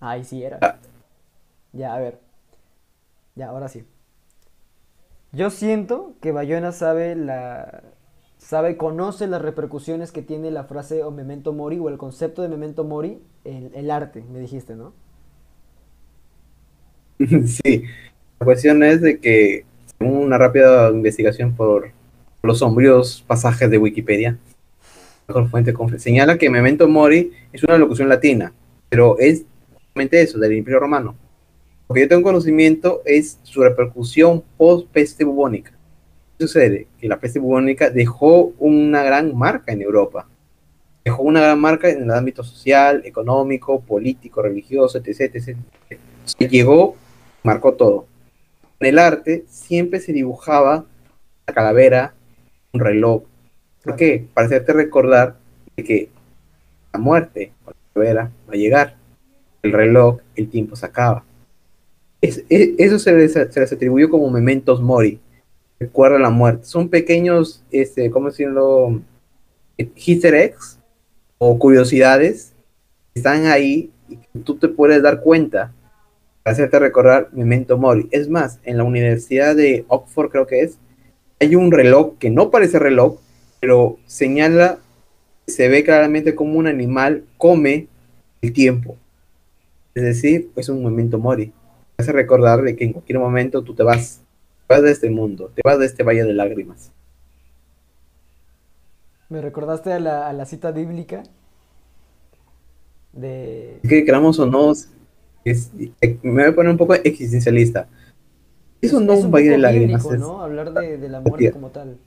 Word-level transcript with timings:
Ay, 0.00 0.24
sí 0.24 0.42
era. 0.42 0.58
Ah, 0.62 0.76
Ya, 1.72 1.94
a 1.94 1.98
ver. 1.98 2.20
Ya, 3.34 3.48
ahora 3.48 3.68
sí. 3.68 3.84
Yo 5.32 5.50
siento 5.50 6.14
que 6.20 6.32
Bayona 6.32 6.72
sabe 6.72 7.14
la 7.14 7.82
sabe, 8.38 8.76
conoce 8.76 9.26
las 9.26 9.42
repercusiones 9.42 10.12
que 10.12 10.22
tiene 10.22 10.50
la 10.50 10.64
frase 10.64 11.02
o 11.02 11.10
memento 11.10 11.52
mori 11.52 11.78
o 11.78 11.88
el 11.88 11.98
concepto 11.98 12.42
de 12.42 12.48
memento 12.48 12.84
mori 12.84 13.18
en 13.44 13.72
el 13.74 13.90
arte, 13.90 14.24
me 14.32 14.38
dijiste, 14.40 14.76
¿no? 14.76 14.92
Sí, 17.46 17.84
la 18.38 18.44
cuestión 18.44 18.82
es 18.82 19.00
de 19.00 19.18
que, 19.18 19.64
según 19.98 20.18
una 20.18 20.38
rápida 20.38 20.90
investigación 20.90 21.54
por 21.54 21.90
los 22.42 22.58
sombríos 22.58 23.24
pasajes 23.26 23.70
de 23.70 23.78
Wikipedia, 23.78 24.38
mejor 25.26 25.48
fuente 25.48 25.74
señala 25.98 26.38
que 26.38 26.50
Memento 26.50 26.88
Mori 26.88 27.32
es 27.52 27.64
una 27.64 27.78
locución 27.78 28.08
latina, 28.08 28.52
pero 28.88 29.18
es 29.18 29.44
eso, 29.98 30.38
del 30.38 30.52
Imperio 30.52 30.80
Romano. 30.80 31.16
Lo 31.88 31.94
que 31.94 32.02
yo 32.02 32.08
tengo 32.08 32.22
conocimiento 32.22 33.02
es 33.04 33.38
su 33.42 33.62
repercusión 33.62 34.42
post-peste 34.56 35.24
bubónica. 35.24 35.72
¿Qué 36.38 36.46
sucede? 36.46 36.88
Que 37.00 37.08
la 37.08 37.18
peste 37.18 37.38
bubónica 37.38 37.90
dejó 37.90 38.52
una 38.58 39.02
gran 39.02 39.36
marca 39.36 39.72
en 39.72 39.82
Europa. 39.82 40.28
Dejó 41.04 41.22
una 41.22 41.40
gran 41.40 41.60
marca 41.60 41.88
en 41.88 42.02
el 42.02 42.10
ámbito 42.10 42.42
social, 42.42 43.02
económico, 43.04 43.80
político, 43.80 44.42
religioso, 44.42 44.98
etc. 44.98 45.34
etc. 45.34 45.56
Se 46.24 46.48
llegó, 46.48 46.96
marcó 47.42 47.74
todo. 47.74 48.06
En 48.80 48.88
el 48.88 48.98
arte 48.98 49.44
siempre 49.48 50.00
se 50.00 50.12
dibujaba 50.12 50.84
la 51.46 51.54
calavera, 51.54 52.14
un 52.72 52.80
reloj. 52.80 53.22
¿Por 53.84 53.94
qué? 53.94 54.26
Para 54.34 54.48
hacerte 54.48 54.72
recordar 54.72 55.36
de 55.76 55.84
que 55.84 56.08
la 56.92 56.98
muerte 56.98 57.52
la 57.64 57.72
calavera 57.94 58.32
va 58.48 58.52
a 58.52 58.56
llegar. 58.56 59.05
El 59.66 59.72
reloj, 59.72 60.18
el 60.34 60.48
tiempo 60.48 60.76
se 60.76 60.86
acaba. 60.86 61.24
Es- 62.20 62.44
es- 62.48 62.70
eso 62.78 62.98
se 62.98 63.12
les, 63.12 63.32
se 63.32 63.60
les 63.60 63.72
atribuyó 63.72 64.08
como 64.10 64.30
mementos 64.30 64.80
mori. 64.80 65.20
Recuerda 65.78 66.18
la 66.18 66.30
muerte. 66.30 66.64
Son 66.64 66.88
pequeños, 66.88 67.62
este, 67.70 68.10
¿cómo 68.10 68.28
decirlo? 68.28 69.00
Easter 69.78 70.34
eggs 70.34 70.78
o 71.38 71.58
curiosidades 71.58 72.54
que 73.12 73.20
están 73.20 73.46
ahí 73.46 73.90
y 74.08 74.18
tú 74.40 74.56
te 74.56 74.68
puedes 74.68 75.02
dar 75.02 75.20
cuenta 75.20 75.72
para 76.42 76.52
hacerte 76.54 76.78
recordar 76.78 77.28
Memento 77.32 77.76
Mori. 77.76 78.08
Es 78.10 78.28
más, 78.30 78.58
en 78.64 78.78
la 78.78 78.84
Universidad 78.84 79.54
de 79.54 79.84
Oxford 79.88 80.30
creo 80.30 80.46
que 80.46 80.60
es, 80.60 80.78
hay 81.40 81.56
un 81.56 81.70
reloj 81.72 82.14
que 82.18 82.30
no 82.30 82.50
parece 82.50 82.78
reloj, 82.78 83.18
pero 83.60 83.98
señala, 84.06 84.78
se 85.46 85.68
ve 85.68 85.84
claramente 85.84 86.34
como 86.34 86.58
un 86.58 86.66
animal 86.66 87.24
come 87.36 87.88
el 88.40 88.52
tiempo. 88.52 88.96
Es 89.96 90.04
decir, 90.04 90.52
es 90.54 90.68
un 90.68 90.84
Memento 90.84 91.18
Mori. 91.18 91.46
Te 91.96 92.04
hace 92.04 92.12
recordar 92.12 92.62
de 92.62 92.76
que 92.76 92.84
en 92.84 92.92
cualquier 92.92 93.18
momento 93.18 93.64
tú 93.64 93.74
te 93.74 93.82
vas, 93.82 94.22
te 94.68 94.74
vas 94.74 94.82
de 94.84 94.92
este 94.92 95.10
mundo, 95.10 95.50
te 95.56 95.62
vas 95.64 95.80
de 95.80 95.86
este 95.86 96.04
valle 96.04 96.22
de 96.24 96.34
lágrimas. 96.34 96.92
Me 99.28 99.40
recordaste 99.40 99.92
a 99.92 100.00
la, 100.00 100.26
a 100.28 100.32
la 100.32 100.46
cita 100.46 100.72
bíblica 100.72 101.22
de... 103.12 103.86
que 103.88 104.04
queramos 104.04 104.38
o 104.38 104.46
no, 104.46 104.72
es- 104.72 105.70
eh, 106.00 106.18
me 106.22 106.42
voy 106.42 106.52
a 106.52 106.54
poner 106.54 106.72
un 106.72 106.78
poco 106.78 106.94
existencialista. 106.94 107.88
Eso 108.80 109.00
Es, 109.00 109.02
no 109.02 109.12
es 109.12 109.24
un 109.24 109.26
un 109.26 109.32
valle 109.32 109.50
de 109.50 109.58
lágrimas, 109.58 110.02
bíblico, 110.02 110.16
¿no? 110.16 110.42
Hablar 110.42 110.72
de, 110.72 110.98
de 110.98 111.08
la 111.08 111.20
muerte 111.20 111.50
como 111.50 111.70
tal. 111.70 111.98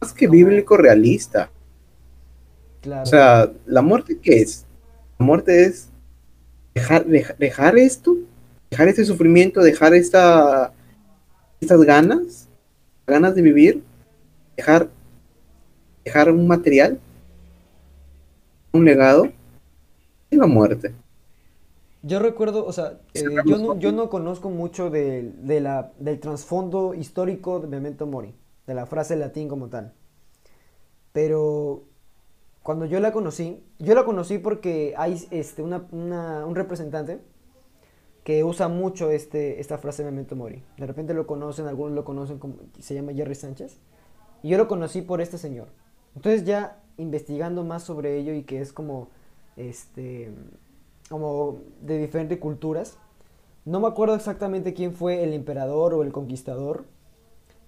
más 0.00 0.12
que 0.12 0.28
bíblico 0.28 0.76
realista. 0.76 1.50
O 1.50 2.80
claro. 2.80 3.06
sea, 3.06 3.52
¿la 3.66 3.82
muerte 3.82 4.18
qué 4.20 4.40
es? 4.42 4.66
La 5.18 5.26
muerte 5.26 5.64
es 5.64 5.88
dejar, 6.74 7.06
deja- 7.06 7.34
dejar 7.38 7.78
esto, 7.78 8.16
dejar 8.70 8.88
este 8.88 9.04
sufrimiento, 9.04 9.62
dejar 9.62 9.94
esta, 9.94 10.72
estas 11.60 11.82
ganas, 11.82 12.48
ganas 13.06 13.34
de 13.34 13.42
vivir, 13.42 13.82
dejar, 14.56 14.90
dejar 16.04 16.30
un 16.30 16.46
material, 16.46 16.98
un 18.74 18.84
legado, 18.84 19.32
y 20.30 20.36
la 20.36 20.46
muerte. 20.46 20.94
Yo 22.02 22.18
recuerdo, 22.18 22.66
o 22.66 22.72
sea, 22.72 23.00
eh, 23.14 23.42
yo 23.46 23.58
no, 23.58 23.78
yo 23.78 23.90
no 23.92 24.10
conozco 24.10 24.50
mucho 24.50 24.90
de, 24.90 25.32
de 25.42 25.60
la, 25.60 25.92
del 25.98 26.20
trasfondo 26.20 26.92
histórico 26.94 27.60
de 27.60 27.66
Memento 27.68 28.06
Mori, 28.06 28.34
de 28.66 28.74
la 28.74 28.86
frase 28.86 29.16
latín 29.16 29.48
como 29.48 29.68
tal. 29.70 29.92
Pero 31.12 31.84
cuando 32.64 32.86
yo 32.86 32.98
la 32.98 33.12
conocí, 33.12 33.62
yo 33.78 33.94
la 33.94 34.06
conocí 34.06 34.38
porque 34.38 34.94
hay 34.96 35.22
este, 35.30 35.62
un 35.62 36.54
representante 36.54 37.20
que 38.24 38.42
usa 38.42 38.68
mucho 38.68 39.10
este, 39.10 39.60
esta 39.60 39.76
frase 39.76 40.02
Memento 40.02 40.34
Mori. 40.34 40.62
De 40.78 40.86
repente 40.86 41.12
lo 41.12 41.26
conocen, 41.26 41.66
algunos 41.66 41.94
lo 41.94 42.04
conocen, 42.04 42.38
como, 42.38 42.54
se 42.80 42.94
llama 42.94 43.12
Jerry 43.12 43.34
Sánchez. 43.34 43.76
Y 44.42 44.48
yo 44.48 44.56
lo 44.56 44.66
conocí 44.66 45.02
por 45.02 45.20
este 45.20 45.36
señor. 45.36 45.68
Entonces 46.16 46.46
ya 46.46 46.80
investigando 46.96 47.64
más 47.64 47.82
sobre 47.82 48.16
ello 48.16 48.32
y 48.32 48.44
que 48.44 48.62
es 48.62 48.72
como, 48.72 49.08
este, 49.58 50.32
como 51.10 51.58
de 51.82 51.98
diferentes 51.98 52.38
culturas. 52.38 52.96
No 53.66 53.78
me 53.78 53.88
acuerdo 53.88 54.14
exactamente 54.14 54.72
quién 54.72 54.94
fue 54.94 55.22
el 55.22 55.34
emperador 55.34 55.92
o 55.92 56.02
el 56.02 56.12
conquistador, 56.12 56.86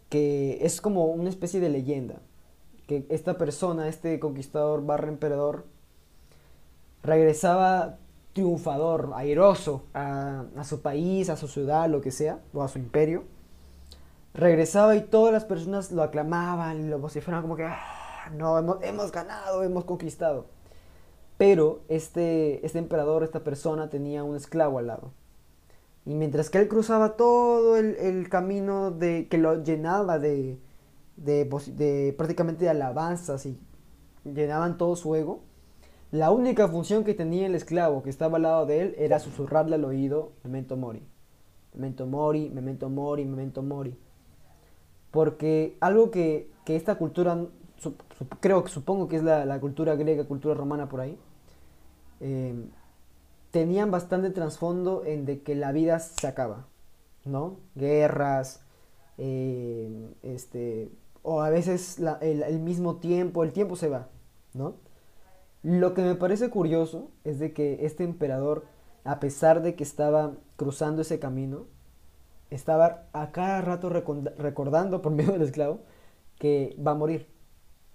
que 0.09 0.57
es 0.63 0.81
como 0.81 1.05
una 1.05 1.29
especie 1.29 1.61
de 1.61 1.69
leyenda. 1.69 2.23
Que 2.87 3.07
esta 3.09 3.37
persona, 3.37 3.89
este 3.89 4.21
conquistador 4.21 4.85
barra 4.85 5.09
emperador, 5.09 5.65
regresaba 7.03 7.99
triunfador, 8.33 9.13
airoso 9.17 9.85
a, 9.95 10.45
su 10.65 10.83
país, 10.83 11.31
a 11.31 11.37
su 11.37 11.49
ciudad, 11.49 11.89
lo 11.89 12.03
que 12.03 12.11
sea, 12.11 12.41
o 12.53 12.63
a 12.63 12.69
su 12.69 12.79
imperio. 12.79 13.25
Regresaba 14.35 14.95
y 14.95 15.01
todas 15.01 15.33
las 15.33 15.45
personas 15.45 15.91
lo 15.91 16.03
aclamaban, 16.03 16.91
lo 16.91 16.99
vociferaban 16.99 17.43
como 17.43 17.57
que, 17.57 17.65
"Ah, 17.65 18.31
no, 18.35 18.59
hemos, 18.59 18.83
hemos 18.83 19.11
ganado, 19.11 19.63
hemos 19.63 19.85
conquistado. 19.87 20.47
Pero 21.39 21.81
este, 21.89 22.65
este 22.67 22.79
emperador, 22.79 23.23
esta 23.23 23.41
persona, 23.41 23.89
tenía 23.89 24.23
un 24.23 24.37
esclavo 24.37 24.79
al 24.79 24.89
lado. 24.89 25.13
Y 26.05 26.15
mientras 26.15 26.51
que 26.51 26.59
él 26.59 26.69
cruzaba 26.69 27.17
todo 27.17 27.77
el, 27.77 27.97
el 27.97 28.29
camino 28.29 28.91
de, 28.91 29.29
que 29.29 29.39
lo 29.39 29.63
llenaba 29.63 30.19
de, 30.19 30.59
de, 31.17 31.45
de 31.77 32.15
prácticamente 32.17 32.65
de 32.65 32.71
alabanzas 32.71 33.47
y 33.47 33.59
llenaban 34.25 34.77
todo 34.79 34.97
su 34.97 35.15
ego, 35.15 35.41
la 36.13 36.31
única 36.31 36.69
función 36.69 37.05
que 37.05 37.15
tenía 37.15 37.47
el 37.47 37.55
esclavo 37.55 38.03
que 38.03 38.11
estaba 38.11 38.37
al 38.37 38.43
lado 38.43 38.67
de 38.67 38.81
él 38.83 38.95
era 38.99 39.19
susurrarle 39.19 39.75
al 39.77 39.85
oído, 39.85 40.33
Memento 40.45 40.77
Mori. 40.77 41.03
Memento 41.75 42.07
Mori, 42.07 42.49
Memento 42.51 42.89
Mori, 42.89 43.25
Memento 43.25 43.63
Mori. 43.63 43.97
Porque 45.11 45.77
algo 45.81 46.11
que, 46.11 46.51
que 46.65 46.77
esta 46.77 46.97
cultura, 46.97 47.35
sup- 47.79 48.01
sup- 48.19 48.37
creo 48.41 48.63
que 48.65 48.71
supongo 48.71 49.09
que 49.09 49.17
es 49.17 49.23
la, 49.23 49.61
cultura 49.61 49.95
griega, 49.97 50.25
cultura 50.25 50.55
romana 50.55 50.89
por 50.89 51.01
ahí, 51.01 51.19
eh, 52.21 52.55
tenían 53.51 53.91
bastante 53.91 54.31
trasfondo 54.31 55.05
en 55.05 55.25
de 55.25 55.43
que 55.43 55.55
la 55.55 55.73
vida 55.73 55.99
se 55.99 56.27
acaba, 56.27 56.67
¿no? 57.25 57.57
Guerras, 57.75 58.61
eh, 59.19 60.11
este, 60.23 60.91
o 61.29 61.43
a 61.43 61.51
veces 61.51 61.99
el, 62.21 62.61
mismo 62.61 62.99
tiempo, 62.99 63.43
el 63.43 63.53
tiempo 63.53 63.75
se 63.75 63.89
va, 63.89 64.07
¿no? 64.55 64.77
Lo 65.65 65.93
que 65.93 66.03
me 66.03 66.15
parece 66.15 66.51
curioso 66.51 67.11
es 67.25 67.41
de 67.41 67.53
que 67.53 67.85
este 67.85 68.05
emperador, 68.05 68.67
a 69.03 69.19
pesar 69.19 69.61
de 69.61 69.75
que 69.75 69.83
estaba 69.83 70.35
cruzando 70.55 71.03
ese 71.03 71.19
camino, 71.19 71.67
estaba 72.51 73.09
a 73.13 73.33
cada 73.33 73.61
rato 73.61 73.89
recordando 73.89 75.03
por 75.03 75.11
medio 75.17 75.33
del 75.33 75.43
esclavo 75.43 75.81
que 76.39 76.77
va 76.85 76.93
a 76.93 76.95
morir. 76.95 77.27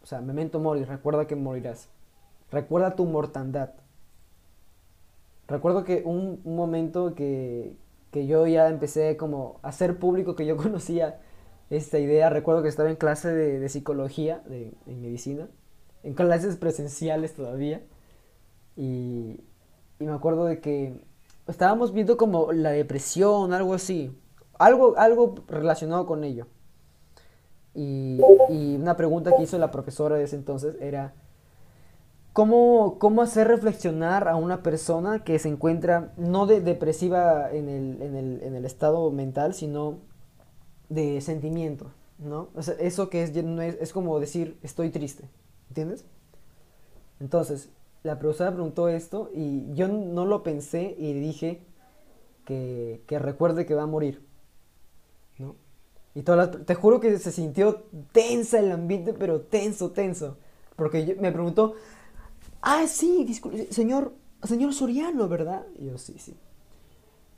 O 0.03 0.05
sea, 0.05 0.19
memento 0.19 0.59
mori, 0.59 0.83
recuerda 0.83 1.25
que 1.25 1.37
morirás. 1.37 1.87
Recuerda 2.51 2.97
tu 2.97 3.05
mortandad. 3.05 3.69
Recuerdo 5.47 5.85
que 5.85 6.03
un, 6.03 6.41
un 6.43 6.55
momento 6.57 7.15
que, 7.15 7.77
que 8.11 8.27
yo 8.27 8.45
ya 8.45 8.67
empecé 8.67 9.15
como 9.15 9.61
a 9.63 9.69
hacer 9.69 9.99
público 9.99 10.35
que 10.35 10.45
yo 10.45 10.57
conocía 10.57 11.21
esta 11.71 11.99
idea, 11.99 12.29
recuerdo 12.29 12.61
que 12.61 12.67
estaba 12.67 12.89
en 12.89 12.97
clase 12.97 13.31
de, 13.33 13.69
psicología, 13.69 14.43
de, 14.45 14.73
medicina, 14.85 15.47
en 16.03 16.13
clases 16.13 16.57
presenciales 16.57 17.33
todavía, 17.33 17.81
y, 18.75 19.39
me 19.99 20.11
acuerdo 20.11 20.45
de 20.45 20.59
que 20.59 21.05
estábamos 21.47 21.93
viendo 21.93 22.17
como 22.17 22.51
la 22.51 22.71
depresión, 22.71 23.53
algo 23.53 23.73
así, 23.73 24.17
algo, 24.59 24.97
algo 24.97 25.35
relacionado 25.47 26.05
con 26.05 26.25
ello. 26.25 26.47
Y, 27.73 28.19
una 28.75 28.97
pregunta 28.97 29.31
que 29.37 29.43
hizo 29.43 29.57
la 29.57 29.71
profesora 29.71 30.17
de 30.17 30.25
ese 30.25 30.35
entonces 30.35 30.75
era, 30.81 31.13
¿Cómo, 32.33 32.97
cómo 32.97 33.21
hacer 33.21 33.47
reflexionar 33.47 34.29
a 34.29 34.37
una 34.37 34.63
persona 34.63 35.23
que 35.23 35.37
se 35.37 35.49
encuentra 35.49 36.13
no 36.15 36.45
de 36.45 36.61
depresiva 36.61 37.51
en 37.51 37.67
el 37.69 38.65
estado 38.65 39.11
mental, 39.11 39.53
sino 39.53 39.99
de 40.91 41.21
sentimiento, 41.21 41.91
¿no? 42.19 42.49
O 42.55 42.61
sea, 42.61 42.75
eso 42.79 43.09
que 43.09 43.23
es, 43.23 43.31
es, 43.35 43.93
como 43.93 44.19
decir 44.19 44.57
estoy 44.61 44.89
triste, 44.89 45.23
¿entiendes? 45.69 46.05
Entonces, 47.19 47.69
la 48.03 48.19
profesora 48.19 48.51
preguntó 48.51 48.89
esto 48.89 49.29
y 49.33 49.73
yo 49.73 49.87
no 49.87 50.25
lo 50.25 50.43
pensé 50.43 50.95
y 50.97 51.13
dije 51.13 51.61
que, 52.45 53.01
recuerde 53.19 53.65
que 53.65 53.75
va 53.75 53.83
a 53.83 53.87
morir. 53.87 54.21
¿No? 55.37 55.55
Y 56.13 56.23
todas 56.23 56.49
las- 56.51 56.65
te 56.65 56.75
juro 56.75 56.99
que 56.99 57.17
se 57.19 57.31
sintió 57.31 57.83
tensa 58.11 58.59
el 58.59 58.71
ambiente, 58.71 59.13
pero 59.13 59.41
tenso, 59.41 59.91
tenso. 59.91 60.37
Porque 60.75 61.05
yo- 61.05 61.15
me 61.21 61.31
preguntó, 61.31 61.75
ah, 62.61 62.85
sí, 62.87 63.27
señor, 63.71 64.13
señor 64.43 64.73
Soriano, 64.73 65.27
¿verdad? 65.29 65.65
Y 65.77 65.85
yo, 65.87 65.97
sí, 65.97 66.15
sí. 66.19 66.35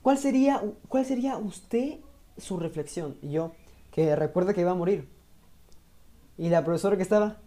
¿Cuál 0.02 0.18
sería, 0.18 0.62
cuál 0.88 1.04
sería 1.06 1.38
usted 1.38 1.98
su 2.36 2.58
reflexión? 2.58 3.16
Y 3.22 3.30
yo, 3.30 3.52
que 3.90 4.16
recuerde 4.16 4.54
que 4.54 4.60
iba 4.60 4.72
a 4.72 4.76
morir. 4.76 5.08
Y 6.36 6.48
la 6.48 6.64
profesora 6.64 6.96
que 6.96 7.02
estaba, 7.02 7.38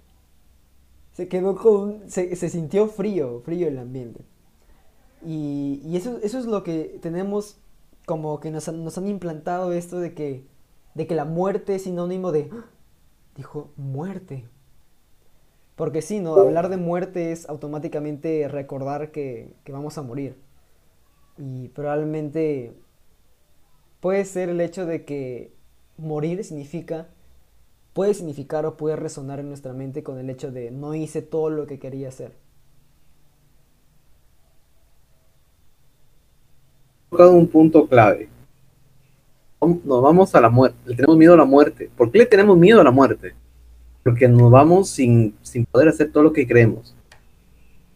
se 1.14 1.28
quedó 1.28 1.56
con, 1.56 2.10
se, 2.10 2.36
sintió 2.36 2.88
frío, 2.88 3.42
frío 3.42 3.68
el 3.68 3.80
ambiente. 3.80 4.22
Y, 5.26 5.82
y 5.84 5.98
eso, 5.98 6.20
eso 6.24 6.40
es 6.40 6.46
lo 6.46 6.64
que 6.64 7.00
tenemos, 7.02 7.58
como 8.06 8.40
que 8.40 8.52
nos 8.52 8.68
han, 8.70 8.84
nos 8.84 8.98
han 8.98 9.08
implantado 9.08 9.74
esto 9.74 10.00
de 10.00 10.14
que, 10.14 10.46
de 10.94 11.08
que 11.08 11.16
la 11.16 11.26
muerte 11.26 11.76
es 11.76 11.84
sinónimo 11.84 12.32
de, 12.32 12.50
¡Ah! 12.54 12.66
dijo, 13.36 13.72
muerte. 13.76 14.46
Porque 15.76 16.02
sí, 16.02 16.20
¿no? 16.20 16.36
Hablar 16.36 16.70
de 16.70 16.78
muerte 16.78 17.32
es 17.32 17.48
automáticamente 17.50 18.48
recordar 18.48 19.12
que, 19.12 19.54
que 19.64 19.72
vamos 19.72 19.98
a 19.98 20.02
morir. 20.02 20.38
Y 21.38 21.68
probablemente 21.70 22.74
puede 24.00 24.26
ser 24.26 24.50
el 24.50 24.62
hecho 24.62 24.86
de 24.86 25.06
que 25.06 25.54
morir 25.98 26.44
significa, 26.44 27.08
puede 27.94 28.14
significar 28.14 28.66
o 28.66 28.78
puede 28.78 28.96
resonar 28.96 29.40
en 29.40 29.50
nuestra 29.50 29.74
mente 29.74 30.04
con 30.04 30.20
el 30.20 30.30
hecho 30.30 30.52
de 30.52 30.72
no 30.72 30.96
hice 30.96 31.22
todo 31.22 31.50
lo 31.50 31.68
que 31.68 31.80
quería 31.80 32.10
hacer. 32.10 32.34
tocado 37.10 37.32
un 37.32 37.48
punto 37.48 37.88
clave. 37.88 38.30
Nos 39.62 40.04
vamos 40.04 40.36
a 40.36 40.42
la 40.42 40.50
muerte, 40.50 40.78
le 40.86 40.96
tenemos 40.96 41.18
miedo 41.18 41.34
a 41.34 41.38
la 41.38 41.46
muerte. 41.46 41.90
¿Por 41.98 42.12
qué 42.12 42.20
le 42.20 42.26
tenemos 42.26 42.58
miedo 42.58 42.80
a 42.80 42.84
la 42.84 42.92
muerte? 42.92 43.34
Porque 44.04 44.28
nos 44.28 44.52
vamos 44.52 44.90
sin, 44.90 45.36
sin 45.42 45.66
poder 45.66 45.88
hacer 45.90 46.12
todo 46.12 46.24
lo 46.24 46.34
que 46.34 46.48
creemos. 46.48 46.96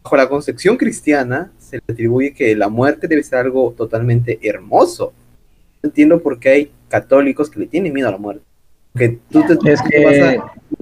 Bajo 0.04 0.18
la 0.18 0.27
concepción 0.27 0.75
cristiana 0.77 1.51
se 1.59 1.77
le 1.77 1.83
atribuye 1.88 2.33
que 2.33 2.56
la 2.56 2.68
muerte 2.68 3.07
debe 3.07 3.21
ser 3.21 3.39
algo 3.39 3.74
totalmente 3.77 4.39
hermoso. 4.42 5.13
Entiendo 5.83 6.22
por 6.22 6.39
qué 6.39 6.50
hay 6.50 6.72
católicos 6.89 7.50
que 7.50 7.60
le 7.62 7.68
tienen 7.68 7.94
miedo 7.94 8.07
a 8.10 8.12
la 8.12 8.18
muerte. 8.18 8.44
Porque 8.94 9.19
tú 9.30 9.44
te, 9.48 9.72
Es 9.72 9.81
que 9.81 10.04
vas 10.06 10.16
a 10.18 10.33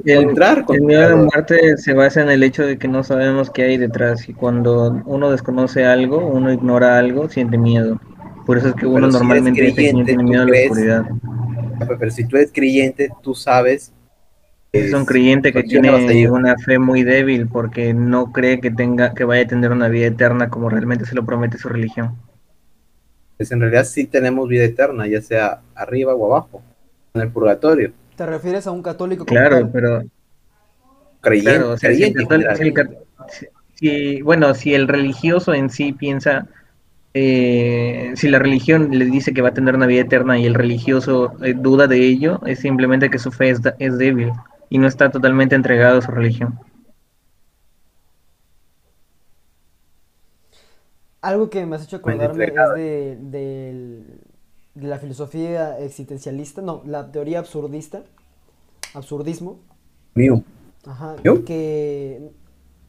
el, 0.04 0.20
encontrar 0.22 0.66
con 0.66 0.76
el 0.76 0.82
miedo 0.82 1.06
a 1.06 1.10
la 1.10 1.16
muerte 1.16 1.78
se 1.78 1.94
basa 1.94 2.22
en 2.22 2.30
el 2.30 2.42
hecho 2.44 2.66
de 2.66 2.78
que 2.80 2.88
no 2.88 3.04
sabemos 3.04 3.52
qué 3.52 3.64
hay 3.64 3.78
detrás 3.78 4.28
y 4.28 4.34
cuando 4.34 5.02
uno 5.06 5.30
desconoce 5.32 5.86
algo, 5.86 6.26
uno 6.26 6.52
ignora 6.52 6.98
algo, 6.98 7.30
siente 7.30 7.58
miedo. 7.58 8.00
Por 8.46 8.58
eso 8.58 8.70
es 8.70 8.74
que 8.74 8.82
Pero 8.82 8.94
uno 8.94 9.12
si 9.12 9.18
eres 9.18 9.20
normalmente 9.22 9.62
dice 9.62 9.76
que 9.76 9.94
no 9.94 10.04
creyente, 10.04 10.06
tiene 10.06 10.24
miedo 10.24 10.42
a 10.42 10.46
la 10.46 10.52
crees- 10.52 10.72
oscuridad. 10.72 11.06
Pero 12.00 12.12
si 12.12 12.26
tú 12.26 12.38
eres 12.38 12.52
creyente, 12.52 13.10
tú 13.22 13.36
sabes. 13.36 13.94
Es 14.72 14.94
un 14.94 15.02
si 15.02 15.06
creyente 15.06 15.52
que 15.54 15.64
tiene 15.64 15.92
una 16.30 16.56
fe 16.58 16.78
muy 16.80 17.04
débil 17.04 17.48
porque 17.48 17.94
no 17.94 18.32
cree 18.32 18.60
que 18.60 18.70
tenga 18.72 19.14
que 19.14 19.24
vaya 19.24 19.44
a 19.44 19.48
tener 19.48 19.72
una 19.72 19.88
vida 19.88 20.08
eterna 20.08 20.50
como 20.50 20.70
realmente 20.70 21.06
se 21.06 21.16
lo 21.16 21.26
promete 21.26 21.58
su 21.58 21.70
religión. 21.70 22.16
Pues 23.40 23.54
en 23.54 23.62
realidad 23.62 23.86
sí 23.86 24.06
tenemos 24.06 24.50
vida 24.50 24.66
eterna, 24.66 25.08
ya 25.08 25.22
sea 25.22 25.62
arriba 25.74 26.14
o 26.14 26.26
abajo, 26.26 26.62
en 27.14 27.22
el 27.22 27.32
purgatorio. 27.32 27.94
¿Te 28.18 28.26
refieres 28.26 28.68
a 28.68 28.72
un 28.72 28.84
católico 28.84 29.24
Claro, 29.24 29.70
pero 29.72 30.04
Creyente, 31.22 31.52
Claro, 31.52 31.72
o 31.72 31.78
sea, 31.78 31.90
creyente 31.90 32.26
si 32.58 32.64
el 32.64 32.74
cat- 32.74 32.90
si- 33.30 33.46
si- 33.76 34.22
bueno, 34.24 34.54
si 34.54 34.74
el 34.74 34.90
religioso 34.90 35.54
en 35.54 35.70
sí 35.70 35.94
piensa, 35.94 36.48
eh, 37.14 38.12
si 38.16 38.28
la 38.28 38.40
religión 38.40 38.90
le 38.92 39.06
dice 39.06 39.34
que 39.34 39.42
va 39.42 39.50
a 39.50 39.54
tener 39.54 39.74
una 39.74 39.86
vida 39.86 40.02
eterna 40.02 40.38
y 40.38 40.46
el 40.46 40.54
religioso 40.54 41.32
eh, 41.42 41.54
duda 41.58 41.88
de 41.88 42.06
ello, 42.06 42.42
es 42.46 42.60
simplemente 42.60 43.10
que 43.10 43.20
su 43.20 43.32
fe 43.32 43.52
es, 43.52 43.62
da- 43.62 43.76
es 43.80 43.98
débil 43.98 44.32
y 44.70 44.80
no 44.80 44.88
está 44.88 45.12
totalmente 45.12 45.56
entregado 45.56 46.00
a 46.00 46.02
su 46.02 46.12
religión. 46.12 46.60
Algo 51.22 51.50
que 51.50 51.66
me 51.66 51.76
has 51.76 51.84
hecho 51.84 52.02
Mente 52.04 52.24
acordarme 52.26 52.46
es 52.46 53.32
de, 53.32 54.20
de 54.76 54.88
la 54.88 54.98
filosofía 55.00 55.78
existencialista, 55.80 56.62
no, 56.62 56.82
la 56.86 57.12
teoría 57.12 57.40
absurdista, 57.40 58.04
absurdismo, 58.94 59.60
Mío. 60.16 60.44
ajá, 60.86 61.18
¿Yo? 61.24 61.44
que 61.44 62.32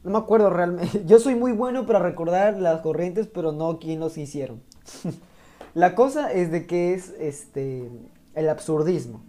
no 0.05 0.11
me 0.13 0.19
acuerdo 0.19 0.51
realmente, 0.51 1.03
yo 1.07 1.19
soy 1.19 1.35
muy 1.35 1.53
bueno 1.53 1.87
para 1.87 1.99
recordar 1.99 2.59
las 2.59 2.81
corrientes, 2.83 3.27
pero 3.27 3.53
no 3.53 3.79
quién 3.79 4.01
los 4.01 4.17
hicieron. 4.17 4.63
La 5.75 5.95
cosa 5.95 6.33
es 6.33 6.51
de 6.51 6.67
que 6.67 6.95
es 6.95 7.15
este 7.21 7.89
el 8.35 8.49
absurdismo, 8.49 9.23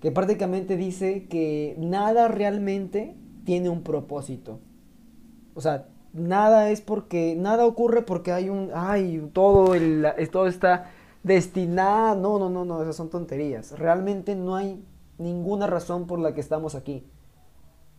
que 0.00 0.10
prácticamente 0.10 0.76
dice 0.76 1.26
que 1.28 1.76
nada 1.78 2.26
realmente 2.26 3.14
tiene 3.44 3.68
un 3.68 3.82
propósito. 3.82 4.58
O 5.54 5.60
sea, 5.60 5.86
nada 6.12 6.70
es 6.70 6.80
porque, 6.80 7.34
nada 7.36 7.66
ocurre 7.66 8.02
porque 8.02 8.32
hay 8.32 8.48
un, 8.48 8.70
ay, 8.74 9.28
todo, 9.32 9.74
el, 9.74 10.06
todo 10.30 10.46
está 10.46 10.90
destinado. 11.22 12.16
No, 12.16 12.38
no, 12.38 12.48
no, 12.48 12.64
no, 12.64 12.82
esas 12.82 12.96
son 12.96 13.10
tonterías. 13.10 13.78
Realmente 13.78 14.34
no 14.34 14.56
hay 14.56 14.82
ninguna 15.18 15.66
razón 15.66 16.06
por 16.06 16.18
la 16.18 16.34
que 16.34 16.40
estamos 16.40 16.74
aquí. 16.74 17.06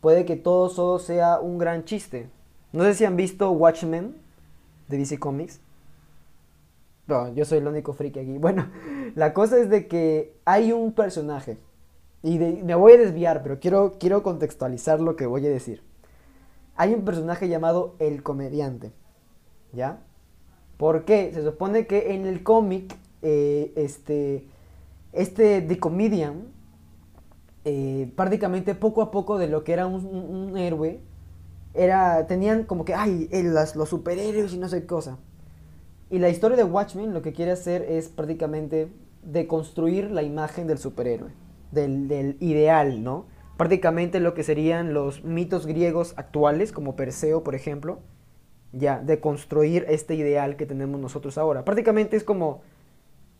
Puede 0.02 0.26
que 0.26 0.36
todo 0.36 0.70
solo 0.70 1.00
sea 1.00 1.40
un 1.40 1.58
gran 1.58 1.86
chiste. 1.86 2.30
No 2.72 2.84
sé 2.84 2.96
si 2.96 3.06
han 3.06 3.16
visto 3.16 3.52
Watchmen 3.52 4.16
de 4.88 4.98
DC 4.98 5.20
Comics. 5.20 5.62
No, 7.08 7.34
yo 7.34 7.46
soy 7.46 7.60
el 7.60 7.68
único 7.68 7.94
friki 7.94 8.20
aquí. 8.20 8.38
Bueno, 8.40 8.68
la 9.16 9.34
cosa 9.34 9.60
es 9.60 9.70
de 9.70 9.88
que 9.88 10.36
hay 10.46 10.72
un 10.72 10.94
personaje. 10.94 11.58
Y 12.24 12.38
me 12.38 12.76
voy 12.76 12.94
a 12.94 12.98
desviar, 12.98 13.42
pero 13.42 13.60
quiero, 13.60 13.94
quiero 14.00 14.22
contextualizar 14.22 15.00
lo 15.02 15.16
que 15.16 15.26
voy 15.26 15.46
a 15.46 15.50
decir. 15.50 15.82
Hay 16.76 16.94
un 16.94 17.04
personaje 17.06 17.48
llamado 17.50 17.96
el 18.00 18.24
comediante. 18.24 18.92
¿Ya? 19.74 20.00
¿Por 20.78 21.06
qué? 21.06 21.32
Se 21.34 21.44
supone 21.44 21.88
que 21.88 22.14
en 22.16 22.26
el 22.28 22.44
cómic, 22.44 22.96
eh, 23.24 23.74
este, 23.76 24.48
este 25.14 25.62
The 25.62 25.80
Comedian, 25.80 26.48
eh, 27.66 28.12
prácticamente 28.16 28.74
poco 28.76 29.02
a 29.02 29.12
poco 29.12 29.38
de 29.38 29.48
lo 29.48 29.64
que 29.64 29.74
era 29.74 29.86
un, 29.88 30.58
héroe, 30.58 31.00
era, 31.74 32.28
tenían 32.28 32.64
como 32.66 32.86
que, 32.86 32.94
ay, 32.96 33.30
el- 33.32 33.54
los 33.54 33.90
superhéroes 33.90 34.54
y 34.54 34.58
no 34.58 34.68
sé 34.70 34.82
qué 34.82 34.88
cosa. 34.88 35.18
Y 36.10 36.20
la 36.20 36.30
historia 36.30 36.58
de 36.58 36.64
Watchmen 36.64 37.14
lo 37.14 37.22
que 37.22 37.34
quiere 37.34 37.52
hacer 37.52 37.84
es 37.84 38.10
prácticamente 38.10 38.90
deconstruir 39.24 40.12
la 40.12 40.24
imagen 40.24 40.68
del 40.68 40.78
superhéroe, 40.78 41.32
del, 41.72 42.08
del 42.08 42.38
ideal, 42.42 43.04
¿no? 43.04 43.26
Prácticamente 43.62 44.20
lo 44.20 44.34
que 44.34 44.42
serían 44.42 44.92
los 44.92 45.24
mitos 45.24 45.68
griegos 45.68 46.16
actuales, 46.18 46.72
como 46.72 46.96
Perseo, 46.96 47.44
por 47.44 47.54
ejemplo, 47.54 48.00
ya, 48.72 48.98
deconstruir 48.98 49.86
este 49.88 50.16
ideal 50.16 50.56
que 50.56 50.66
tenemos 50.66 51.00
nosotros 51.00 51.38
ahora. 51.38 51.64
Prácticamente 51.64 52.18
es 52.18 52.24
como 52.24 52.64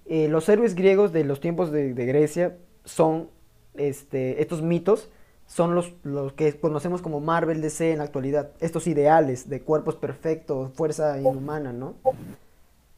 eh, 0.06 0.28
los 0.28 0.48
héroes 0.48 0.76
griegos 0.76 1.12
de 1.12 1.24
los 1.24 1.40
tiempos 1.40 1.72
de, 1.72 1.96
de 1.96 2.06
Grecia 2.06 2.56
son, 2.86 3.32
este, 3.74 4.40
estos 4.44 4.62
mitos 4.62 5.10
son 5.48 5.74
los, 5.74 5.92
los 6.04 6.34
que 6.34 6.56
conocemos 6.56 7.02
como 7.02 7.20
Marvel 7.20 7.60
DC 7.60 7.92
en 7.92 7.98
la 7.98 8.04
actualidad, 8.04 8.52
estos 8.60 8.86
ideales 8.86 9.50
de 9.50 9.62
cuerpos 9.62 9.96
perfectos, 9.96 10.72
fuerza 10.76 11.20
inhumana, 11.20 11.74
¿no? 11.74 11.96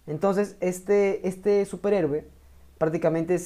Entonces, 0.08 0.58
este, 0.60 1.26
este 1.26 1.64
superhéroe 1.64 2.26
prácticamente 2.78 3.40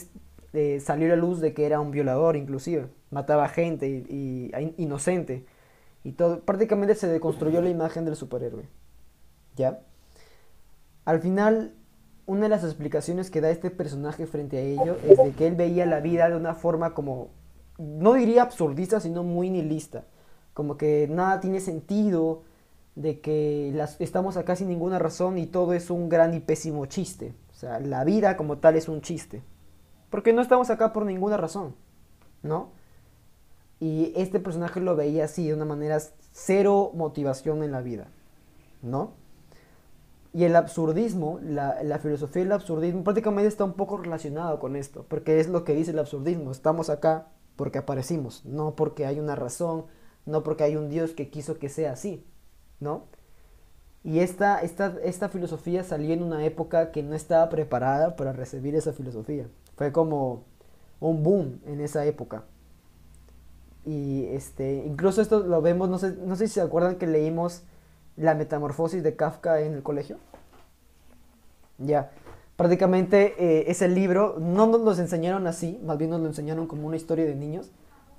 eh, 0.54 0.80
salió 0.80 1.06
a 1.06 1.10
la 1.10 1.16
luz 1.16 1.42
de 1.42 1.54
que 1.54 1.68
era 1.68 1.80
un 1.80 1.92
violador, 1.92 2.38
inclusive. 2.38 2.88
Mataba 3.12 3.48
gente 3.48 3.88
y, 3.88 4.52
inocente. 4.78 5.46
Y 6.04 6.14
todo, 6.14 6.42
prácticamente 6.42 6.96
se 6.96 7.08
deconstruyó 7.08 7.62
la 7.62 7.70
imagen 7.70 8.06
del 8.06 8.16
superhéroe. 8.16 8.68
¿Ya? 9.56 9.82
Al 11.06 11.20
final, 11.20 11.74
una 12.26 12.44
de 12.44 12.50
las 12.50 12.64
explicaciones 12.64 13.32
que 13.32 13.42
da 13.42 13.50
este 13.50 13.72
personaje 13.72 14.28
frente 14.28 14.58
a 14.58 14.62
ello 14.62 14.98
es 15.08 15.18
de 15.18 15.32
que 15.32 15.48
él 15.48 15.56
veía 15.56 15.86
la 15.86 16.00
vida 16.00 16.30
de 16.30 16.36
una 16.36 16.54
forma 16.54 16.94
como, 16.94 17.30
no 17.78 18.14
diría 18.14 18.44
absurdista, 18.44 19.00
sino 19.00 19.24
muy 19.24 19.50
nihilista. 19.50 20.06
Como 20.54 20.78
que 20.78 21.08
nada 21.10 21.40
tiene 21.40 21.60
sentido, 21.60 22.44
de 22.98 23.22
que 23.22 23.72
las, 23.76 24.02
estamos 24.02 24.38
acá 24.38 24.56
sin 24.56 24.70
ninguna 24.70 24.98
razón 24.98 25.38
y 25.38 25.46
todo 25.46 25.74
es 25.74 25.92
un 25.92 26.10
gran 26.10 26.34
y 26.34 26.40
pésimo 26.40 26.88
chiste. 26.88 27.36
O 27.52 27.54
sea, 27.54 27.80
la 27.80 28.04
vida 28.04 28.36
como 28.38 28.58
tal 28.58 28.76
es 28.76 28.90
un 28.90 29.02
chiste. 29.02 29.44
Porque 30.10 30.34
no 30.34 30.42
estamos 30.42 30.72
acá 30.72 30.94
por 30.94 31.06
ninguna 31.06 31.38
razón, 31.38 31.76
¿no? 32.42 32.72
Y 33.80 34.14
este 34.16 34.40
personaje 34.40 34.80
lo 34.80 34.96
veía 34.96 35.26
así, 35.26 35.48
de 35.48 35.54
una 35.54 35.66
manera 35.66 36.00
cero 36.32 36.92
motivación 36.96 37.64
en 37.64 37.72
la 37.72 37.82
vida, 37.82 38.08
¿no? 38.82 39.14
Y 40.34 40.44
el 40.44 40.56
absurdismo, 40.56 41.40
la, 41.42 42.00
filosofía 42.00 42.44
del 42.44 42.52
absurdismo 42.52 43.04
prácticamente 43.04 43.48
está 43.48 43.64
un 43.64 43.74
poco 43.74 43.98
relacionado 43.98 44.60
con 44.60 44.76
esto, 44.76 45.06
porque 45.08 45.40
es 45.40 45.48
lo 45.48 45.64
que 45.64 45.74
dice 45.74 45.92
el 45.92 46.00
absurdismo, 46.00 46.52
estamos 46.52 46.90
acá 46.90 47.28
porque 47.56 47.80
aparecimos, 47.80 48.46
no 48.46 48.76
porque 48.76 49.06
hay 49.06 49.20
una 49.20 49.36
razón, 49.36 49.86
no 50.26 50.44
porque 50.44 50.64
hay 50.64 50.76
un 50.76 50.90
Dios 50.90 51.12
que 51.12 51.30
quiso 51.30 51.58
que 51.58 51.70
sea 51.70 51.94
así, 51.94 52.24
¿no? 52.80 53.06
Y 54.04 54.20
esta, 54.20 54.60
esta, 54.60 54.96
esta 55.04 55.30
filosofía 55.30 55.84
salió 55.84 56.14
en 56.14 56.24
una 56.24 56.46
época 56.46 56.92
que 56.92 57.04
no 57.04 57.16
estaba 57.16 57.50
preparada 57.50 58.16
para 58.16 58.32
recibir 58.32 58.76
esa 58.76 58.94
filosofía. 58.94 59.48
Fue 59.76 59.92
como 59.92 60.44
un 61.00 61.24
boom 61.24 61.60
en 61.66 61.82
esa 61.82 62.06
época. 62.06 62.46
Y 63.88 64.26
este, 64.32 64.84
incluso 64.86 65.22
esto 65.22 65.40
lo 65.40 65.62
vemos, 65.62 65.88
no 65.88 65.98
sé, 65.98 66.14
no 66.26 66.36
sé 66.36 66.50
si 66.50 66.56
se 66.56 66.62
acuerdan 66.62 66.98
que 66.98 67.08
leímos 67.08 67.64
la 68.18 68.36
metamorfosis 68.36 69.02
de 69.02 69.16
Kafka 69.16 69.62
en 69.62 69.74
el 69.76 69.82
colegio. 69.82 70.18
Ya, 71.78 72.12
prácticamente 72.58 73.36
eh, 73.40 73.72
ese 73.72 73.88
libro 73.88 74.36
no 74.40 74.68
nos 74.68 74.82
lo 74.82 74.92
enseñaron 74.92 75.48
así, 75.48 75.80
más 75.86 75.98
bien 75.98 76.10
nos 76.10 76.20
lo 76.20 76.28
enseñaron 76.28 76.68
como 76.68 76.86
una 76.86 76.98
historia 76.98 77.24
de 77.24 77.36
niños, 77.36 77.72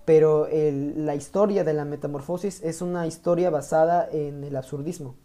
pero 0.06 0.48
la 0.50 1.14
historia 1.14 1.64
de 1.64 1.74
la 1.74 1.84
metamorfosis 1.84 2.62
es 2.64 2.80
una 2.80 3.06
historia 3.06 3.50
basada 3.50 4.08
en 4.10 4.42
el 4.44 4.56
absurdismo. 4.56 5.16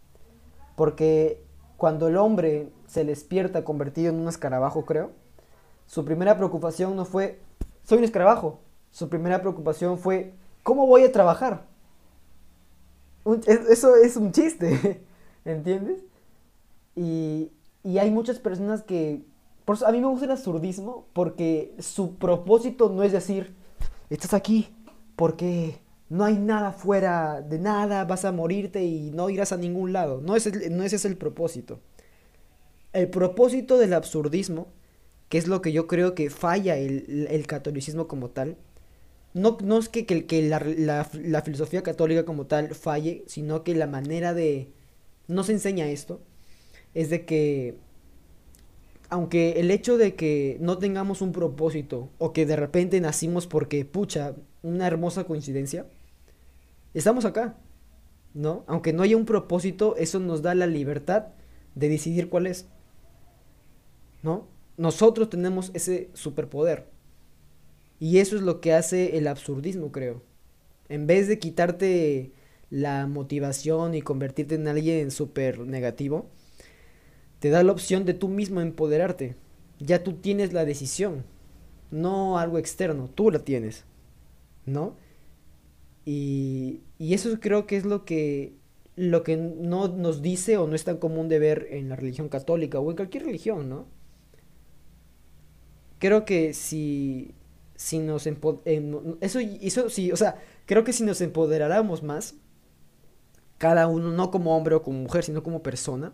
Porque 0.76 1.42
cuando 1.78 2.10
el 2.10 2.18
hombre 2.18 2.68
se 2.86 3.06
despierta 3.06 3.64
convertido 3.64 4.12
en 4.12 4.20
un 4.20 4.28
escarabajo, 4.28 4.84
creo, 4.84 5.12
su 5.86 6.04
primera 6.04 6.36
preocupación 6.36 6.98
no 6.98 7.06
fue, 7.06 7.40
soy 7.84 8.00
un 8.00 8.04
escarabajo. 8.04 8.60
Su 8.94 9.10
primera 9.10 9.42
preocupación 9.42 9.98
fue, 9.98 10.36
¿cómo 10.62 10.86
voy 10.86 11.04
a 11.04 11.12
trabajar? 11.12 11.66
Eso 13.48 13.96
es 13.96 14.16
un 14.16 14.32
chiste, 14.32 15.02
¿entiendes? 15.46 16.04
Y, 16.96 17.50
y 17.84 17.98
hay 17.98 18.12
muchas 18.12 18.38
personas 18.38 18.84
que... 18.84 19.24
Por 19.66 19.84
a 19.84 19.92
mí 19.92 20.00
me 20.00 20.08
gusta 20.08 20.26
el 20.26 20.32
absurdismo 20.32 21.08
porque 21.14 21.74
su 21.80 22.16
propósito 22.18 22.90
no 22.90 23.02
es 23.02 23.12
decir, 23.12 23.56
estás 24.12 24.36
aquí 24.36 24.70
porque 25.16 25.80
no 26.10 26.24
hay 26.26 26.38
nada 26.38 26.72
fuera 26.72 27.42
de 27.42 27.58
nada, 27.58 28.06
vas 28.06 28.26
a 28.26 28.32
morirte 28.32 28.84
y 28.84 29.10
no 29.10 29.32
irás 29.32 29.54
a 29.54 29.58
ningún 29.58 29.92
lado. 29.92 30.22
No, 30.22 30.36
ese 30.36 30.70
no 30.70 30.84
ese 30.84 30.98
es 30.98 31.06
el 31.06 31.18
propósito. 31.18 31.80
El 32.92 33.10
propósito 33.10 33.80
del 33.80 33.94
absurdismo, 33.94 34.68
que 35.30 35.40
es 35.40 35.48
lo 35.48 35.64
que 35.64 35.72
yo 35.72 35.88
creo 35.88 36.14
que 36.14 36.30
falla 36.30 36.78
el, 36.78 37.28
el 37.32 37.48
catolicismo 37.48 38.08
como 38.08 38.30
tal, 38.30 38.58
no, 39.34 39.58
no 39.64 39.80
es 39.80 39.90
que, 39.90 40.06
que- 40.06 40.26
que 40.26 40.44
la, 40.48 40.60
la- 40.60 41.10
la 41.14 41.42
filosofía 41.42 41.84
católica 41.84 42.26
como 42.26 42.46
tal 42.48 42.76
falle, 42.76 43.24
sino 43.28 43.64
que 43.64 43.76
la 43.76 43.88
manera 43.88 44.34
de... 44.34 44.72
No 45.28 45.44
se 45.44 45.54
enseña 45.54 45.88
esto, 45.90 46.22
es 46.96 47.10
de 47.10 47.26
que 47.26 47.78
aunque 49.10 49.60
el 49.60 49.70
hecho 49.72 49.98
de 49.98 50.16
que 50.16 50.58
no 50.60 50.78
tengamos 50.78 51.22
un 51.22 51.32
propósito 51.32 52.10
o 52.18 52.34
que 52.34 52.46
de 52.46 52.56
repente 52.56 53.00
nacimos 53.00 53.46
porque, 53.48 53.86
pucha, 53.86 54.34
una 54.64 54.88
hermosa 54.88 55.26
coincidencia, 55.26 55.86
estamos 56.94 57.26
acá, 57.26 57.56
¿no? 58.34 58.66
Aunque 58.68 58.94
no 58.94 59.04
haya 59.04 59.18
un 59.18 59.26
propósito, 59.26 59.96
eso 59.98 60.20
nos 60.20 60.42
da 60.42 60.56
la 60.56 60.68
libertad 60.68 61.28
de 61.76 61.90
decidir 61.90 62.30
cuál 62.30 62.48
es, 62.48 62.68
¿no? 64.22 64.48
Nosotros 64.78 65.30
tenemos 65.30 65.72
ese 65.74 66.10
superpoder. 66.14 66.88
Y 68.04 68.18
eso 68.18 68.36
es 68.36 68.42
lo 68.42 68.60
que 68.60 68.74
hace 68.74 69.18
el 69.18 69.30
absurdismo, 69.30 69.94
creo. 69.94 70.24
En 70.90 71.08
vez 71.08 71.30
de 71.30 71.40
quitarte 71.40 72.34
la 72.70 73.08
motivación 73.08 73.96
y 73.96 74.02
convertirte 74.02 74.56
en 74.56 74.68
alguien 74.68 75.10
súper 75.10 75.60
negativo, 75.60 76.30
te 77.40 77.50
da 77.50 77.64
la 77.64 77.72
opción 77.72 78.04
de 78.04 78.14
tú 78.14 78.28
mismo 78.28 78.60
empoderarte. 78.60 79.38
Ya 79.80 80.04
tú 80.04 80.16
tienes 80.16 80.52
la 80.52 80.66
decisión, 80.66 81.24
no 81.92 82.38
algo 82.40 82.58
externo, 82.58 83.10
tú 83.10 83.32
la 83.32 83.40
tienes, 83.40 83.86
¿no? 84.66 84.98
Y, 86.04 86.82
y 87.00 87.14
eso 87.14 87.40
creo 87.40 87.66
que 87.68 87.78
es 87.78 87.86
lo 87.86 88.04
que, 88.04 88.54
lo 88.98 89.24
que 89.24 89.38
no 89.38 89.88
nos 89.88 90.22
dice 90.22 90.58
o 90.58 90.68
no 90.68 90.76
es 90.76 90.84
tan 90.84 90.98
común 90.98 91.30
de 91.30 91.40
ver 91.40 91.68
en 91.72 91.88
la 91.88 91.96
religión 91.96 92.28
católica 92.28 92.82
o 92.82 92.90
en 92.90 92.98
cualquier 92.98 93.24
religión, 93.24 93.70
¿no? 93.70 93.88
Creo 96.00 96.26
que 96.26 96.54
si, 96.54 97.34
si 97.84 98.00
nos 98.00 98.26
eso, 98.26 99.40
eso 99.62 99.90
sí, 99.90 100.10
o 100.14 100.16
sea, 100.16 100.42
creo 100.66 100.86
que 100.86 100.94
si 100.94 101.04
nos 101.04 101.20
empoderáramos 101.20 102.02
más, 102.02 102.36
cada 103.58 103.88
uno, 103.88 104.10
no 104.10 104.32
como 104.32 104.56
hombre 104.56 104.76
o 104.76 104.84
como 104.84 105.00
mujer, 105.00 105.26
sino 105.26 105.44
como 105.44 105.62
persona, 105.62 106.14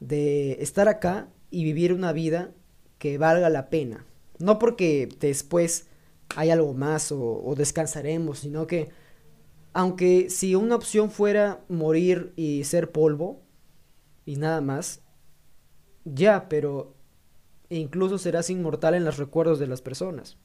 de 0.00 0.58
estar 0.60 0.86
acá 0.86 1.30
y 1.50 1.64
vivir 1.64 1.94
una 1.94 2.12
vida 2.12 2.52
que 2.98 3.16
valga 3.16 3.48
la 3.48 3.70
pena. 3.70 4.04
No 4.38 4.58
porque 4.58 5.08
después 5.18 5.88
hay 6.36 6.50
algo 6.50 6.74
más 6.74 7.10
o, 7.10 7.42
o 7.42 7.54
descansaremos, 7.54 8.40
sino 8.40 8.66
que 8.66 8.90
aunque 9.72 10.28
si 10.28 10.54
una 10.54 10.76
opción 10.76 11.10
fuera 11.10 11.64
morir 11.68 12.34
y 12.36 12.64
ser 12.64 12.92
polvo 12.92 13.40
y 14.26 14.36
nada 14.36 14.60
más, 14.60 15.00
ya, 16.04 16.50
pero 16.50 16.94
incluso 17.70 18.18
serás 18.18 18.50
inmortal 18.50 18.92
en 18.94 19.06
los 19.06 19.16
recuerdos 19.16 19.58
de 19.58 19.68
las 19.68 19.80
personas. 19.80 20.36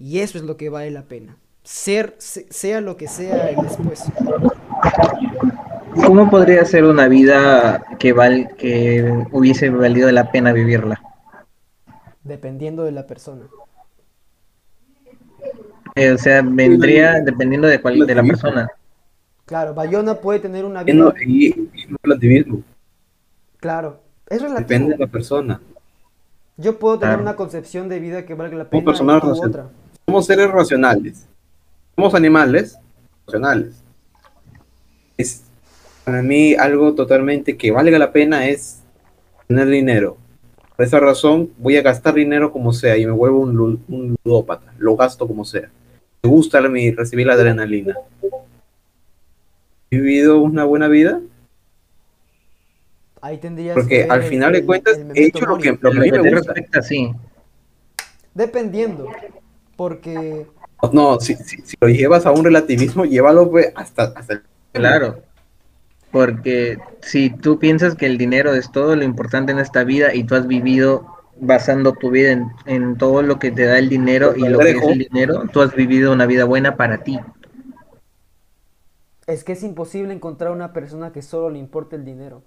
Y 0.00 0.18
eso 0.20 0.38
es 0.38 0.44
lo 0.44 0.56
que 0.56 0.68
vale 0.68 0.90
la 0.90 1.02
pena. 1.02 1.36
Ser, 1.62 2.16
se- 2.18 2.46
sea 2.52 2.80
lo 2.80 2.96
que 2.96 3.06
sea 3.06 3.50
el 3.50 3.62
después. 3.62 4.12
¿Cómo 6.06 6.30
podría 6.30 6.64
ser 6.64 6.84
una 6.84 7.06
vida 7.08 7.84
que, 7.98 8.12
val 8.12 8.56
que 8.56 9.26
hubiese 9.32 9.70
valido 9.70 10.10
la 10.10 10.30
pena 10.32 10.52
vivirla? 10.52 11.00
Dependiendo 12.22 12.84
de 12.84 12.92
la 12.92 13.06
persona. 13.06 13.50
Eh, 15.94 16.12
o 16.12 16.18
sea, 16.18 16.42
vendría 16.42 17.20
dependiendo 17.20 17.68
de, 17.68 17.80
cuál, 17.80 17.98
de 18.06 18.14
la 18.14 18.22
persona. 18.24 18.68
Claro, 19.44 19.74
Bayona 19.74 20.14
puede 20.20 20.40
tener 20.40 20.64
una 20.64 20.82
vida. 20.82 20.94
no, 20.94 21.12
y, 21.26 21.48
y 21.48 21.86
no 21.88 21.96
relativismo, 22.02 22.62
Claro, 23.58 24.00
es 24.28 24.42
relativo. 24.42 24.68
depende 24.68 24.92
de 24.92 24.98
la 24.98 25.06
persona. 25.06 25.60
Yo 26.56 26.78
puedo 26.78 26.98
tener 27.00 27.16
Claro. 27.16 27.22
una 27.22 27.36
concepción 27.36 27.88
de 27.88 27.98
vida 28.00 28.24
que 28.26 28.34
valga 28.34 28.56
la 28.56 28.70
pena 28.70 28.82
y 28.82 28.86
racionales. 28.86 29.40
otra. 29.40 29.70
Somos 30.10 30.26
seres 30.26 30.50
racionales. 30.50 31.24
Somos 31.94 32.12
animales 32.16 32.76
racionales. 33.26 33.80
Es, 35.16 35.44
para 36.04 36.20
mí 36.20 36.54
algo 36.54 36.96
totalmente 36.96 37.56
que 37.56 37.70
valga 37.70 37.96
la 37.96 38.10
pena 38.10 38.48
es 38.48 38.82
tener 39.46 39.68
dinero. 39.68 40.16
Por 40.74 40.84
esa 40.84 40.98
razón 40.98 41.50
voy 41.58 41.76
a 41.76 41.82
gastar 41.82 42.14
dinero 42.14 42.50
como 42.50 42.72
sea 42.72 42.96
y 42.96 43.06
me 43.06 43.12
vuelvo 43.12 43.38
un, 43.38 43.84
un 43.86 44.16
ludópata. 44.24 44.74
Lo 44.78 44.96
gasto 44.96 45.28
como 45.28 45.44
sea. 45.44 45.70
Me 46.24 46.28
gusta 46.28 46.60
mi, 46.62 46.90
recibir 46.90 47.28
la 47.28 47.34
adrenalina. 47.34 47.94
¿He 49.92 49.96
vivido 49.96 50.42
una 50.42 50.64
buena 50.64 50.88
vida? 50.88 51.20
Ahí 53.20 53.38
tendrías 53.38 53.74
Porque 53.76 54.06
que 54.06 54.10
al 54.10 54.22
el- 54.22 54.28
final 54.28 54.52
de 54.54 54.66
cuentas 54.66 54.98
el 54.98 55.12
he 55.16 55.26
hecho 55.26 55.46
lo 55.46 55.56
que, 55.56 55.78
lo 55.80 55.92
que 55.92 55.98
a 55.98 56.00
mí 56.00 56.10
que 56.10 56.18
me 56.20 56.30
gusta. 56.34 56.52
respecta, 56.52 56.82
sí. 56.82 57.12
Dependiendo. 58.34 59.06
Porque 59.80 60.46
No, 60.92 61.18
si, 61.20 61.36
si, 61.36 61.62
si 61.62 61.74
lo 61.80 61.88
llevas 61.88 62.26
a 62.26 62.32
un 62.32 62.44
relativismo, 62.44 63.06
llévalo 63.06 63.50
pues, 63.50 63.72
hasta, 63.74 64.12
hasta 64.14 64.34
el... 64.34 64.42
Claro. 64.74 65.22
Porque 66.10 66.76
si 67.00 67.30
tú 67.30 67.58
piensas 67.58 67.94
que 67.94 68.04
el 68.04 68.18
dinero 68.18 68.52
es 68.52 68.70
todo 68.70 68.94
lo 68.94 69.04
importante 69.04 69.52
en 69.52 69.58
esta 69.58 69.82
vida 69.82 70.14
y 70.14 70.24
tú 70.24 70.34
has 70.34 70.46
vivido 70.46 71.06
basando 71.40 71.94
tu 71.94 72.10
vida 72.10 72.32
en, 72.32 72.50
en 72.66 72.98
todo 72.98 73.22
lo 73.22 73.38
que 73.38 73.52
te 73.52 73.64
da 73.64 73.78
el 73.78 73.88
dinero 73.88 74.36
y 74.36 74.46
lo 74.50 74.58
que 74.58 74.72
es 74.72 74.82
el 74.82 74.98
dinero, 74.98 75.44
tú 75.50 75.62
has 75.62 75.74
vivido 75.74 76.12
una 76.12 76.26
vida 76.26 76.44
buena 76.44 76.76
para 76.76 77.02
ti. 77.02 77.18
es 79.26 79.44
que 79.44 79.52
es 79.52 79.62
imposible 79.62 80.12
encontrar 80.12 80.52
una 80.52 80.74
persona 80.74 81.10
que 81.10 81.22
solo 81.22 81.48
le 81.48 81.58
importe 81.58 81.96
el 81.96 82.04
dinero. 82.04 82.42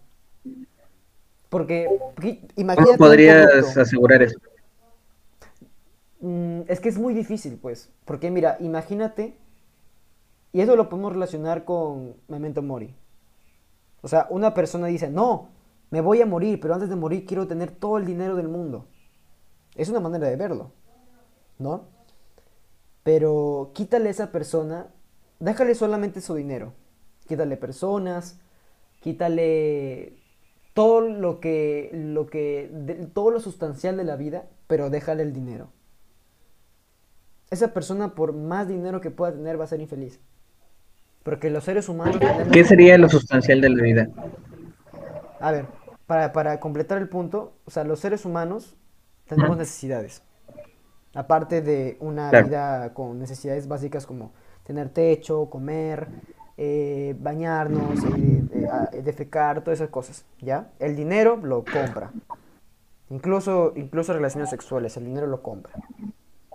Porque 1.49 1.87
imagínate 2.55 2.95
¿Cómo 2.95 2.97
podrías 3.09 3.75
asegurar 3.75 4.21
eso? 4.21 4.37
Mm, 6.23 6.61
es 6.69 6.79
que 6.79 6.87
es 6.87 6.97
muy 6.97 7.13
difícil, 7.13 7.57
pues. 7.61 7.89
Porque 8.05 8.31
mira, 8.31 8.55
imagínate, 8.61 9.37
y 10.53 10.61
eso 10.61 10.77
lo 10.77 10.87
podemos 10.87 11.11
relacionar 11.11 11.65
con 11.65 12.15
Memento 12.29 12.61
Mori. 12.61 12.95
O 14.01 14.07
sea, 14.07 14.27
una 14.29 14.53
persona 14.53 14.87
dice, 14.87 15.09
no, 15.09 15.49
me 15.89 15.99
voy 15.99 16.21
a 16.21 16.25
morir, 16.25 16.61
pero 16.61 16.75
antes 16.75 16.89
de 16.89 16.95
morir 16.95 17.25
quiero 17.25 17.45
tener 17.47 17.71
todo 17.71 17.97
el 17.97 18.05
dinero 18.05 18.37
del 18.37 18.47
mundo. 18.47 18.87
Es 19.75 19.89
una 19.89 19.99
manera 19.99 20.27
de 20.29 20.37
verlo, 20.37 20.71
¿no? 21.59 21.87
Pero 23.03 23.71
quítale 23.73 24.07
a 24.07 24.11
esa 24.11 24.31
persona, 24.31 24.87
déjale 25.39 25.75
solamente 25.75 26.21
su 26.21 26.35
dinero. 26.35 26.71
Quítale 27.27 27.57
personas, 27.57 28.39
quítale 29.01 30.19
todo 30.73 31.01
lo 31.01 31.41
que, 31.41 31.89
lo 31.93 32.27
que, 32.27 33.09
todo 33.13 33.29
lo 33.29 33.41
sustancial 33.41 33.97
de 33.97 34.05
la 34.05 34.15
vida, 34.15 34.47
pero 34.67 34.89
déjale 34.89 35.23
el 35.23 35.33
dinero. 35.33 35.69
Esa 37.53 37.71
persona, 37.71 38.15
por 38.15 38.33
más 38.33 38.67
dinero 38.67 38.99
que 38.99 39.11
pueda 39.11 39.31
tener, 39.31 39.59
va 39.59 39.65
a 39.65 39.67
ser 39.67 39.79
infeliz. 39.79 40.19
Porque 41.21 41.51
los 41.51 41.63
seres 41.63 41.87
humanos. 41.87 42.17
¿Qué 42.51 42.65
sería 42.65 42.97
lo 42.97 43.07
sustancial 43.09 43.61
de 43.61 43.69
la 43.69 43.83
vida? 43.83 44.09
A 45.39 45.51
ver, 45.51 45.67
para, 46.07 46.33
para 46.33 46.59
completar 46.59 46.97
el 46.97 47.07
punto, 47.09 47.53
o 47.65 47.69
sea, 47.69 47.83
los 47.83 47.99
seres 47.99 48.25
humanos 48.25 48.75
tenemos 49.27 49.55
necesidades. 49.55 50.23
Aparte 51.13 51.61
de 51.61 51.97
una 51.99 52.31
Claro. 52.31 52.47
vida 52.47 52.93
con 52.95 53.19
necesidades 53.19 53.67
básicas 53.67 54.07
como 54.07 54.31
tener 54.63 54.89
techo, 54.89 55.47
comer, 55.51 56.07
eh, 56.57 57.15
bañarnos, 57.19 58.03
eh, 58.03 58.43
eh, 58.93 59.01
defecar, 59.03 59.61
todas 59.61 59.79
esas 59.79 59.91
cosas, 59.91 60.25
¿ya? 60.41 60.71
El 60.79 60.95
dinero 60.95 61.37
lo 61.37 61.63
compra. 61.63 62.11
Incluso, 63.11 63.73
incluso 63.75 64.11
relaciones 64.11 64.49
sexuales, 64.49 64.97
el 64.97 65.05
dinero 65.05 65.27
lo 65.27 65.43
compra, 65.43 65.73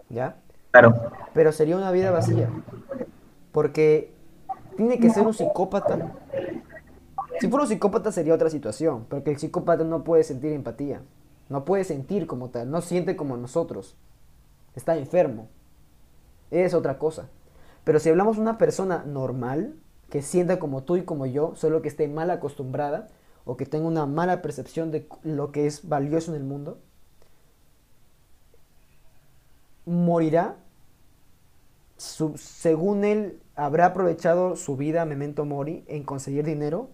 ¿ya? 0.09 0.39
Claro. 0.71 0.95
Pero 1.35 1.53
sería 1.53 1.77
una 1.77 1.91
vida 1.91 2.11
vacía. 2.11 2.49
Porque 3.53 4.13
tiene 4.77 4.99
que 4.99 5.11
ser 5.11 5.27
un 5.27 5.35
psicópata. 5.35 6.13
Si 7.41 7.49
fuera 7.49 7.65
un 7.65 7.69
psicópata 7.69 8.13
sería 8.13 8.35
otra 8.35 8.51
situación, 8.51 9.07
porque 9.09 9.31
el 9.31 9.39
psicópata 9.39 9.85
no 9.85 10.05
puede 10.05 10.25
sentir 10.25 10.53
empatía. 10.53 11.03
No 11.49 11.65
puede 11.65 11.85
sentir 11.85 12.27
como 12.27 12.51
tal, 12.51 12.71
no 12.71 12.81
siente 12.81 13.17
como 13.17 13.37
nosotros. 13.37 13.97
Está 14.75 14.97
enfermo. 14.97 15.49
Es 16.51 16.75
otra 16.75 16.99
cosa. 16.99 17.29
Pero 17.85 18.01
si 18.01 18.11
hablamos 18.11 18.37
de 18.37 18.43
una 18.43 18.59
persona 18.59 19.03
normal, 19.07 19.75
que 20.11 20.23
sienta 20.23 20.59
como 20.59 20.83
tú 20.83 20.97
y 20.97 21.03
como 21.03 21.27
yo, 21.27 21.55
solo 21.57 21.83
que 21.83 21.89
esté 21.89 22.09
mal 22.09 22.31
acostumbrada 22.31 23.09
o 23.45 23.57
que 23.57 23.67
tenga 23.67 23.87
una 23.87 24.07
mala 24.07 24.43
percepción 24.43 24.91
de 24.91 25.09
lo 25.23 25.53
que 25.53 25.67
es 25.67 25.89
valioso 25.89 26.35
en 26.35 26.41
el 26.41 26.45
mundo, 26.45 26.79
morirá 29.89 30.57
según 31.99 33.05
él, 33.05 33.41
habrá 33.57 33.87
aprovechado 33.87 34.57
su 34.57 34.77
vida, 34.77 35.05
memento 35.05 35.45
mori, 35.45 35.85
en 35.89 36.05
conseguir 36.05 36.45
dinero, 36.45 36.91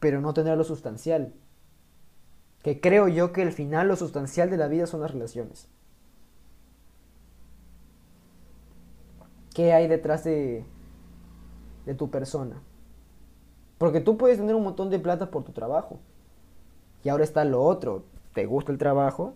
pero 0.00 0.20
no 0.20 0.34
tendrá 0.34 0.56
lo 0.56 0.64
sustancial. 0.64 1.32
Que 2.62 2.80
creo 2.80 3.08
yo 3.08 3.32
que 3.32 3.42
el 3.42 3.52
final, 3.52 3.88
lo 3.88 3.96
sustancial 3.96 4.50
de 4.50 4.56
la 4.56 4.68
vida 4.68 4.86
son 4.86 5.00
las 5.00 5.12
relaciones. 5.12 5.68
¿Qué 9.54 9.72
hay 9.72 9.86
detrás 9.86 10.24
de, 10.24 10.64
de 11.86 11.94
tu 11.94 12.10
persona? 12.10 12.60
Porque 13.78 14.00
tú 14.00 14.16
puedes 14.16 14.38
tener 14.38 14.56
un 14.56 14.64
montón 14.64 14.90
de 14.90 14.98
plata 14.98 15.30
por 15.30 15.44
tu 15.44 15.52
trabajo. 15.52 16.00
Y 17.04 17.08
ahora 17.08 17.22
está 17.22 17.44
lo 17.44 17.62
otro. 17.62 18.04
¿Te 18.32 18.46
gusta 18.46 18.72
el 18.72 18.78
trabajo? 18.78 19.34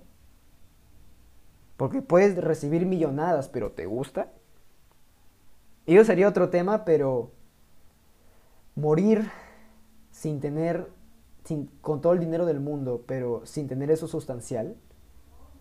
Porque 1.78 2.02
puedes 2.02 2.36
recibir 2.36 2.84
millonadas, 2.84 3.48
pero 3.48 3.70
¿te 3.70 3.86
gusta? 3.86 4.32
Eso 5.86 6.04
sería 6.04 6.28
otro 6.28 6.50
tema, 6.50 6.84
pero 6.84 7.30
morir 8.74 9.30
sin 10.10 10.40
tener, 10.40 10.88
sin, 11.44 11.70
con 11.80 12.00
todo 12.00 12.14
el 12.14 12.18
dinero 12.18 12.46
del 12.46 12.58
mundo, 12.58 13.04
pero 13.06 13.46
sin 13.46 13.68
tener 13.68 13.92
eso 13.92 14.08
sustancial, 14.08 14.74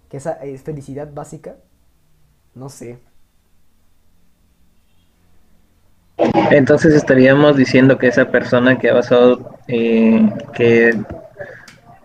que 0.09 0.17
esa 0.17 0.33
es 0.33 0.63
felicidad 0.63 1.13
básica, 1.13 1.55
no 2.55 2.69
sé. 2.69 2.97
Entonces 6.49 6.95
estaríamos 6.95 7.55
diciendo 7.57 7.99
que 7.99 8.07
esa 8.07 8.31
persona 8.31 8.79
que 8.79 8.89
ha 8.89 8.95
basado, 8.95 9.51
eh, 9.67 10.27
que, 10.55 10.99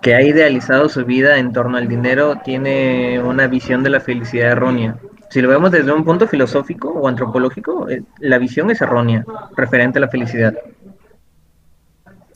que 0.03 0.17
ha 0.17 0.23
idealizado 0.23 0.89
su 0.89 1.05
vida 1.05 1.39
en 1.39 1.53
torno 1.53 1.79
al 1.79 1.87
dinero, 1.87 2.37
tiene 2.45 3.23
una 3.23 3.47
visión 3.47 3.85
de 3.85 3.91
la 3.91 4.01
felicidad 4.01 4.51
errónea. 4.51 4.99
Si 5.31 5.41
lo 5.41 5.49
vemos 5.49 5.71
desde 5.71 5.93
un 5.93 6.05
punto 6.05 6.27
filosófico 6.27 6.91
o 6.91 7.07
antropológico, 7.07 7.89
eh, 7.89 8.03
la 8.19 8.39
visión 8.39 8.71
es 8.73 8.81
errónea 8.81 9.25
referente 9.57 9.99
a 9.99 10.01
la 10.01 10.09
felicidad. 10.09 10.55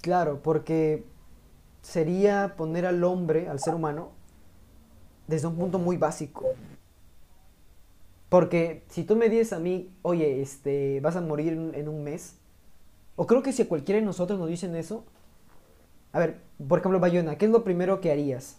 Claro, 0.00 0.40
porque 0.42 1.04
sería 1.82 2.54
poner 2.56 2.86
al 2.86 3.02
hombre, 3.02 3.48
al 3.48 3.58
ser 3.58 3.74
humano, 3.74 4.12
desde 5.26 5.48
un 5.48 5.56
punto 5.56 5.80
muy 5.80 5.96
básico. 5.96 6.46
Porque 8.28 8.84
si 8.88 9.02
tú 9.02 9.16
me 9.16 9.28
dices 9.28 9.52
a 9.52 9.58
mí, 9.58 9.90
oye, 10.02 10.40
este, 10.40 11.00
vas 11.00 11.16
a 11.16 11.20
morir 11.20 11.52
en, 11.52 11.74
en 11.74 11.88
un 11.88 12.04
mes, 12.04 12.38
o 13.16 13.26
creo 13.26 13.42
que 13.42 13.52
si 13.52 13.62
a 13.62 13.68
cualquiera 13.68 13.98
de 13.98 14.06
nosotros 14.06 14.38
nos 14.38 14.48
dicen 14.48 14.76
eso, 14.76 15.04
a 16.16 16.18
ver, 16.18 16.36
por 16.66 16.78
ejemplo, 16.78 16.98
Bayona, 16.98 17.36
¿qué 17.36 17.44
es 17.44 17.50
lo 17.50 17.62
primero 17.62 18.00
que 18.00 18.10
harías? 18.10 18.56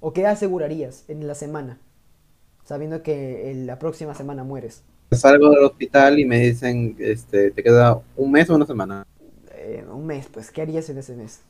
¿O 0.00 0.12
qué 0.12 0.26
asegurarías 0.26 1.04
en 1.06 1.24
la 1.28 1.36
semana? 1.36 1.78
Sabiendo 2.64 3.04
que 3.04 3.52
en 3.52 3.68
la 3.68 3.78
próxima 3.78 4.12
semana 4.12 4.42
mueres. 4.42 4.82
Salgo 5.12 5.50
del 5.50 5.62
hospital 5.62 6.18
y 6.18 6.24
me 6.24 6.40
dicen, 6.40 6.96
este, 6.98 7.52
te 7.52 7.62
queda 7.62 8.00
un 8.16 8.32
mes 8.32 8.50
o 8.50 8.56
una 8.56 8.66
semana. 8.66 9.06
Eh, 9.54 9.84
un 9.88 10.04
mes, 10.04 10.26
pues, 10.32 10.50
¿qué 10.50 10.62
harías 10.62 10.90
en 10.90 10.98
ese 10.98 11.14
mes? 11.14 11.42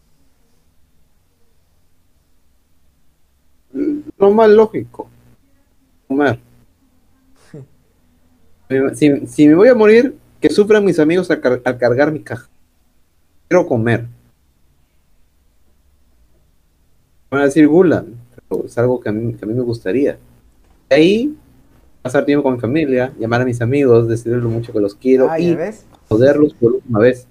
Lo 4.18 4.30
más 4.30 4.50
lógico, 4.50 5.08
comer. 6.06 6.38
Si, 8.94 9.26
si 9.26 9.48
me 9.48 9.54
voy 9.54 9.68
a 9.68 9.74
morir, 9.74 10.16
que 10.38 10.50
sufran 10.50 10.84
mis 10.84 10.98
amigos 10.98 11.30
al, 11.30 11.40
car- 11.40 11.62
al 11.64 11.78
cargar 11.78 12.12
mi 12.12 12.20
caja. 12.20 12.46
Quiero 13.48 13.66
comer. 13.66 14.06
Van 17.30 17.42
a 17.42 17.44
decir 17.44 17.66
gula, 17.68 18.04
pero 18.48 18.64
es 18.64 18.76
algo 18.78 19.00
que 19.00 19.08
a 19.08 19.12
mí, 19.12 19.34
que 19.34 19.44
a 19.44 19.48
mí 19.48 19.54
me 19.54 19.62
gustaría. 19.62 20.18
De 20.88 20.96
ahí, 20.96 21.36
pasar 22.02 22.24
tiempo 22.24 22.42
con 22.42 22.54
mi 22.54 22.60
familia, 22.60 23.12
llamar 23.18 23.42
a 23.42 23.44
mis 23.44 23.60
amigos, 23.62 24.08
decirles 24.08 24.42
lo 24.42 24.48
mucho 24.50 24.72
que 24.72 24.80
los 24.80 24.94
quiero 24.94 25.28
Ah, 25.30 25.38
y 25.38 25.56
joderlos 26.08 26.54
por 26.54 26.72
última 26.72 26.98
vez. 27.00 27.26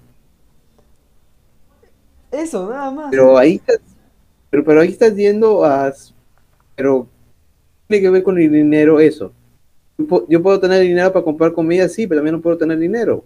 Eso, 2.31 2.69
nada 2.69 2.91
más. 2.91 3.07
Pero 3.11 3.37
ahí 3.37 3.55
estás, 3.55 3.79
pero, 4.49 4.63
pero 4.63 4.81
ahí 4.81 4.89
estás 4.89 5.15
yendo 5.15 5.65
a... 5.65 5.91
Pero, 6.75 7.07
¿qué 7.87 7.87
tiene 7.87 8.03
que 8.03 8.09
ver 8.11 8.23
con 8.23 8.39
el 8.39 8.51
dinero 8.51 8.99
eso? 8.99 9.33
Yo 9.97 10.05
pu- 10.07 10.25
Yo 10.29 10.41
puedo 10.41 10.59
tener 10.59 10.81
dinero 10.81 11.11
para 11.11 11.25
comprar 11.25 11.53
comida, 11.53 11.89
sí, 11.89 12.07
pero 12.07 12.19
también 12.19 12.35
no 12.35 12.41
puedo 12.41 12.57
tener 12.57 12.77
dinero. 12.79 13.25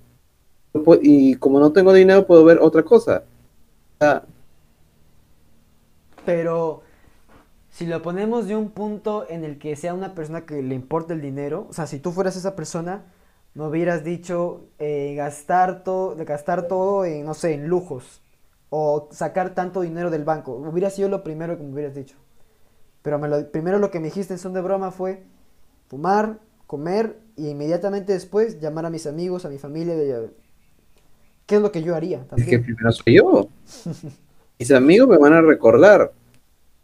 Y 1.02 1.36
como 1.36 1.60
no 1.60 1.72
tengo 1.72 1.94
dinero, 1.94 2.26
puedo 2.26 2.44
ver 2.46 2.58
otra 2.60 2.82
cosa. 2.84 3.24
O 4.00 4.04
sea, 4.04 4.24
Pero 6.26 6.82
si 7.72 7.86
lo 7.88 8.02
ponemos 8.02 8.48
de 8.48 8.56
un 8.56 8.70
punto 8.72 9.26
en 9.30 9.44
el 9.44 9.58
que 9.60 9.76
sea 9.76 9.94
una 9.94 10.16
persona 10.16 10.46
que 10.46 10.62
le 10.62 10.76
importa 10.76 11.14
el 11.14 11.22
dinero, 11.22 11.68
o 11.70 11.74
sea, 11.74 11.88
si 11.88 12.00
tú 12.00 12.12
fueras 12.12 12.36
esa 12.36 12.56
persona, 12.56 13.06
me 13.56 13.66
hubieras 13.68 14.04
dicho 14.04 14.68
eh, 14.80 15.14
gastar, 15.16 15.84
todo 15.84 16.16
gastar 16.26 16.68
todo 16.68 17.06
en, 17.06 17.26
no 17.26 17.34
sé, 17.34 17.54
en 17.54 17.68
lujos, 17.68 18.22
o 18.70 19.10
sacar 19.12 19.54
tanto 19.56 19.82
dinero 19.82 20.10
del 20.12 20.24
banco. 20.24 20.54
Hubiera 20.54 20.90
sido 20.90 21.10
lo 21.10 21.24
primero 21.24 21.58
que 21.58 21.64
me 21.64 21.74
hubieras 21.74 21.96
dicho. 21.96 22.16
Pero 23.02 23.20
me 23.20 23.28
lo- 23.28 23.52
primero 23.52 23.80
lo 23.80 23.92
que 23.92 24.00
me 24.00 24.08
dijiste 24.08 24.34
en 24.34 24.40
son 24.40 24.54
de 24.54 24.62
broma 24.62 24.92
fue 24.92 25.24
fumar, 25.90 26.40
comer 26.68 27.20
y 27.36 27.50
inmediatamente 27.50 28.14
después 28.14 28.60
llamar 28.62 28.86
a 28.86 28.90
mis 28.90 29.08
amigos, 29.08 29.46
a 29.46 29.50
mi 29.50 29.58
familia. 29.60 29.96
de- 29.96 30.32
¿Qué 31.46 31.56
es 31.58 31.62
lo 31.62 31.72
que 31.72 31.84
yo 31.84 31.96
haría 31.96 32.26
es 32.36 32.48
que 32.48 32.58
también? 32.58 32.64
primero 32.64 32.92
soy 32.92 33.16
yo. 33.18 33.48
Mis 34.64 34.72
amigos 34.72 35.10
me 35.10 35.18
van 35.18 35.34
a 35.34 35.42
recordar. 35.42 36.14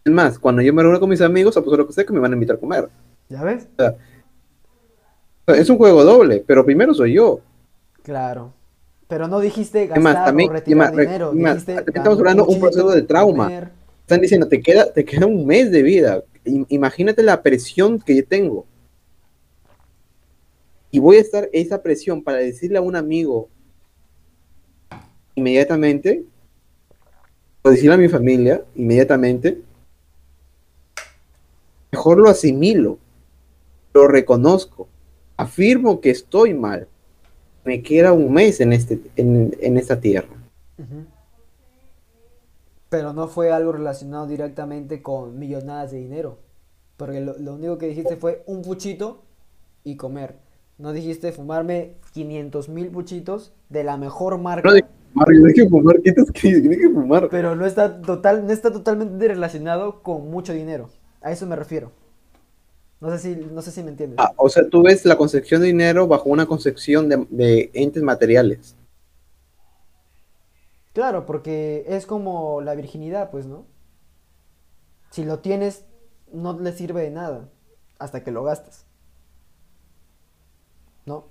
Es 0.03 0.11
más, 0.11 0.37
cuando 0.37 0.61
yo 0.61 0.73
me 0.73 0.83
reúno 0.83 0.99
con 0.99 1.09
mis 1.09 1.21
amigos, 1.21 1.55
apuesto 1.55 1.77
lo 1.77 1.87
que 1.87 1.93
sé 1.93 2.05
que 2.05 2.11
me 2.11 2.19
van 2.19 2.33
a 2.33 2.35
invitar 2.35 2.57
a 2.57 2.59
comer. 2.59 2.89
¿Ya 3.29 3.41
ves? 3.41 3.69
O 3.77 3.81
sea, 3.81 3.95
es 5.61 5.69
un 5.69 5.77
juego 5.77 6.03
doble, 6.03 6.43
pero 6.45 6.65
primero 6.65 6.93
soy 6.93 7.13
yo. 7.13 7.39
Claro. 8.03 8.51
Pero 9.07 9.29
no 9.29 9.39
dijiste 9.39 9.83
Es 9.85 9.89
más, 9.91 10.13
gastar 10.13 10.25
también- 10.25 10.49
o 10.49 10.53
retirar 10.53 10.75
y 10.75 10.75
más, 10.77 10.91
dinero. 10.91 11.31
y 11.33 11.39
más, 11.39 11.53
Dijiste 11.53 11.73
también 11.75 11.95
estamos 11.95 12.17
"Dame 12.17 12.29
hablando 12.31 12.45
de 12.47 12.53
un 12.53 12.59
proceso 12.59 12.89
de 12.91 13.01
trauma". 13.03 13.43
comer. 13.45 13.69
Están 14.01 14.19
diciendo, 14.19 14.47
te 14.49 14.61
queda, 14.61 14.91
te 14.91 15.05
queda 15.05 15.25
un 15.25 15.45
mes 15.45 15.71
de 15.71 15.81
vida. 15.81 16.21
I- 16.43 16.65
Imagínate 16.67 17.23
la 17.23 17.41
presión 17.41 17.97
que 18.01 18.13
yo 18.17 18.25
tengo. 18.27 18.65
Y 20.91 20.99
voy 20.99 21.15
a 21.15 21.21
estar 21.21 21.47
esa 21.53 21.81
presión 21.81 22.21
para 22.25 22.39
decirle 22.39 22.77
a 22.77 22.81
un 22.81 22.97
amigo 22.97 23.47
inmediatamente, 25.35 26.25
o 27.61 27.69
decirle 27.69 27.95
a 27.95 27.97
mi 27.97 28.07
familia 28.07 28.63
inmediatamente, 28.75 29.61
mejor 31.91 32.17
lo 32.19 32.29
asimilo, 32.29 32.97
lo 33.93 34.07
reconozco, 34.07 34.87
afirmo 35.37 35.99
que 36.01 36.11
estoy 36.11 36.53
mal. 36.53 36.87
Me 37.65 37.83
queda 37.83 38.13
un 38.13 38.31
mes 38.31 38.61
en, 38.61 38.73
este, 38.73 38.99
en, 39.15 39.55
en 39.59 39.77
esta 39.77 39.99
tierra. 39.99 40.29
Pero 42.89 43.13
no 43.13 43.27
fue 43.27 43.51
algo 43.51 43.73
relacionado 43.73 44.25
directamente 44.25 45.01
con 45.01 45.37
millonadas 45.37 45.91
de 45.91 45.97
dinero. 45.97 46.39
Porque 46.97 47.19
lo, 47.19 47.37
lo 47.37 47.53
único 47.53 47.77
que 47.77 47.87
dijiste 47.87 48.15
fue 48.15 48.43
un 48.47 48.61
puchito 48.61 49.21
y 49.83 49.95
comer. 49.95 50.37
No 50.77 50.93
dijiste 50.93 51.31
fumarme 51.31 51.95
500 52.13 52.69
mil 52.69 52.89
puchitos 52.89 53.51
de 53.67 53.83
la 53.83 53.97
mejor 53.97 54.37
marca. 54.37 54.67
No 54.67 54.75
fumar, 55.13 55.27
yo 55.33 55.43
dije 55.45 55.69
fumar, 55.69 56.01
¿qué 56.01 56.09
estás 56.09 56.31
que 56.31 56.55
dije 56.55 56.89
fumar? 56.89 57.27
Pero 57.29 57.55
no 57.55 57.65
está, 57.65 58.01
total, 58.01 58.45
no 58.45 58.51
está 58.51 58.71
totalmente 58.71 59.27
relacionado 59.27 60.01
con 60.01 60.29
mucho 60.29 60.53
dinero. 60.53 60.89
A 61.21 61.31
eso 61.31 61.45
me 61.45 61.55
refiero. 61.55 61.91
No 63.01 63.09
sé 63.11 63.19
si, 63.19 63.35
no 63.35 63.61
sé 63.61 63.71
si 63.71 63.81
me 63.81 63.89
entiendes. 63.89 64.19
Ah, 64.19 64.33
o 64.35 64.49
sea, 64.49 64.67
tú 64.69 64.83
ves 64.83 65.05
la 65.05 65.17
concepción 65.17 65.61
de 65.61 65.67
dinero 65.67 66.07
bajo 66.07 66.29
una 66.29 66.45
concepción 66.45 67.07
de, 67.07 67.25
de 67.29 67.71
entes 67.73 68.03
materiales. 68.03 68.75
Claro, 70.93 71.25
porque 71.25 71.85
es 71.87 72.05
como 72.05 72.61
la 72.61 72.75
virginidad, 72.75 73.31
pues, 73.31 73.45
¿no? 73.45 73.65
Si 75.11 75.23
lo 75.23 75.39
tienes, 75.39 75.85
no 76.33 76.59
le 76.59 76.73
sirve 76.73 77.01
de 77.03 77.11
nada 77.11 77.49
hasta 77.99 78.23
que 78.23 78.31
lo 78.31 78.43
gastas. 78.43 78.85
¿No? 81.05 81.27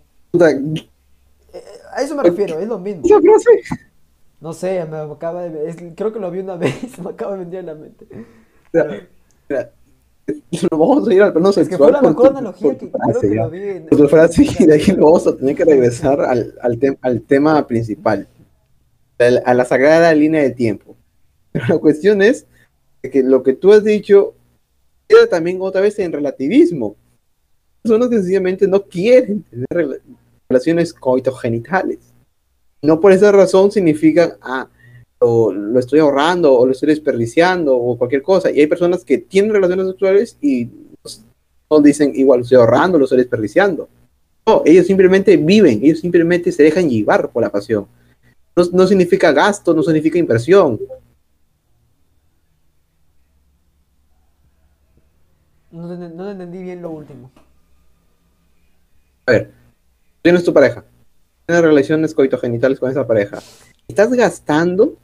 A 1.98 2.02
eso 2.02 2.14
me 2.14 2.22
refiero, 2.22 2.58
es 2.60 2.68
lo 2.68 2.78
mismo. 2.78 3.02
Esa 3.04 3.20
frase. 3.20 3.50
No 4.40 4.52
sé, 4.52 4.84
me 4.84 4.98
acaba 4.98 5.42
de... 5.48 5.68
es- 5.68 5.76
creo 5.96 6.12
que 6.12 6.20
lo 6.20 6.30
vi 6.30 6.38
una 6.40 6.56
vez, 6.62 6.96
me 7.00 7.10
acaba 7.10 7.32
de 7.36 7.44
venir 7.44 7.58
a 7.58 7.62
la 7.62 7.74
mente. 7.74 8.06
Mira, 8.72 9.08
mira, 9.48 9.72
Lo 10.70 10.78
vamos 10.78 11.08
a 11.08 11.14
ir 11.14 11.22
al 11.22 11.32
plano 11.32 11.48
Es 11.50 11.56
que 11.56 11.64
sexual. 11.64 11.90
fue 11.90 12.00
la 12.02 12.08
mejor 12.08 12.28
analogía 12.28 12.78
que 12.78 12.90
creo 12.90 13.20
que 13.20 13.34
lo 13.34 13.50
vi 13.50 13.62
en... 13.62 13.86
Con 13.88 13.98
tu 13.98 14.08
frase, 14.08 14.44
y 14.60 14.66
de 14.66 14.74
ahí 14.74 14.86
lo 14.96 15.06
vamos 15.06 15.26
a 15.26 15.36
tener 15.36 15.56
que 15.56 15.64
regresar 15.64 16.20
al, 16.20 16.54
al, 16.60 16.98
al 17.00 17.22
tema 17.22 17.66
principal, 17.66 18.28
al- 19.18 19.42
a 19.44 19.54
la 19.54 19.64
sagrada 19.64 20.14
línea 20.14 20.42
de 20.42 20.50
tiempo. 20.50 20.94
Pero 21.50 21.64
la 21.66 21.78
cuestión 21.78 22.22
es 22.22 22.46
que 23.02 23.22
lo 23.24 23.42
que 23.42 23.54
tú 23.54 23.72
has 23.72 23.82
dicho 23.82 24.34
queda 25.08 25.26
también 25.28 25.58
otra 25.60 25.80
vez 25.80 25.98
en 25.98 26.12
relativismo. 26.12 26.94
Personas 27.82 28.08
que 28.08 28.16
sencillamente 28.18 28.68
no 28.68 28.82
quieren 28.82 29.42
tener 29.44 30.00
relaciones 30.52 30.92
coitogenitales. 30.94 31.98
No 32.82 33.00
por 33.00 33.12
esa 33.12 33.30
razón 33.32 33.70
significa, 33.70 34.38
ah, 34.40 34.68
lo, 35.20 35.52
lo 35.52 35.78
estoy 35.78 35.98
ahorrando 36.00 36.54
o 36.54 36.64
lo 36.64 36.72
estoy 36.72 36.88
desperdiciando 36.88 37.76
o 37.76 37.98
cualquier 37.98 38.22
cosa. 38.22 38.50
Y 38.50 38.60
hay 38.60 38.66
personas 38.66 39.04
que 39.04 39.18
tienen 39.18 39.52
relaciones 39.52 39.86
sexuales 39.88 40.38
y 40.40 40.70
no 41.70 41.80
dicen 41.80 42.12
igual 42.14 42.38
lo 42.40 42.42
estoy 42.44 42.58
ahorrando, 42.58 42.98
lo 42.98 43.04
estoy 43.04 43.18
desperdiciando. 43.18 43.88
No, 44.46 44.62
ellos 44.64 44.86
simplemente 44.86 45.36
viven, 45.36 45.80
ellos 45.84 46.00
simplemente 46.00 46.50
se 46.52 46.62
dejan 46.62 46.88
llevar 46.88 47.30
por 47.30 47.42
la 47.42 47.50
pasión. 47.50 47.86
No, 48.56 48.64
no 48.72 48.86
significa 48.86 49.32
gasto, 49.32 49.74
no 49.74 49.82
significa 49.82 50.18
inversión. 50.18 50.80
No, 55.70 55.86
no- 55.96 56.08
no 56.08 56.30
entendí 56.30 56.62
bien 56.62 56.80
lo 56.80 56.90
último. 56.90 57.30
A 59.26 59.32
ver, 59.32 59.50
tienes 60.28 60.44
tu 60.44 60.52
pareja, 60.52 60.84
tienes 61.46 61.64
relaciones 61.64 62.14
coitogenitales 62.14 62.78
con 62.78 62.90
esa 62.90 63.06
pareja. 63.06 63.38
¿Estás 63.88 64.12
gastando? 64.12 64.98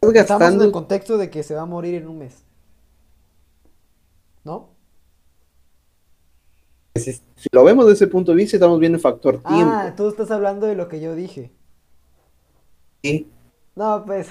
¿Estás 0.00 0.20
Estamos 0.20 0.42
en 0.42 0.46
el 0.46 0.58
gastando? 0.60 0.72
contexto 0.72 1.18
de 1.18 1.28
que 1.28 1.42
se 1.42 1.56
va 1.56 1.62
a 1.62 1.66
morir 1.66 1.96
en 1.96 2.06
un 2.06 2.18
mes. 2.18 2.44
¿No? 4.44 4.68
Si, 6.94 7.14
si 7.14 7.48
lo 7.50 7.64
vemos 7.64 7.86
desde 7.86 8.04
ese 8.04 8.06
punto 8.06 8.30
de 8.30 8.36
vista, 8.36 8.56
estamos 8.56 8.78
viendo 8.78 8.94
el 8.94 9.02
factor 9.02 9.42
tiempo. 9.42 9.72
Ah, 9.74 9.92
tú 9.96 10.08
estás 10.08 10.30
hablando 10.30 10.68
de 10.68 10.76
lo 10.76 10.86
que 10.86 11.00
yo 11.00 11.16
dije. 11.16 11.52
¿sí? 13.02 13.28
No, 13.74 14.04
pues. 14.06 14.28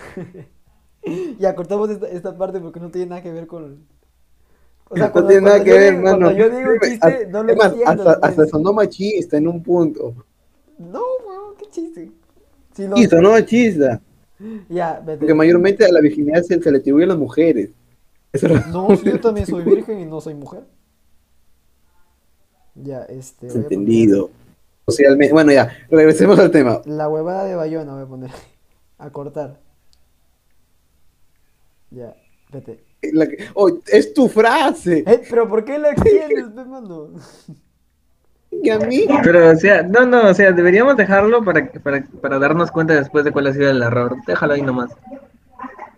ya 1.37 1.53
cortamos 1.53 1.89
esta, 1.89 2.07
esta 2.07 2.37
parte 2.37 2.61
porque 2.61 2.79
no 2.79 2.91
tiene 2.91 3.07
nada 3.07 3.21
que 3.21 3.33
ver 3.33 3.45
con. 3.45 3.85
O 4.89 4.95
sea, 4.95 5.07
no 5.07 5.11
cuando, 5.13 5.29
tiene 5.29 5.45
nada 5.45 5.63
que 5.63 5.71
ver, 5.71 5.93
hermano. 5.95 6.19
Cuando 6.27 6.37
yo 6.37 6.49
digo 6.49 6.71
chiste, 6.83 7.27
no 7.27 7.43
lo 7.43 7.51
Es 7.51 7.57
más, 7.57 7.67
entiendo. 7.73 7.91
hasta, 7.91 8.19
pues. 8.19 8.31
hasta 8.31 8.45
sonó 8.47 8.73
machista 8.73 9.37
en 9.37 9.47
un 9.47 9.63
punto. 9.63 10.13
No, 10.77 11.01
weón, 11.27 11.55
qué 11.57 11.65
chiste. 11.69 12.11
Sí, 12.73 12.87
lo- 12.87 12.97
Y 12.97 13.05
sonó 13.07 13.31
machista. 13.31 14.01
Ya, 14.69 14.99
vete. 15.05 15.19
Porque 15.19 15.33
mayormente 15.33 15.85
a 15.85 15.91
la 15.91 16.01
virginidad 16.01 16.43
se, 16.43 16.61
se 16.61 16.71
le 16.71 16.77
atribuye 16.77 17.05
a 17.05 17.07
las 17.07 17.17
mujeres. 17.17 17.69
Eso 18.33 18.47
No, 18.71 18.95
si 18.95 19.05
yo 19.05 19.19
también 19.19 19.47
soy 19.47 19.63
virgen 19.63 19.99
y 20.01 20.05
no 20.05 20.19
soy 20.21 20.33
mujer. 20.35 20.63
Ya, 22.75 23.03
este. 23.03 23.47
entendido. 23.47 24.29
Socialmente. 24.85 25.33
Bueno, 25.33 25.51
ya, 25.51 25.71
regresemos 25.89 26.37
al 26.37 26.51
tema. 26.51 26.81
La 26.85 27.09
huevada 27.09 27.45
de 27.45 27.55
Bayona 27.55 27.93
voy 27.93 28.03
a 28.03 28.07
poner. 28.07 28.31
A 28.97 29.09
cortar. 29.09 29.59
Ya, 31.91 32.15
vete. 32.51 32.83
La 33.13 33.27
que- 33.27 33.37
oh, 33.53 33.71
es 33.87 34.13
tu 34.13 34.27
frase. 34.29 35.03
Eh, 35.05 35.21
pero 35.29 35.47
¿por 35.47 35.63
qué 35.65 35.77
la 35.79 35.89
extiendes, 35.91 36.45
pe, 36.55 36.65
mano? 36.65 37.09
Y 38.51 38.69
a 38.69 38.79
mí. 38.79 39.05
Pero, 39.23 39.51
o 39.51 39.55
sea, 39.55 39.83
no, 39.83 40.05
no, 40.05 40.29
o 40.29 40.33
sea, 40.33 40.51
deberíamos 40.51 40.95
dejarlo 40.97 41.43
para, 41.43 41.69
para, 41.83 42.03
para 42.21 42.39
darnos 42.39 42.71
cuenta 42.71 42.93
después 42.95 43.25
de 43.25 43.31
cuál 43.31 43.47
ha 43.47 43.53
sido 43.53 43.69
el 43.69 43.81
error. 43.81 44.15
Déjalo 44.25 44.53
ahí 44.53 44.61
nomás. 44.61 44.91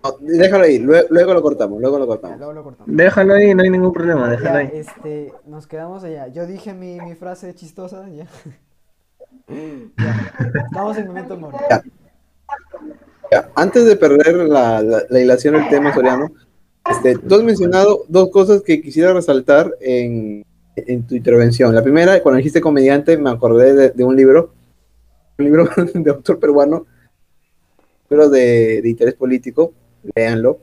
No, 0.04 0.16
déjalo 0.22 0.64
ahí, 0.64 0.80
luego, 0.80 1.08
luego 1.12 1.34
lo 1.34 1.42
cortamos, 1.42 1.82
luego 1.82 1.98
lo 2.00 2.06
Ya, 2.06 2.10
cortamos. 2.10 2.38
luego 2.38 2.54
lo 2.54 2.64
cortamos. 2.64 2.96
Déjalo 2.96 3.34
ahí, 3.34 3.54
no 3.54 3.64
hay 3.64 3.70
ningún 3.70 3.92
problema, 3.94 4.30
déjalo 4.30 4.50
Ya, 4.54 4.58
ahí. 4.60 4.70
este, 4.74 5.34
nos 5.46 5.68
quedamos 5.68 6.04
allá. 6.04 6.28
Yo 6.28 6.46
dije 6.46 6.74
mi, 6.74 7.00
mi 7.02 7.16
frase 7.16 7.54
chistosa, 7.54 8.08
ya. 8.10 8.26
Ya, 9.50 10.32
Estamos 10.66 10.98
en 10.98 11.08
momento. 11.08 11.40
Ya, 13.32 13.50
antes 13.56 13.86
de 13.86 13.96
perder 13.96 14.36
la, 14.36 14.82
la, 14.82 15.04
la 15.10 15.20
hilación 15.20 15.54
del 15.56 15.70
tema 15.70 15.94
soriano, 15.94 16.32
este, 16.90 17.18
tú 17.18 17.36
has 17.36 17.44
mencionado 17.44 18.04
dos 18.08 18.30
cosas 18.30 18.62
que 18.62 18.82
quisiera 18.82 19.14
resaltar 19.14 19.72
en, 19.82 20.46
en 20.76 21.08
tu 21.08 21.16
intervención. 21.16 21.74
La 21.74 21.84
primera, 21.84 22.22
cuando 22.22 22.38
dijiste 22.38 22.62
comediante, 22.62 23.18
me 23.18 23.30
acordé 23.30 23.74
de, 23.74 23.90
de 23.90 24.04
un 24.04 24.16
libro, 24.16 24.54
un 25.38 25.46
libro 25.46 25.70
de 25.94 26.10
autor 26.10 26.40
peruano, 26.40 26.86
pero 28.08 28.30
de, 28.30 28.82
de 28.82 28.90
interés 28.90 29.16
político, 29.16 29.74
léanlo. 30.16 30.60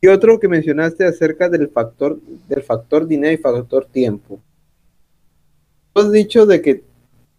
Y 0.00 0.08
otro 0.08 0.38
que 0.38 0.48
mencionaste 0.48 1.04
acerca 1.04 1.48
del 1.48 1.68
factor, 1.68 2.20
del 2.48 2.62
factor 2.62 3.06
dinero 3.06 3.32
y 3.32 3.38
factor 3.38 3.86
tiempo. 3.86 4.40
Tú 5.92 6.02
has 6.02 6.12
dicho 6.12 6.44
de 6.44 6.60
que, 6.60 6.84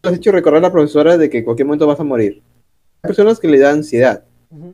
has 0.01 0.13
hecho 0.13 0.31
recordar 0.31 0.59
a 0.59 0.67
la 0.67 0.71
profesora 0.71 1.17
de 1.17 1.29
que 1.29 1.39
en 1.39 1.43
cualquier 1.43 1.67
momento 1.67 1.85
vas 1.85 1.99
a 1.99 2.03
morir. 2.03 2.41
Hay 3.03 3.09
personas 3.09 3.39
que 3.39 3.47
le 3.47 3.59
dan 3.59 3.77
ansiedad 3.77 4.23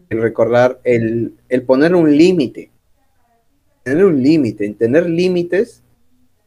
el 0.10 0.22
recordar, 0.22 0.80
el, 0.84 1.34
el 1.50 1.64
poner 1.64 1.96
un 1.96 2.16
límite. 2.16 2.72
Tener 3.84 4.06
un 4.06 4.22
límite, 4.22 4.66
en 4.66 4.76
tener 4.76 5.10
límites, 5.10 5.82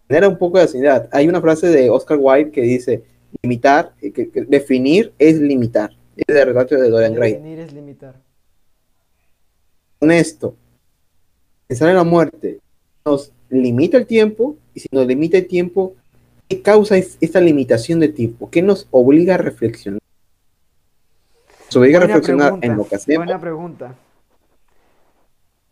genera 0.09 0.29
un 0.29 0.39
poco 0.39 0.59
de 0.59 0.65
ansiedad. 0.65 1.09
Hay 1.13 1.29
una 1.29 1.41
frase 1.41 1.69
de 1.69 1.91
Oscar 1.91 2.19
Wilde 2.21 2.51
que 2.51 2.63
dice, 2.63 3.03
limitar, 3.43 3.93
eh, 4.01 4.11
que, 4.13 4.31
que 4.31 4.43
definir 4.43 5.13
es 5.19 5.39
limitar. 5.39 5.91
Es 6.17 6.35
de 6.35 6.45
relato 6.45 6.77
de 6.77 6.89
Dorian 6.89 7.15
Gray. 7.15 7.33
Definir 7.35 7.59
es 7.61 7.73
limitar. 7.73 8.15
Con 9.99 10.11
esto, 10.11 10.55
pensar 11.67 11.91
en 11.91 11.97
la 11.97 12.05
muerte 12.05 12.61
nos 13.05 13.33
limita 13.51 13.97
el 13.99 14.07
tiempo, 14.07 14.57
y 14.75 14.81
si 14.81 14.89
nos 14.91 15.07
limita 15.07 15.39
el 15.39 15.47
tiempo, 15.47 15.95
¿qué 16.49 16.63
causa 16.63 16.97
es- 16.97 17.19
esta 17.21 17.41
limitación 17.41 18.01
de 18.01 18.09
tiempo? 18.09 18.51
¿Qué 18.51 18.63
nos 18.63 18.89
obliga 18.91 19.35
a 19.35 19.39
reflexionar? 19.39 20.01
Nos 21.67 21.77
obliga 21.77 21.99
a 21.99 22.03
reflexionar 22.03 22.47
pregunta, 22.49 22.67
en 22.67 22.77
lo 22.77 22.85
que 22.87 22.95
hacemos. 22.97 23.25
Buena 23.27 23.41
pregunta. 23.41 23.95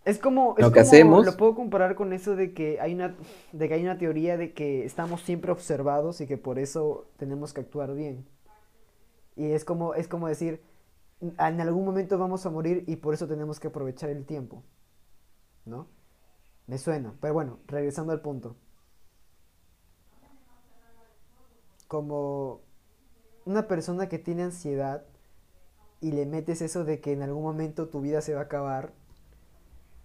Es 0.05 0.19
como, 0.19 0.55
es 0.59 0.63
Lo 0.63 0.71
que 0.71 0.81
como- 0.81 0.89
hacemos- 0.89 1.27
lo 1.27 1.37
puedo 1.37 1.55
comparar 1.55 1.95
con 1.95 2.13
eso 2.13 2.37
de 2.37 2.53
que 2.53 2.79
hay 2.81 2.95
una, 2.95 3.17
de 3.53 3.69
que 3.69 3.75
hay 3.75 3.83
una 3.83 3.97
teoría 3.97 4.37
de 4.37 4.53
que 4.53 4.85
estamos 4.85 5.23
siempre 5.23 5.51
observados 5.51 6.21
y 6.21 6.27
que 6.27 6.37
por 6.37 6.59
eso 6.59 7.07
tenemos 7.17 7.55
que 7.55 7.63
actuar 7.63 7.95
bien. 7.95 8.27
Y 9.37 9.53
es 9.53 9.65
como, 9.65 9.95
es 9.95 10.07
como 10.07 10.29
decir, 10.29 10.61
en 11.21 11.61
algún 11.61 11.87
momento 11.87 12.19
vamos 12.19 12.45
a 12.45 12.51
morir 12.51 12.85
y 12.87 12.97
por 12.97 13.15
eso 13.15 13.27
tenemos 13.27 13.59
que 13.61 13.69
aprovechar 13.69 14.11
el 14.11 14.27
tiempo. 14.27 14.63
¿No? 15.65 15.87
Me 16.67 16.77
suena. 16.77 17.15
Pero 17.21 17.33
bueno, 17.33 17.59
regresando 17.67 18.13
al 18.13 18.21
punto. 18.21 18.57
Como 21.89 22.61
una 23.45 23.69
persona 23.69 24.09
que 24.09 24.19
tiene 24.19 24.43
ansiedad 24.43 25.05
y 26.01 26.13
le 26.13 26.27
metes 26.27 26.61
eso 26.63 26.85
de 26.85 27.01
que 27.01 27.13
en 27.13 27.23
algún 27.23 27.43
momento 27.43 27.89
tu 27.89 28.01
vida 28.01 28.21
se 28.21 28.35
va 28.35 28.41
a 28.41 28.45
acabar 28.45 28.93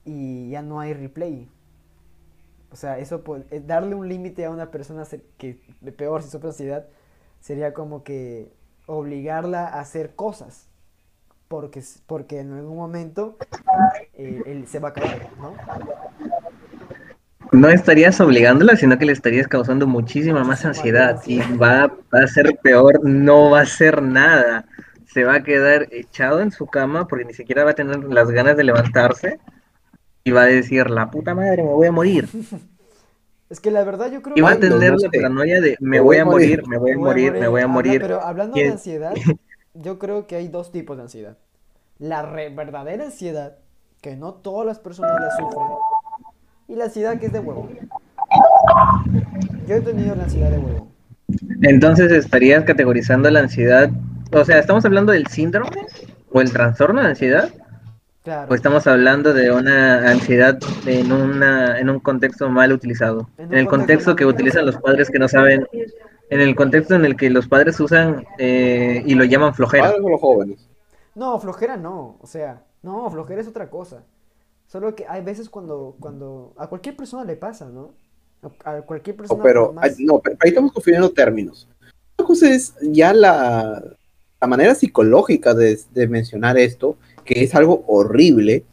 y 0.10 0.50
ya 0.50 0.64
no 0.64 0.80
hay 0.80 0.94
replay. 0.94 1.48
O 2.72 2.76
sea, 2.76 2.98
eso 2.98 3.24
eh, 3.52 3.62
darle 3.66 3.94
un 3.94 4.10
límite 4.10 4.46
a 4.46 4.50
una 4.50 4.72
persona 4.72 5.04
que 5.38 5.60
peor 5.98 6.24
si 6.24 6.30
sufre 6.30 6.50
ansiedad 6.50 6.86
sería 7.40 7.74
como 7.74 8.04
que 8.04 8.52
obligarla 8.88 9.68
a 9.68 9.80
hacer 9.80 10.16
cosas. 10.16 10.68
Porque, 11.48 11.82
porque 12.06 12.40
en 12.40 12.54
algún 12.54 12.78
momento 12.78 13.38
eh, 14.14 14.42
él 14.46 14.68
se 14.68 14.80
va 14.80 14.90
a 14.90 14.92
acabar, 14.92 15.30
¿no? 15.40 15.54
No 17.52 17.70
estarías 17.70 18.20
obligándola, 18.22 18.76
sino 18.76 18.98
que 19.00 19.06
le 19.06 19.14
estarías 19.14 19.48
causando 19.48 19.88
muchísima 19.88 20.44
más 20.44 20.64
ansiedad 20.66 21.20
y 21.26 21.40
va, 21.58 21.88
va 21.88 22.24
a 22.24 22.28
ser 22.28 22.56
peor, 22.62 23.04
no 23.04 23.52
va 23.52 23.60
a 23.60 23.64
hacer 23.64 24.04
nada. 24.04 24.66
Se 25.08 25.24
va 25.24 25.36
a 25.36 25.44
quedar 25.44 25.88
echado 25.92 26.42
en 26.42 26.52
su 26.52 26.68
cama 26.68 27.08
porque 27.08 27.26
ni 27.26 27.34
siquiera 27.34 27.64
va 27.64 27.72
a 27.72 27.76
tener 27.76 28.04
las 28.04 28.30
ganas 28.30 28.56
de 28.56 28.64
levantarse 28.64 29.40
y 30.24 30.32
va 30.32 30.44
a 30.44 30.46
decir, 30.46 30.90
la 30.90 31.10
puta 31.10 31.34
madre, 31.34 31.64
me 31.64 31.70
voy 31.70 31.88
a 31.88 31.92
morir. 31.92 32.28
Es 33.50 33.60
que 33.60 33.72
la 33.72 33.84
verdad 33.84 34.12
yo 34.12 34.22
creo 34.22 34.34
a 34.34 34.36
que... 34.36 34.42
¿Cuándo? 34.42 34.68
tener 34.78 34.92
No 34.92 34.98
la 35.00 35.10
paranoia 35.10 35.60
de, 35.60 35.76
me 35.80 36.00
voy 36.00 36.18
a 36.18 36.26
morir, 36.26 36.62
me 36.68 36.78
voy 36.78 36.92
a 36.92 36.98
morir, 37.00 37.32
me 37.34 37.48
voy 37.48 37.62
a 37.62 37.68
morir. 37.68 38.00
pero 38.00 38.22
hablando 38.22 38.56
de 38.56 38.70
ansiedad, 38.70 39.14
yo 39.74 39.98
creo 39.98 40.28
que 40.28 40.36
hay 40.36 40.48
dos 40.50 40.72
tipos 40.72 40.98
de 40.98 41.04
ansiedad. 41.04 41.38
La 41.98 42.22
re- 42.22 42.50
verdadera 42.50 43.06
ansiedad, 43.06 43.58
que 44.02 44.16
no 44.16 44.36
todas 44.36 44.68
las 44.68 44.78
personas 44.78 45.14
la 45.20 45.32
sufren, 45.36 45.68
y 46.68 46.76
la 46.76 46.86
ansiedad 46.86 47.20
que 47.20 47.26
es 47.26 47.34
de 47.34 47.40
huevo. 47.40 47.70
Yo 49.68 49.76
he 49.76 49.82
tenido 49.82 50.14
la 50.16 50.24
ansiedad 50.26 50.52
de 50.52 50.58
huevo. 50.60 50.88
Entonces 51.64 52.12
estarías 52.12 52.64
categorizando 52.66 53.30
la 53.32 53.40
ansiedad, 53.40 53.90
o 54.32 54.46
sea, 54.46 54.60
¿estamos 54.60 54.86
hablando 54.86 55.12
del 55.12 55.26
síndrome 55.28 55.88
o 56.32 56.42
el 56.42 56.52
trastorno 56.52 57.02
de 57.02 57.08
ansiedad? 57.08 57.50
Claro. 58.30 58.52
¿O 58.52 58.54
estamos 58.54 58.86
hablando 58.86 59.34
de 59.34 59.52
una 59.52 60.08
ansiedad 60.12 60.60
en, 60.86 61.12
una, 61.12 61.80
en 61.80 61.90
un 61.90 62.00
contexto 62.00 62.48
mal 62.48 62.72
utilizado? 62.72 63.28
En 63.40 63.46
En, 63.54 63.58
el 63.58 63.66
contexto 63.66 64.12
contexto 64.12 64.16
que 64.16 64.26
utilizan 64.28 64.68
los 64.68 64.78
padres 64.78 65.10
que 65.10 65.18
no 65.18 65.28
saben, 65.28 65.66
en 66.30 66.40
el 66.40 66.56
contexto 66.56 66.94
en 66.94 67.06
el 67.06 67.18
que 67.18 67.32
los 67.32 67.48
padres 67.48 67.80
usan 67.80 68.28
eh, 68.38 69.02
y 69.04 69.16
lo 69.16 69.24
llaman 69.24 69.56
flojera. 69.56 69.86
Padres 69.86 70.02
o 70.04 70.10
los 70.10 70.22
jóvenes. 70.22 70.70
No, 71.16 71.40
flojera 71.40 71.76
no, 71.76 72.18
o 72.22 72.28
sea, 72.28 72.62
no, 72.84 73.10
flojera 73.10 73.42
es 73.42 73.48
otra 73.48 73.68
cosa. 73.68 74.04
Solo 74.68 74.94
que 74.94 75.08
hay 75.10 75.24
veces 75.24 75.50
cuando, 75.50 75.96
cuando 76.00 76.54
a 76.56 76.68
cualquier 76.68 76.96
persona 76.96 77.24
le 77.24 77.36
pasa, 77.36 77.68
¿no? 77.68 77.94
A 78.64 78.82
cualquier 78.82 79.16
persona. 79.16 79.40
No, 79.40 79.44
pero, 79.44 79.74
más- 79.74 80.00
no, 80.00 80.20
pero 80.20 80.38
ahí 80.42 80.50
estamos 80.50 80.72
confundiendo 80.72 81.10
términos. 81.10 81.68
Una 82.20 82.28
cosa 82.28 82.48
es 82.52 82.76
ya 82.84 83.12
la, 83.12 83.82
la 84.40 84.48
manera 84.48 84.76
psicológica 84.76 85.56
de, 85.56 85.80
de 85.92 86.08
mencionar 86.08 86.60
esto, 86.60 86.96
que 87.30 87.44
es 87.44 87.54
algo 87.54 87.84
horrible. 87.88 88.64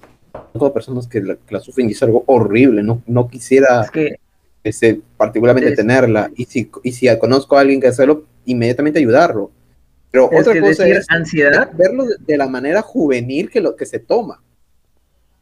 Todas 0.55 0.73
personas 0.73 1.07
que 1.07 1.21
la, 1.21 1.35
que 1.37 1.55
la 1.55 1.61
sufren 1.61 1.88
y 1.90 1.92
es 1.92 2.03
algo 2.03 2.25
horrible. 2.27 2.83
No, 2.83 3.03
no 3.07 3.29
quisiera 3.29 3.83
Es 3.83 3.90
que 3.90 4.16
este, 4.64 5.01
particularmente 5.19 5.71
Es- 5.71 5.77
tenerla. 5.77 6.31
Y 6.37 6.47
si, 6.47 6.71
y 6.83 6.92
si 6.92 7.07
conozco 7.19 7.57
a 7.57 7.61
alguien 7.61 7.81
que 7.81 7.88
hacerlo, 7.88 8.25
inmediatamente 8.47 8.99
ayudarlo. 8.99 9.51
Pero 10.11 10.27
otra 10.27 10.59
cosa 10.59 10.85
decir 10.85 10.97
es 10.97 11.07
ansiedad- 11.11 11.71
verlo 11.77 12.05
de, 12.07 12.14
de 12.27 12.37
la 12.38 12.49
manera 12.49 12.81
juvenil 12.81 13.51
que 13.51 13.61
lo 13.61 13.77
que 13.77 13.85
se 13.85 13.99
toma. 13.99 14.42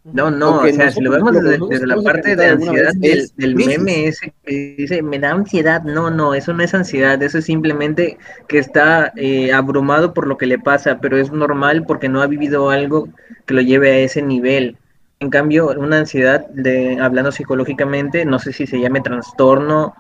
No, 0.05 0.31
no, 0.31 0.57
Porque 0.57 0.73
o 0.73 0.75
sea, 0.75 0.91
si 0.91 1.01
lo 1.01 1.11
vemos 1.11 1.33
desde, 1.33 1.87
la 1.87 1.97
parte 2.03 2.37
de 2.37 2.47
ansiedad 2.47 2.93
del, 2.95 3.27
del 3.37 3.57
meme 3.57 4.09
ese 4.09 4.35
que 4.45 4.75
dice, 4.77 5.03
me 5.03 5.19
da 5.19 5.31
ansiedad, 5.31 5.83
no, 5.83 6.11
no, 6.11 6.35
eso 6.35 6.53
no 6.53 6.63
es 6.63 6.75
ansiedad, 6.75 7.23
eso 7.23 7.39
es 7.39 7.47
simplemente 7.47 8.19
que 8.47 8.59
está 8.59 9.15
eh, 9.17 9.51
abrumado 9.55 10.13
por 10.13 10.27
lo 10.27 10.37
que 10.37 10.45
le 10.45 10.59
pasa, 10.59 10.99
pero 11.01 11.17
es 11.17 11.33
normal 11.33 11.85
porque 11.87 12.11
no 12.11 12.21
ha 12.21 12.27
vivido 12.27 12.69
algo 12.69 13.09
que 13.47 13.55
lo 13.55 13.63
lleve 13.63 13.93
a 13.93 13.99
ese 14.01 14.21
nivel. 14.21 14.77
En 15.21 15.31
cambio, 15.31 15.71
una 15.71 16.01
ansiedad, 16.01 16.47
de, 16.49 16.99
hablando 17.01 17.33
psicológicamente, 17.33 18.27
no 18.27 18.39
sé 18.39 18.53
si 18.53 18.67
se 18.67 18.79
llame 18.79 19.01
trastorno 19.01 19.95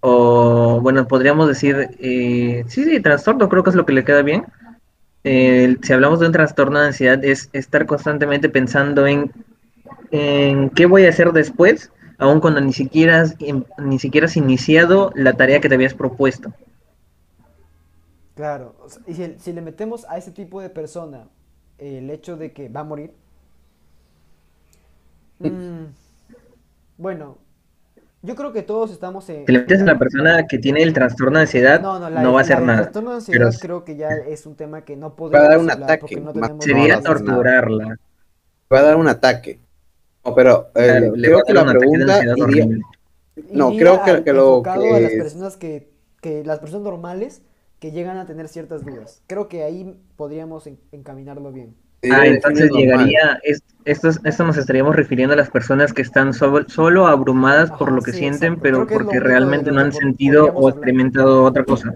o, 0.00 0.80
bueno, 0.80 1.06
podríamos 1.06 1.46
decir, 1.48 1.90
eh, 1.98 2.64
sí, 2.66 2.84
sí, 2.84 3.00
trastorno 3.00 3.50
creo 3.50 3.62
que 3.62 3.70
es 3.70 3.76
lo 3.76 3.84
que 3.84 3.92
le 3.92 4.04
queda 4.04 4.22
bien. 4.22 4.46
Eh, 5.22 5.76
si 5.82 5.92
hablamos 5.92 6.20
de 6.20 6.26
un 6.28 6.32
trastorno 6.32 6.80
de 6.80 6.86
ansiedad, 6.86 7.22
es 7.22 7.50
estar 7.52 7.84
constantemente 7.84 8.48
pensando 8.48 9.06
en 9.06 9.30
en 10.10 10.70
qué 10.70 10.86
voy 10.86 11.06
a 11.06 11.10
hacer 11.10 11.32
después, 11.32 11.92
aun 12.18 12.40
cuando 12.40 12.60
ni 12.60 12.72
siquiera, 12.72 13.20
has- 13.22 13.36
ni 13.78 13.98
siquiera 13.98 14.26
has 14.26 14.36
iniciado 14.36 15.12
la 15.14 15.34
tarea 15.34 15.60
que 15.60 15.68
te 15.68 15.74
habías 15.76 15.94
propuesto. 15.94 16.52
Claro, 18.34 18.74
y 19.06 19.14
si, 19.14 19.38
si 19.38 19.52
le 19.52 19.60
metemos 19.60 20.04
a 20.08 20.16
ese 20.16 20.32
tipo 20.32 20.60
de 20.60 20.70
persona 20.70 21.28
el 21.78 22.10
hecho 22.10 22.36
de 22.36 22.52
que 22.52 22.68
va 22.68 22.80
a 22.80 22.84
morir, 22.84 23.14
mm, 25.38 25.92
bueno, 26.98 27.38
yo 28.22 28.34
creo 28.36 28.52
que 28.52 28.62
todos 28.62 28.90
estamos 28.92 29.28
en... 29.30 29.46
Si 29.46 29.52
le 29.52 29.58
metes 29.58 29.82
a 29.82 29.84
la 29.84 29.98
persona 29.98 30.46
que 30.46 30.58
tiene 30.58 30.82
el 30.82 30.94
trastorno 30.94 31.36
de 31.36 31.42
ansiedad, 31.42 31.84
No, 31.84 31.98
no, 31.98 32.10
no, 32.14 32.32
la, 32.32 32.32
va 32.32 32.38
a 32.40 32.42
hacer 32.42 32.62
nada. 32.62 32.92
trastorno 32.92 33.10
de 33.10 33.16
Pero 33.28 33.48
ansiedad 33.48 33.58
creo 33.58 33.84
que 33.84 33.96
ya 33.96 34.16
es 34.18 34.46
un 34.46 34.56
tema 34.56 34.84
que 34.84 34.96
no 34.96 35.16
Va 35.34 35.38
a 35.40 35.48
dar 35.50 35.58
podemos 35.58 35.66
un 35.66 35.70
hablar 35.70 35.76
ataque, 35.76 35.98
porque 35.98 36.20
no 36.20 36.34
tenemos 36.34 36.66
sería 36.66 37.00
no. 37.00 37.02
torturarla. 37.02 37.96
Va 38.74 38.80
a 38.80 38.82
dar 38.82 38.96
un 38.96 39.08
ataque. 39.08 39.60
No, 40.24 40.34
pero 40.34 40.68
eh, 40.74 40.86
Claro, 40.86 41.12
creo 41.14 41.42
que 41.46 41.54
la 41.54 41.64
pregunta 41.66 42.20
iría. 42.36 42.66
No, 43.52 43.72
Iría 43.72 44.02
creo 44.02 44.22
que- 44.24 44.32
lo 44.32 44.62
que 44.62 44.70
a 44.70 45.00
las 45.00 45.12
personas 45.12 45.56
que, 45.56 45.90
que 46.20 46.44
las 46.44 46.58
personas 46.58 46.84
normales 46.84 47.42
que 47.78 47.90
llegan 47.92 48.18
a 48.18 48.26
tener 48.26 48.48
ciertas 48.48 48.84
dudas. 48.84 49.22
Creo 49.26 49.48
que 49.48 49.62
ahí 49.64 49.96
podríamos 50.16 50.66
en- 50.66 50.78
encaminarlo 50.92 51.50
bien. 51.50 51.74
Ah, 52.10 52.26
entonces 52.26 52.70
llegaría, 52.70 53.38
es- 53.42 53.62
esto, 53.86 54.08
es- 54.08 54.20
esto 54.24 54.44
nos 54.44 54.58
estaríamos 54.58 54.94
refiriendo 54.96 55.32
a 55.32 55.36
las 55.36 55.50
personas 55.50 55.92
que 55.94 56.02
están 56.02 56.34
solo, 56.34 56.68
solo 56.68 57.06
abrumadas 57.06 57.70
por 57.72 57.92
lo 57.92 58.02
que 58.02 58.12
sí, 58.12 58.18
sienten, 58.18 58.54
exacto. 58.54 58.62
pero 58.62 58.86
porque 58.86 59.20
realmente 59.20 59.70
no 59.72 59.80
han 59.80 59.92
sentido 59.92 60.46
o 60.46 60.48
hablar. 60.68 60.72
experimentado 60.74 61.44
otra 61.44 61.64
cosa. 61.64 61.94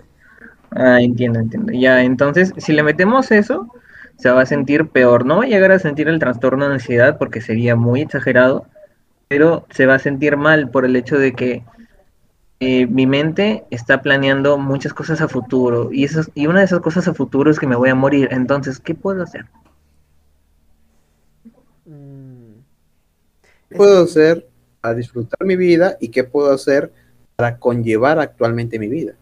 Ah, 0.70 1.00
entiendo, 1.00 1.38
entiendo. 1.40 1.72
Ya, 1.72 2.02
entonces, 2.02 2.52
si 2.56 2.72
le 2.72 2.82
metemos 2.82 3.30
eso, 3.30 3.68
se 4.16 4.30
va 4.30 4.42
a 4.42 4.46
sentir 4.46 4.88
peor. 4.88 5.26
No 5.26 5.38
va 5.38 5.44
a 5.44 5.48
llegar 5.48 5.72
a 5.72 5.78
sentir 5.78 6.08
el 6.08 6.18
trastorno 6.18 6.68
de 6.68 6.74
ansiedad 6.74 7.18
porque 7.18 7.40
sería 7.40 7.76
muy 7.76 8.02
exagerado, 8.02 8.66
pero 9.28 9.66
se 9.70 9.86
va 9.86 9.96
a 9.96 10.00
sentir 10.00 10.36
mal 10.36 10.70
por 10.70 10.84
el 10.86 10.96
hecho 10.96 11.18
de 11.18 11.34
que 11.34 11.64
eh, 12.60 12.86
mi 12.86 13.06
mente 13.06 13.64
está 13.70 14.02
planeando 14.02 14.58
muchas 14.58 14.94
cosas 14.94 15.20
a 15.20 15.28
futuro 15.28 15.92
y, 15.92 16.04
esas, 16.04 16.30
y 16.34 16.46
una 16.48 16.60
de 16.60 16.66
esas 16.66 16.80
cosas 16.80 17.06
a 17.08 17.14
futuro 17.14 17.50
es 17.50 17.58
que 17.60 17.66
me 17.68 17.76
voy 17.76 17.90
a 17.90 17.94
morir. 17.94 18.28
Entonces, 18.32 18.80
¿qué 18.80 18.94
puedo 18.94 19.22
hacer? 19.22 19.46
Mm, 21.88 22.64
¿Qué 23.68 23.76
puedo 23.76 24.04
hacer 24.04 24.48
para 24.80 24.94
disfrutar 24.94 25.38
mi 25.46 25.56
vida 25.56 25.96
y 26.00 26.08
qué 26.10 26.24
puedo 26.24 26.52
hacer 26.52 26.92
para 27.36 27.58
conllevar 27.58 28.18
actualmente 28.18 28.78
mi 28.78 28.88
vida? 28.88 29.14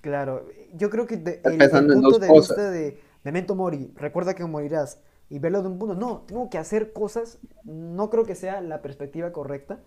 Claro, 0.00 0.46
yo 0.74 0.90
creo 0.90 1.06
que 1.06 1.16
de- 1.16 1.40
el, 1.44 1.68
el 1.72 1.88
pensando 1.88 1.92
en 1.94 2.00
punto 2.00 2.18
dos 2.18 2.18
de 2.18 2.28
cosas. 2.28 2.58
vista 2.58 2.70
de 2.70 2.98
Memento 3.24 3.54
Mori, 3.54 3.92
recuerda 3.96 4.34
que 4.34 4.44
morirás, 4.44 5.00
y 5.30 5.38
verlo 5.38 5.62
de 5.62 5.68
un 5.68 5.78
punto, 5.78 5.94
no, 5.94 6.22
tengo 6.26 6.48
que 6.48 6.58
hacer 6.58 6.92
cosas, 6.92 7.38
no 7.64 8.08
creo 8.10 8.24
que 8.24 8.34
sea 8.34 8.60
la 8.60 8.80
perspectiva 8.80 9.32
correcta, 9.32 9.80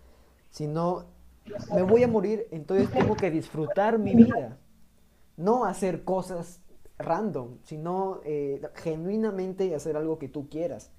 sino 0.51 1.05
me 1.73 1.81
voy 1.81 2.03
a 2.03 2.07
morir, 2.07 2.47
entonces 2.51 2.89
tengo 2.91 3.15
que 3.15 3.31
disfrutar 3.31 3.97
mi 3.97 4.13
vida, 4.13 4.57
no 5.37 5.65
hacer 5.65 6.03
cosas 6.03 6.61
random, 6.99 7.57
sino 7.63 8.21
eh, 8.25 8.61
genuinamente 8.75 9.73
hacer 9.73 9.97
algo 9.97 10.19
que 10.19 10.29
tú 10.29 10.47
quieras. 10.49 10.91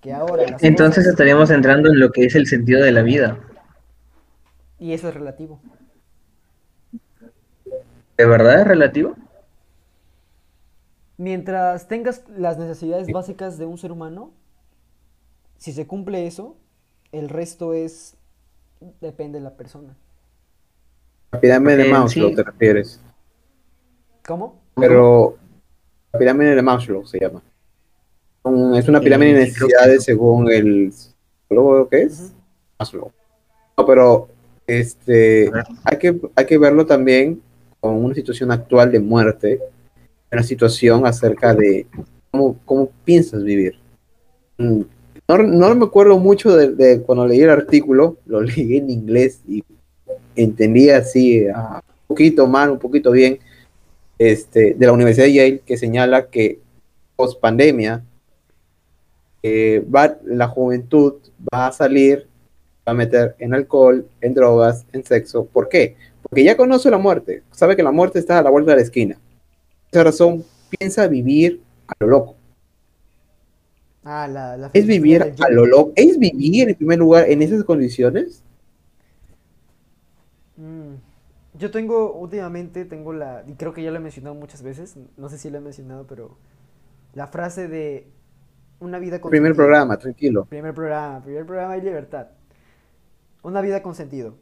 Que 0.00 0.12
ahora 0.12 0.42
Entonces 0.60 1.04
cosas- 1.04 1.06
estaríamos 1.06 1.50
entrando 1.50 1.88
en 1.88 2.00
lo 2.00 2.10
que 2.10 2.24
es 2.24 2.34
el 2.34 2.46
sentido 2.46 2.82
de 2.82 2.90
la 2.92 3.02
vida. 3.02 3.38
y 4.78 4.92
eso 4.92 5.08
es 5.08 5.14
relativo. 5.14 5.60
¿De 8.16 8.24
verdad 8.26 8.60
es 8.60 8.66
relativo? 8.66 9.14
Mientras 11.18 11.88
tengas 11.88 12.24
las 12.36 12.58
necesidades 12.58 13.08
básicas 13.10 13.56
de 13.58 13.64
un 13.64 13.78
ser 13.78 13.90
humano, 13.90 14.32
si 15.56 15.72
se 15.72 15.86
cumple 15.86 16.26
eso, 16.26 16.56
el 17.12 17.28
resto 17.28 17.72
es 17.72 18.16
depende 19.00 19.38
de 19.38 19.44
la 19.44 19.56
persona. 19.56 19.96
La 21.32 21.40
pirámide 21.40 21.76
de 21.78 21.90
Maslow 21.90 22.28
sí. 22.30 22.34
te 22.34 22.42
refieres. 22.42 23.00
¿Cómo? 24.26 24.60
Pero 24.74 25.36
la 26.12 26.18
pirámide 26.18 26.54
de 26.54 26.62
Maslow 26.62 27.06
se 27.06 27.18
llama. 27.18 27.42
Es 28.76 28.86
una 28.88 29.00
pirámide 29.00 29.32
de 29.34 29.42
Eh, 29.42 29.46
necesidades 29.46 30.04
según 30.04 30.50
el 30.52 30.92
psicólogo 30.92 31.88
que 31.88 32.02
es 32.02 32.20
Ujú. 32.20 32.34
Maslow. 32.78 33.12
No, 33.78 33.86
pero 33.86 34.28
este 34.66 35.50
hay 35.84 35.98
que 35.98 36.20
hay 36.34 36.46
que 36.46 36.58
verlo 36.58 36.84
también 36.86 37.42
con 37.80 38.04
una 38.04 38.14
situación 38.14 38.50
actual 38.50 38.92
de 38.92 39.00
muerte, 39.00 39.60
una 40.32 40.42
situación 40.42 41.06
acerca 41.06 41.54
de 41.54 41.86
cómo, 42.30 42.58
cómo 42.64 42.90
piensas 43.04 43.42
vivir. 43.42 43.74
Mm, 44.58 44.82
No, 45.28 45.38
no 45.38 45.74
me 45.74 45.84
acuerdo 45.84 46.18
mucho 46.18 46.56
de, 46.56 46.72
de 46.72 47.02
cuando 47.02 47.26
leí 47.26 47.40
el 47.40 47.50
artículo, 47.50 48.16
lo 48.26 48.40
leí 48.42 48.76
en 48.76 48.90
inglés 48.90 49.40
y 49.48 49.62
entendía 50.36 50.98
así 50.98 51.46
ah, 51.48 51.82
un 51.84 52.06
poquito 52.08 52.46
mal, 52.46 52.70
un 52.70 52.78
poquito 52.78 53.10
bien, 53.10 53.38
este, 54.18 54.74
de 54.74 54.86
la 54.86 54.92
Universidad 54.92 55.26
de 55.26 55.32
Yale, 55.32 55.60
que 55.60 55.76
señala 55.76 56.26
que 56.28 56.60
post 57.16 57.40
pandemia 57.40 58.04
va, 59.94 60.16
la 60.24 60.48
juventud 60.48 61.14
va 61.52 61.68
a 61.68 61.72
salir, 61.72 62.26
va 62.86 62.92
a 62.92 62.94
meter 62.94 63.36
en 63.38 63.54
alcohol, 63.54 64.06
en 64.20 64.34
drogas, 64.34 64.84
en 64.92 65.04
sexo. 65.04 65.46
¿Por 65.46 65.68
qué? 65.68 65.96
Porque 66.22 66.44
ya 66.44 66.56
conoce 66.56 66.90
la 66.90 66.98
muerte, 66.98 67.42
sabe 67.50 67.76
que 67.76 67.82
la 67.82 67.92
muerte 67.92 68.18
está 68.18 68.38
a 68.38 68.42
la 68.42 68.50
vuelta 68.50 68.72
de 68.72 68.76
la 68.76 68.82
esquina. 68.82 69.18
Esa 69.90 70.04
razón, 70.04 70.44
piensa 70.68 71.08
vivir 71.08 71.60
a 71.88 71.94
lo 72.00 72.06
loco. 72.08 72.36
Ah, 74.04 74.26
la, 74.28 74.56
la 74.56 74.70
Es 74.72 74.86
vivir 74.86 75.22
a 75.40 75.48
lo 75.50 75.66
loco. 75.66 75.92
Es 75.96 76.20
vivir 76.20 76.68
en 76.68 76.76
primer 76.76 77.00
lugar 77.00 77.28
en 77.28 77.42
esas 77.42 77.64
condiciones. 77.64 78.44
Mm, 80.56 80.94
Yo 81.54 81.70
tengo, 81.70 82.12
últimamente, 82.14 82.84
tengo 82.84 83.12
la, 83.12 83.44
y 83.46 83.54
creo 83.54 83.72
que 83.72 83.82
ya 83.82 83.90
lo 83.90 83.96
he 83.98 84.00
mencionado 84.00 84.34
muchas 84.34 84.62
veces, 84.62 84.96
no 85.16 85.28
sé 85.28 85.38
si 85.38 85.50
lo 85.50 85.58
he 85.58 85.60
mencionado, 85.60 86.06
pero 86.06 86.38
la 87.14 87.28
frase 87.28 87.68
de 87.68 88.08
una 88.80 88.98
vida 89.00 89.20
con 89.20 89.34
Primer 89.34 89.54
sentido. 89.54 89.54
programa, 89.54 89.96
tranquilo. 89.98 90.48
Primer 90.48 90.74
programa, 90.74 91.22
primer 91.24 91.46
programa 91.46 91.74
hay 91.74 91.82
libertad. 91.82 92.28
Una 93.42 93.62
vida 93.62 93.82
con 93.82 93.94
sentido. 93.94 94.36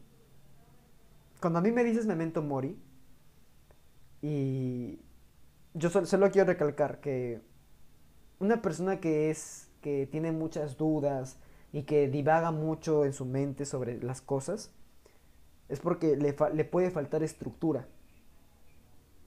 Cuando 1.40 1.60
a 1.60 1.62
mí 1.62 1.70
me 1.70 1.84
dices 1.84 2.06
memento 2.06 2.42
mori, 2.42 2.76
y 4.22 4.98
yo 5.74 5.90
sol- 5.90 6.06
solo 6.06 6.30
quiero 6.30 6.48
recalcar 6.48 7.00
que 7.00 7.40
una 8.40 8.62
persona 8.62 9.00
que 9.00 9.30
es, 9.30 9.68
que 9.82 10.06
tiene 10.06 10.32
muchas 10.32 10.76
dudas 10.76 11.38
y 11.72 11.82
que 11.84 12.08
divaga 12.08 12.50
mucho 12.52 13.04
en 13.04 13.12
su 13.12 13.24
mente 13.26 13.64
sobre 13.66 14.02
las 14.02 14.20
cosas, 14.20 14.72
es 15.68 15.80
porque 15.80 16.16
le, 16.16 16.36
le 16.54 16.64
puede 16.64 16.90
faltar 16.90 17.22
estructura, 17.22 17.86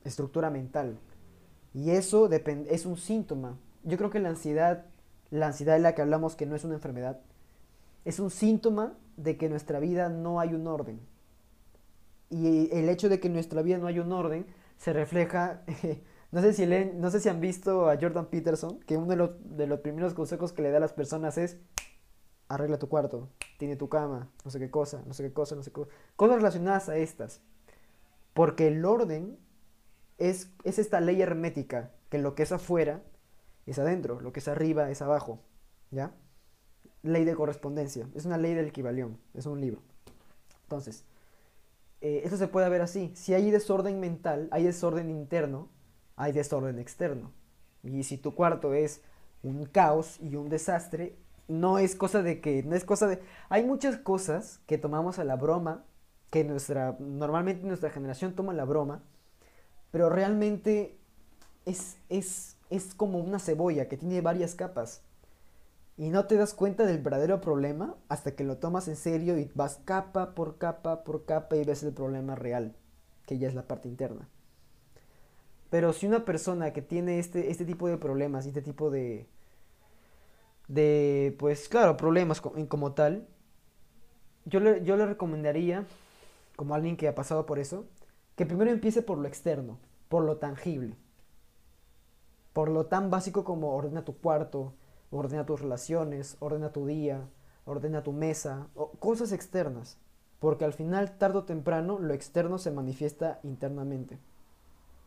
estructura 0.03 0.49
mental. 0.49 0.97
Y 1.73 1.91
eso 1.91 2.29
es 2.31 2.85
un 2.85 2.97
síntoma. 2.97 3.57
Yo 3.83 3.97
creo 3.97 4.09
que 4.09 4.19
la 4.19 4.29
ansiedad, 4.29 4.85
la 5.31 5.47
ansiedad 5.47 5.75
de 5.75 5.81
la 5.81 5.95
que 5.95 6.01
hablamos 6.01 6.35
que 6.35 6.45
no 6.45 6.55
es 6.55 6.63
una 6.65 6.75
enfermedad, 6.75 7.19
es 8.05 8.19
un 8.19 8.31
síntoma 8.31 8.95
de 9.17 9.37
que 9.37 9.45
en 9.47 9.51
nuestra 9.53 9.79
vida 9.79 10.09
no 10.09 10.39
hay 10.39 10.53
un 10.55 10.67
orden. 10.67 10.99
Y 12.29 12.69
el 12.75 12.89
hecho 12.89 13.09
de 13.09 13.19
que 13.19 13.27
en 13.27 13.33
nuestra 13.33 13.61
vida 13.61 13.77
no 13.77 13.87
hay 13.87 13.99
un 13.99 14.11
orden 14.11 14.45
se 14.77 14.93
refleja 14.93 15.61
No 16.31 16.41
sé 16.41 16.53
si 16.53 16.65
leen- 16.65 16.99
no 16.99 17.09
sé 17.11 17.19
si 17.19 17.29
han 17.29 17.39
visto 17.39 17.89
a 17.89 17.97
Jordan 17.99 18.27
Peterson, 18.27 18.79
que 18.81 18.97
uno 18.97 19.07
de 19.07 19.15
los, 19.15 19.31
de 19.57 19.67
los 19.67 19.79
primeros 19.79 20.13
consejos 20.13 20.51
que 20.53 20.61
le 20.61 20.71
da 20.71 20.77
a 20.77 20.81
las 20.81 20.93
personas 20.93 21.37
es 21.37 21.57
arregla 22.49 22.79
tu 22.79 22.89
cuarto, 22.89 23.29
tiene 23.57 23.75
tu 23.75 23.89
cama, 23.89 24.29
no 24.45 24.51
sé 24.51 24.59
qué 24.59 24.69
cosa, 24.71 25.03
no 25.05 25.13
sé 25.13 25.23
qué 25.23 25.33
cosa, 25.33 25.55
no 25.55 25.63
sé 25.63 25.71
qué 25.71 25.75
cosa. 25.75 25.91
Cosas 26.15 26.37
relacionadas 26.37 26.89
a 26.89 26.97
estas. 26.97 27.41
Porque 28.33 28.67
el 28.67 28.85
orden 28.85 29.37
es, 30.17 30.51
es 30.63 30.79
esta 30.79 31.01
ley 31.01 31.21
hermética, 31.21 31.91
que 32.09 32.17
lo 32.19 32.35
que 32.35 32.43
es 32.43 32.51
afuera 32.51 33.03
es 33.65 33.79
adentro, 33.79 34.21
lo 34.21 34.31
que 34.33 34.39
es 34.39 34.47
arriba 34.47 34.89
es 34.91 35.01
abajo, 35.01 35.41
¿ya? 35.91 36.13
Ley 37.03 37.25
de 37.25 37.35
correspondencia, 37.35 38.07
es 38.15 38.25
una 38.25 38.37
ley 38.37 38.53
del 38.53 38.67
equivalión, 38.67 39.19
es 39.33 39.45
un 39.45 39.61
libro. 39.61 39.81
Entonces, 40.63 41.05
eh, 42.01 42.21
esto 42.23 42.37
se 42.37 42.47
puede 42.47 42.69
ver 42.69 42.81
así. 42.81 43.11
Si 43.15 43.33
hay 43.33 43.51
desorden 43.51 43.99
mental, 43.99 44.47
hay 44.51 44.63
desorden 44.63 45.09
interno, 45.09 45.69
hay 46.17 46.33
desorden 46.33 46.79
externo. 46.79 47.31
Y 47.83 48.03
si 48.03 48.17
tu 48.17 48.35
cuarto 48.35 48.73
es 48.73 49.01
un 49.43 49.65
caos 49.65 50.19
y 50.19 50.35
un 50.35 50.49
desastre, 50.49 51.15
no 51.47 51.77
es 51.77 51.95
cosa 51.95 52.21
de 52.21 52.41
que, 52.41 52.63
no 52.63 52.75
es 52.75 52.83
cosa 52.83 53.07
de... 53.07 53.21
Hay 53.49 53.63
muchas 53.63 53.97
cosas 53.97 54.59
que 54.65 54.77
tomamos 54.77 55.19
a 55.19 55.23
la 55.23 55.37
broma, 55.37 55.85
que 56.29 56.43
nuestra, 56.43 56.97
normalmente 56.99 57.65
nuestra 57.65 57.89
generación 57.89 58.33
toma 58.33 58.51
a 58.51 58.55
la 58.55 58.65
broma, 58.65 59.01
pero 59.91 60.09
realmente 60.09 60.97
es, 61.65 61.97
es, 62.09 62.57
es 62.69 62.93
como 62.95 63.19
una 63.19 63.39
cebolla 63.39 63.87
que 63.87 63.95
tiene 63.95 64.19
varias 64.19 64.55
capas. 64.55 65.03
Y 65.97 66.09
no 66.09 66.25
te 66.25 66.35
das 66.35 66.53
cuenta 66.53 66.85
del 66.85 67.01
verdadero 67.01 67.41
problema 67.41 67.95
hasta 68.09 68.35
que 68.35 68.43
lo 68.43 68.57
tomas 68.57 68.87
en 68.87 68.95
serio 68.95 69.37
y 69.37 69.49
vas 69.55 69.79
capa 69.85 70.35
por 70.35 70.57
capa 70.57 71.03
por 71.03 71.25
capa 71.25 71.55
y 71.55 71.63
ves 71.63 71.83
el 71.83 71.93
problema 71.93 72.35
real, 72.35 72.75
que 73.25 73.37
ya 73.37 73.47
es 73.47 73.55
la 73.55 73.67
parte 73.67 73.87
interna. 73.87 74.27
Pero 75.69 75.93
si 75.93 76.07
una 76.07 76.25
persona 76.25 76.73
que 76.73 76.81
tiene 76.81 77.19
este, 77.19 77.51
este 77.51 77.65
tipo 77.65 77.87
de 77.87 77.97
problemas 77.97 78.45
este 78.45 78.61
tipo 78.61 78.89
de, 78.89 79.27
de, 80.67 81.35
pues 81.39 81.69
claro, 81.69 81.97
problemas 81.97 82.41
co- 82.41 82.53
en- 82.57 82.67
como 82.67 82.93
tal, 82.93 83.27
yo 84.45 84.59
le, 84.59 84.83
yo 84.83 84.97
le 84.97 85.05
recomendaría, 85.05 85.85
como 86.55 86.75
alguien 86.75 86.97
que 86.97 87.07
ha 87.07 87.15
pasado 87.15 87.45
por 87.45 87.59
eso, 87.59 87.85
que 88.35 88.45
primero 88.45 88.71
empiece 88.71 89.01
por 89.01 89.17
lo 89.17 89.27
externo, 89.27 89.79
por 90.09 90.23
lo 90.23 90.37
tangible, 90.37 90.95
por 92.53 92.69
lo 92.69 92.85
tan 92.87 93.09
básico 93.09 93.43
como 93.43 93.75
ordena 93.75 94.03
tu 94.03 94.17
cuarto, 94.17 94.73
ordena 95.11 95.45
tus 95.45 95.61
relaciones, 95.61 96.37
ordena 96.39 96.71
tu 96.73 96.85
día, 96.85 97.21
ordena 97.65 98.03
tu 98.03 98.13
mesa, 98.13 98.67
o 98.75 98.91
cosas 98.91 99.31
externas, 99.31 99.97
porque 100.39 100.65
al 100.65 100.73
final, 100.73 101.17
tarde 101.17 101.39
o 101.39 101.43
temprano, 101.43 101.99
lo 101.99 102.13
externo 102.13 102.57
se 102.57 102.71
manifiesta 102.71 103.39
internamente, 103.43 104.19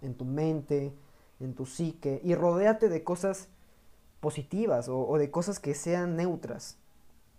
en 0.03 0.15
tu 0.15 0.25
mente, 0.25 0.93
en 1.41 1.55
tu 1.55 1.67
psique, 1.67 2.21
y 2.25 2.35
rodéate 2.35 2.89
de 2.89 3.05
cosas 3.05 3.49
positivas 4.21 4.89
o, 4.89 5.17
de 5.19 5.31
cosas 5.31 5.59
que 5.61 5.75
sean 5.75 6.17
neutras. 6.17 6.79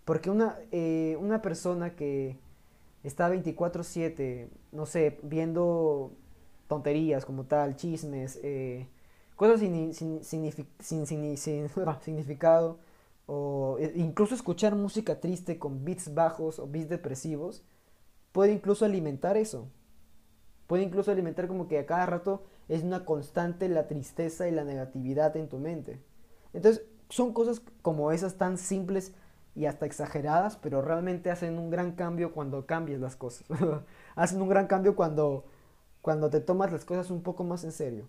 Porque 0.04 0.30
una, 0.30 0.58
eh, 0.72 1.16
una 1.20 1.42
persona 1.42 1.94
que 1.96 2.38
está 3.04 3.28
24/7, 3.28 4.50
no 4.72 4.86
sé, 4.86 5.18
viendo 5.22 6.12
tonterías 6.68 7.24
como 7.24 7.44
tal, 7.44 7.76
chismes, 7.76 8.40
eh, 8.42 8.88
cosas 9.36 9.60
sin- 9.60 9.94
sin- 9.94 10.24
significado, 12.02 12.78
o 13.26 13.76
eh, 13.80 13.92
incluso 13.96 14.34
escuchar 14.34 14.74
música 14.76 15.20
triste 15.20 15.58
con 15.58 15.84
beats 15.84 16.14
bajos 16.14 16.58
o 16.58 16.66
beats 16.68 16.88
depresivos, 16.88 17.64
puede 18.32 18.52
incluso 18.52 18.84
alimentar 18.84 19.36
eso. 19.36 19.68
Puede 20.66 20.82
incluso 20.84 21.10
alimentar 21.10 21.48
como 21.48 21.68
que 21.68 21.78
a 21.78 21.86
cada 21.86 22.06
rato 22.06 22.44
es 22.72 22.82
una 22.82 23.04
constante 23.04 23.68
la 23.68 23.86
tristeza 23.86 24.48
y 24.48 24.50
la 24.50 24.64
negatividad 24.64 25.36
en 25.36 25.48
tu 25.48 25.58
mente. 25.58 26.00
Entonces, 26.54 26.86
son 27.10 27.34
cosas 27.34 27.60
como 27.82 28.12
esas 28.12 28.36
tan 28.38 28.56
simples 28.56 29.12
y 29.54 29.66
hasta 29.66 29.84
exageradas, 29.84 30.56
pero 30.56 30.80
realmente 30.80 31.30
hacen 31.30 31.58
un 31.58 31.68
gran 31.68 31.92
cambio 31.92 32.32
cuando 32.32 32.64
cambias 32.64 32.98
las 32.98 33.14
cosas. 33.14 33.46
hacen 34.16 34.40
un 34.40 34.48
gran 34.48 34.66
cambio 34.68 34.96
cuando, 34.96 35.44
cuando 36.00 36.30
te 36.30 36.40
tomas 36.40 36.72
las 36.72 36.86
cosas 36.86 37.10
un 37.10 37.22
poco 37.22 37.44
más 37.44 37.62
en 37.64 37.72
serio. 37.72 38.08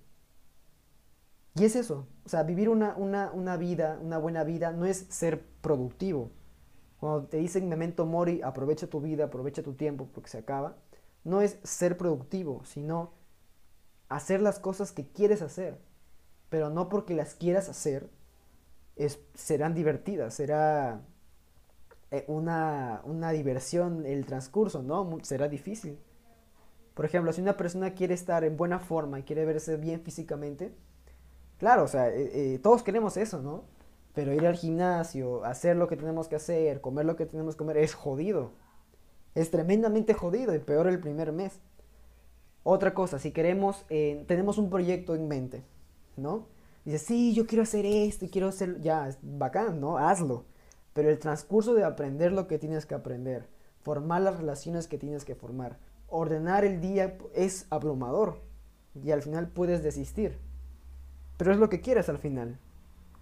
Y 1.55 1.65
es 1.65 1.75
eso, 1.75 2.07
o 2.25 2.29
sea, 2.29 2.43
vivir 2.43 2.69
una, 2.69 2.95
una, 2.95 3.31
una 3.33 3.57
vida, 3.57 3.99
una 4.01 4.17
buena 4.17 4.45
vida, 4.45 4.71
no 4.71 4.85
es 4.85 5.05
ser 5.09 5.45
productivo. 5.59 6.31
Cuando 7.01 7.27
te 7.27 7.35
dicen 7.35 7.67
memento 7.67 8.05
mori, 8.05 8.41
aprovecha 8.41 8.87
tu 8.87 9.01
vida, 9.01 9.25
aprovecha 9.25 9.61
tu 9.61 9.73
tiempo 9.73 10.07
porque 10.13 10.29
se 10.29 10.37
acaba, 10.37 10.77
no 11.25 11.41
es 11.41 11.59
ser 11.63 11.97
productivo, 11.97 12.63
sino 12.63 13.11
hacer 14.15 14.41
las 14.41 14.59
cosas 14.59 14.91
que 14.91 15.07
quieres 15.07 15.41
hacer, 15.41 15.79
pero 16.49 16.69
no 16.69 16.89
porque 16.89 17.15
las 17.15 17.35
quieras 17.35 17.69
hacer, 17.69 18.09
es, 18.95 19.19
serán 19.33 19.73
divertidas, 19.73 20.33
será 20.35 21.01
eh, 22.11 22.23
una, 22.27 23.01
una 23.05 23.31
diversión 23.31 24.05
el 24.05 24.25
transcurso, 24.25 24.83
¿no? 24.83 25.17
Será 25.23 25.47
difícil. 25.47 25.97
Por 26.93 27.05
ejemplo, 27.05 27.33
si 27.33 27.41
una 27.41 27.57
persona 27.57 27.95
quiere 27.95 28.13
estar 28.13 28.43
en 28.43 28.55
buena 28.55 28.79
forma 28.79 29.19
y 29.19 29.23
quiere 29.23 29.45
verse 29.45 29.77
bien 29.77 30.01
físicamente, 30.01 30.75
claro, 31.57 31.83
o 31.83 31.87
sea, 31.87 32.09
eh, 32.09 32.53
eh, 32.53 32.59
todos 32.59 32.83
queremos 32.83 33.17
eso, 33.17 33.41
¿no? 33.41 33.63
Pero 34.13 34.31
ir 34.31 34.45
al 34.45 34.55
gimnasio, 34.55 35.43
hacer 35.43 35.75
lo 35.75 35.87
que 35.87 35.97
tenemos 35.97 36.27
que 36.27 36.35
hacer, 36.35 36.81
comer 36.81 37.05
lo 37.05 37.15
que 37.15 37.25
tenemos 37.25 37.55
que 37.55 37.59
comer, 37.59 37.77
es 37.77 37.95
jodido. 37.95 38.51
Es 39.33 39.49
tremendamente 39.49 40.13
jodido 40.13 40.53
y 40.53 40.59
peor 40.59 40.85
el 40.85 40.99
primer 40.99 41.31
mes. 41.31 41.59
Otra 42.63 42.93
cosa, 42.93 43.19
si 43.19 43.31
queremos, 43.31 43.85
eh, 43.89 44.23
tenemos 44.27 44.57
un 44.57 44.69
proyecto 44.69 45.15
en 45.15 45.27
mente, 45.27 45.63
¿no? 46.15 46.47
Dices, 46.85 47.01
sí, 47.03 47.33
yo 47.33 47.45
quiero 47.45 47.63
hacer 47.63 47.85
esto 47.85 48.25
y 48.25 48.29
quiero 48.29 48.47
hacer, 48.47 48.79
ya, 48.81 49.09
bacán, 49.21 49.81
¿no? 49.81 49.97
Hazlo. 49.97 50.45
Pero 50.93 51.09
el 51.09 51.19
transcurso 51.19 51.73
de 51.73 51.83
aprender 51.83 52.31
lo 52.31 52.47
que 52.47 52.59
tienes 52.59 52.85
que 52.85 52.95
aprender, 52.95 53.47
formar 53.81 54.21
las 54.21 54.37
relaciones 54.37 54.87
que 54.87 54.97
tienes 54.97 55.25
que 55.25 55.35
formar, 55.35 55.77
ordenar 56.07 56.63
el 56.63 56.79
día 56.79 57.17
es 57.33 57.65
abrumador 57.69 58.39
y 59.01 59.11
al 59.11 59.21
final 59.21 59.49
puedes 59.49 59.83
desistir. 59.83 60.37
Pero 61.37 61.51
es 61.51 61.57
lo 61.57 61.69
que 61.69 61.81
quieres 61.81 62.09
al 62.09 62.19
final. 62.19 62.59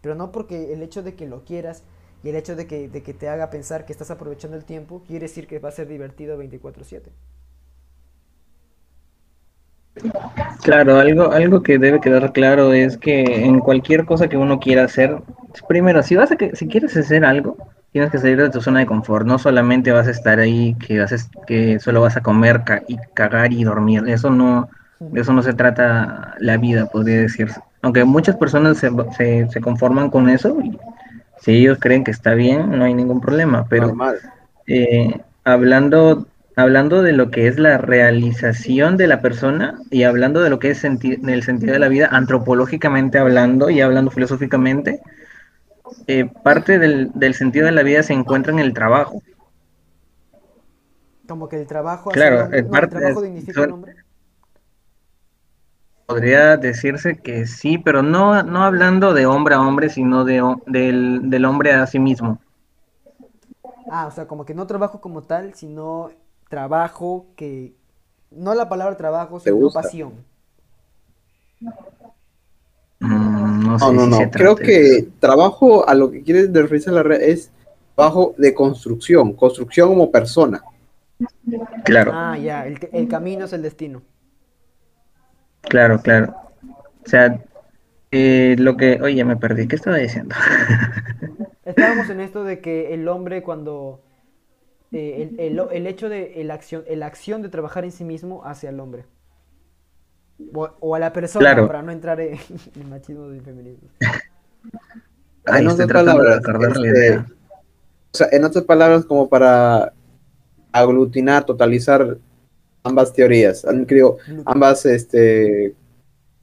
Pero 0.01 0.15
no 0.15 0.31
porque 0.31 0.73
el 0.73 0.83
hecho 0.83 1.01
de 1.01 1.15
que 1.15 1.27
lo 1.27 1.45
quieras 1.45 1.83
y 2.23 2.29
el 2.29 2.35
hecho 2.35 2.55
de 2.55 2.67
que, 2.67 2.89
de 2.89 3.01
que 3.01 3.13
te 3.13 3.29
haga 3.29 3.49
pensar 3.49 3.85
que 3.85 3.93
estás 3.93 4.11
aprovechando 4.11 4.57
el 4.57 4.65
tiempo 4.65 5.03
quiere 5.07 5.27
decir 5.27 5.47
que 5.47 5.59
va 5.59 5.69
a 5.69 5.71
ser 5.71 5.87
divertido 5.87 6.37
24/7. 6.37 7.11
Claro, 10.63 10.99
algo, 10.99 11.31
algo 11.31 11.63
que 11.63 11.77
debe 11.79 11.99
quedar 11.99 12.31
claro 12.33 12.73
es 12.73 12.97
que 12.97 13.45
en 13.45 13.59
cualquier 13.59 14.05
cosa 14.05 14.27
que 14.29 14.37
uno 14.37 14.59
quiera 14.59 14.83
hacer, 14.85 15.17
primero, 15.67 16.03
si 16.03 16.15
vas 16.15 16.31
a 16.31 16.35
que, 16.35 16.55
si 16.55 16.67
quieres 16.67 16.95
hacer 16.95 17.25
algo, 17.25 17.57
tienes 17.91 18.11
que 18.11 18.19
salir 18.19 18.37
de 18.37 18.49
tu 18.49 18.61
zona 18.61 18.79
de 18.79 18.85
confort. 18.85 19.25
No 19.25 19.37
solamente 19.39 19.91
vas 19.91 20.07
a 20.07 20.11
estar 20.11 20.39
ahí, 20.39 20.75
que 20.75 20.99
vas 20.99 21.29
que 21.47 21.79
solo 21.79 22.01
vas 22.01 22.15
a 22.17 22.21
comer 22.21 22.63
ca- 22.63 22.83
y 22.87 22.97
cagar 23.13 23.51
y 23.53 23.63
dormir. 23.63 24.03
Eso 24.07 24.29
no, 24.29 24.69
de 25.11 25.21
eso 25.21 25.33
no 25.33 25.41
se 25.43 25.53
trata 25.53 26.35
la 26.39 26.57
vida, 26.57 26.85
podría 26.87 27.21
decirse. 27.21 27.59
Aunque 27.81 28.03
muchas 28.05 28.37
personas 28.37 28.77
se, 28.77 28.91
se, 29.17 29.47
se 29.49 29.61
conforman 29.61 30.09
con 30.09 30.29
eso, 30.29 30.57
y 30.63 30.77
si 31.39 31.53
ellos 31.53 31.79
creen 31.81 32.03
que 32.03 32.11
está 32.11 32.33
bien, 32.35 32.77
no 32.77 32.85
hay 32.85 32.93
ningún 32.93 33.19
problema. 33.21 33.65
Pero 33.69 33.93
eh, 34.67 35.19
hablando, 35.43 36.27
hablando 36.55 37.01
de 37.03 37.13
lo 37.13 37.29
que 37.31 37.47
es 37.47 37.59
la 37.59 37.77
realización 37.77 38.97
de 38.97 39.07
la 39.07 39.21
persona 39.21 39.79
y 39.89 40.03
hablando 40.03 40.41
de 40.41 40.49
lo 40.49 40.59
que 40.59 40.71
es 40.71 40.83
senti- 40.83 41.19
el 41.29 41.43
sentido 41.43 41.73
de 41.73 41.79
la 41.79 41.89
vida, 41.89 42.07
antropológicamente 42.11 43.17
hablando 43.17 43.69
y 43.69 43.81
hablando 43.81 44.11
filosóficamente, 44.11 45.01
eh, 46.07 46.29
parte 46.43 46.77
del, 46.77 47.11
del 47.15 47.33
sentido 47.33 47.65
de 47.65 47.71
la 47.71 47.81
vida 47.83 48.03
se 48.03 48.13
encuentra 48.13 48.53
en 48.53 48.59
el 48.59 48.73
trabajo. 48.73 49.21
Como 51.27 51.49
que 51.49 51.55
el 51.59 51.65
trabajo 51.65 52.13
Claro, 52.13 52.51
no, 52.51 52.53
el 52.53 52.69
parte 52.69 52.89
trabajo 52.89 53.21
dignifica 53.21 53.63
al 53.63 53.71
hombre. 53.71 53.95
Podría 56.05 56.57
decirse 56.57 57.17
que 57.17 57.47
sí, 57.47 57.79
pero 57.79 58.03
no, 58.03 58.43
no 58.43 58.63
hablando 58.63 59.15
de 59.15 59.25
hombre 59.25 59.55
a 59.55 59.61
hombre, 59.61 59.89
sino 59.89 60.23
de, 60.25 60.43
del, 60.67 61.21
del 61.31 61.45
hombre 61.45 61.71
a 61.73 61.87
sí 61.87 61.97
mismo. 61.97 62.39
Ah, 63.89 64.07
o 64.07 64.11
sea, 64.11 64.27
como 64.27 64.45
que 64.45 64.53
no 64.53 64.65
trabajo 64.67 65.01
como 65.01 65.23
tal, 65.23 65.53
sino 65.55 66.09
trabajo 66.51 67.25
que... 67.35 67.73
No 68.29 68.53
la 68.53 68.69
palabra 68.69 68.95
trabajo, 68.95 69.39
sino 69.39 69.55
gusta. 69.55 69.81
pasión. 69.81 70.13
Mm, 72.99 73.65
no 73.65 73.79
sé 73.79 73.85
No, 73.85 73.91
no, 73.93 74.03
si 74.03 74.09
no. 74.11 74.17
se 74.17 74.29
Creo 74.29 74.55
que 74.55 75.09
trabajo 75.19 75.89
a 75.89 75.95
lo 75.95 76.11
que 76.11 76.21
quieres 76.21 76.53
referirse 76.53 76.91
a 76.91 76.93
la 76.93 77.03
red 77.03 77.21
es 77.21 77.51
trabajo 77.95 78.35
de 78.37 78.53
construcción, 78.53 79.33
construcción 79.33 79.89
como 79.89 80.11
persona. 80.11 80.61
Claro. 81.83 82.11
Ah, 82.13 82.37
ya, 82.37 82.67
el, 82.67 82.77
el 82.93 83.07
camino 83.07 83.45
es 83.45 83.53
el 83.53 83.63
destino. 83.63 84.03
Claro, 85.61 85.99
claro. 86.01 86.35
O 87.03 87.09
sea, 87.09 87.43
eh, 88.11 88.55
lo 88.59 88.75
que, 88.75 88.99
oye, 89.01 89.23
me 89.23 89.37
perdí, 89.37 89.67
¿qué 89.67 89.77
estaba 89.77 89.97
diciendo? 89.97 90.35
Estábamos 91.65 92.09
en 92.09 92.19
esto 92.19 92.43
de 92.43 92.59
que 92.59 92.93
el 92.93 93.07
hombre 93.07 93.41
cuando... 93.41 94.01
eh, 94.91 95.29
el, 95.37 95.39
el- 95.59 95.67
el 95.71 95.87
hecho 95.87 96.09
de 96.09 96.41
la 96.43 96.53
acción, 96.55 96.83
la 96.87 97.05
acción 97.05 97.41
de 97.41 97.49
trabajar 97.49 97.83
en 97.85 97.91
sí 97.91 98.03
mismo 98.03 98.43
hace 98.45 98.67
al 98.67 98.79
hombre. 98.79 99.05
O, 100.53 100.69
o 100.79 100.95
a 100.95 100.99
la 100.99 101.13
persona 101.13 101.45
Claro. 101.45 101.67
para 101.67 101.81
no 101.83 101.91
entrar 101.91 102.19
en, 102.19 102.37
en 102.75 102.89
machismo 102.89 103.33
y 103.33 103.39
feminismo. 103.39 103.89
En 105.47 105.67
estoy 105.67 105.87
de 105.87 105.93
palabras, 105.93 106.41
la 106.45 106.67
este, 106.67 106.87
idea. 106.87 107.25
O 108.13 108.17
sea, 108.17 108.27
en 108.31 108.43
otras 108.43 108.63
palabras, 108.63 109.05
como 109.05 109.27
para 109.27 109.91
aglutinar, 110.71 111.45
totalizar 111.45 112.17
ambas 112.83 113.11
teorías, 113.11 113.65
creo, 113.87 114.17
ambas, 114.45 114.85
este, 114.85 115.73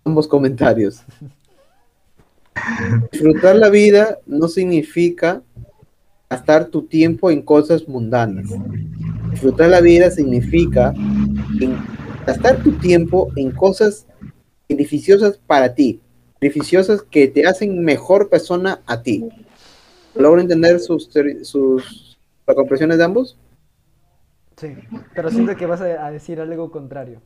ambos 0.05 0.27
comentarios. 0.27 1.03
Disfrutar 3.13 3.57
la 3.57 3.71
vida 3.71 4.19
no 4.27 4.49
significa 4.49 5.43
gastar 6.31 6.67
tu 6.67 6.83
tiempo 6.83 7.31
en 7.31 7.43
cosas 7.43 7.89
mundanas. 7.89 8.47
Disfrutar 9.31 9.71
la 9.71 9.81
vida 9.81 10.11
significa 10.11 10.93
gastar 12.27 12.63
tu 12.63 12.73
tiempo 12.73 13.31
en 13.37 13.51
cosas 13.51 14.07
beneficiosas 14.69 15.39
para 15.47 15.75
ti, 15.75 16.01
beneficiosas 16.41 17.03
que 17.03 17.29
te 17.29 17.47
hacen 17.47 17.83
mejor 17.83 18.29
persona 18.29 18.81
a 18.87 19.03
ti. 19.03 19.29
¿Logro 20.15 20.41
entender 20.41 20.81
sus, 20.81 21.09
sus 21.43 22.19
las 22.47 22.57
comprensiones 22.57 22.99
de 22.99 23.05
ambos? 23.05 23.39
Sí, 24.57 24.75
pero 25.15 25.31
siento 25.31 25.57
que 25.57 25.67
vas 25.67 25.81
a, 25.81 26.07
a 26.07 26.11
decir 26.11 26.41
algo 26.41 26.71
contrario. 26.71 27.21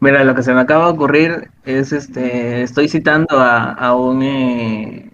Mira, 0.00 0.22
lo 0.22 0.34
que 0.34 0.42
se 0.42 0.52
me 0.52 0.60
acaba 0.60 0.86
de 0.86 0.92
ocurrir 0.92 1.50
es, 1.64 1.92
este, 1.92 2.62
estoy 2.62 2.88
citando 2.88 3.38
a, 3.38 3.72
a 3.72 3.96
un 3.96 4.22
eh, 4.22 5.10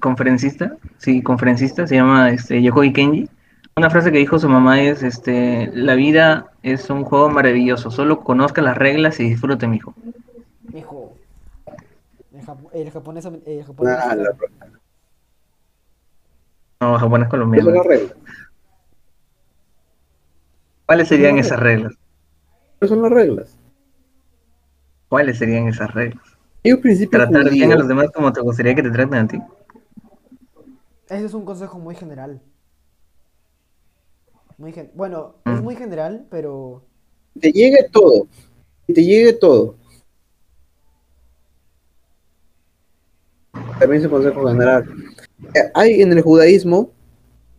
conferencista, 0.00 0.76
sí, 0.98 1.22
conferencista, 1.22 1.86
se 1.86 1.96
llama 1.96 2.30
este, 2.30 2.62
Yokoi 2.62 2.92
Kenji. 2.92 3.28
Una 3.76 3.90
frase 3.90 4.10
que 4.10 4.18
dijo 4.18 4.38
su 4.38 4.48
mamá 4.48 4.80
es, 4.80 5.02
este, 5.02 5.70
la 5.72 5.94
vida 5.94 6.46
es 6.62 6.90
un 6.90 7.04
juego 7.04 7.28
maravilloso, 7.30 7.90
solo 7.90 8.20
conozca 8.20 8.60
las 8.62 8.76
reglas 8.76 9.20
y 9.20 9.24
disfrute, 9.30 9.68
mijo. 9.68 9.94
Hijo. 10.74 11.14
El, 12.32 12.42
japo- 12.44 12.70
el 12.72 12.90
japonés, 12.90 13.24
el 13.24 13.64
japonés 13.64 13.96
Ah, 14.00 14.14
la-. 14.16 14.30
No, 16.80 16.98
japonés 16.98 17.26
¿Qué 17.26 17.30
colombiano. 17.30 17.66
son 17.66 17.74
las 17.76 17.86
reglas? 17.86 18.14
¿Cuáles 20.86 21.08
serían 21.08 21.38
esas 21.38 21.60
reglas? 21.60 21.92
¿Qué 22.80 22.88
son 22.88 23.02
las 23.02 23.12
reglas? 23.12 23.56
¿Cuáles 25.08 25.38
serían 25.38 25.68
esas 25.68 25.92
reglas? 25.94 26.27
Un 26.72 26.80
principio 26.80 27.18
Tratar 27.18 27.50
bien 27.50 27.72
a 27.72 27.76
los 27.76 27.88
demás 27.88 28.08
como 28.14 28.32
te 28.32 28.40
gustaría 28.40 28.74
que 28.74 28.82
te 28.82 28.90
traten 28.90 29.14
a 29.18 29.28
ti. 29.28 29.40
Ese 31.08 31.24
es 31.24 31.34
un 31.34 31.44
consejo 31.44 31.78
muy 31.78 31.94
general. 31.94 32.40
Muy 34.58 34.72
gen- 34.72 34.90
bueno, 34.94 35.36
es 35.46 35.60
Mm. 35.60 35.64
muy 35.64 35.76
general, 35.76 36.26
pero 36.30 36.82
te 37.40 37.52
llegue 37.52 37.88
todo. 37.92 38.26
Y 38.86 38.92
te 38.94 39.04
llegue 39.04 39.32
todo. 39.34 39.76
También 43.78 44.02
se 44.02 44.08
consejo 44.08 44.46
general. 44.48 44.84
Eh, 45.54 45.70
Hay 45.74 46.02
en 46.02 46.12
el 46.12 46.22
judaísmo, 46.22 46.90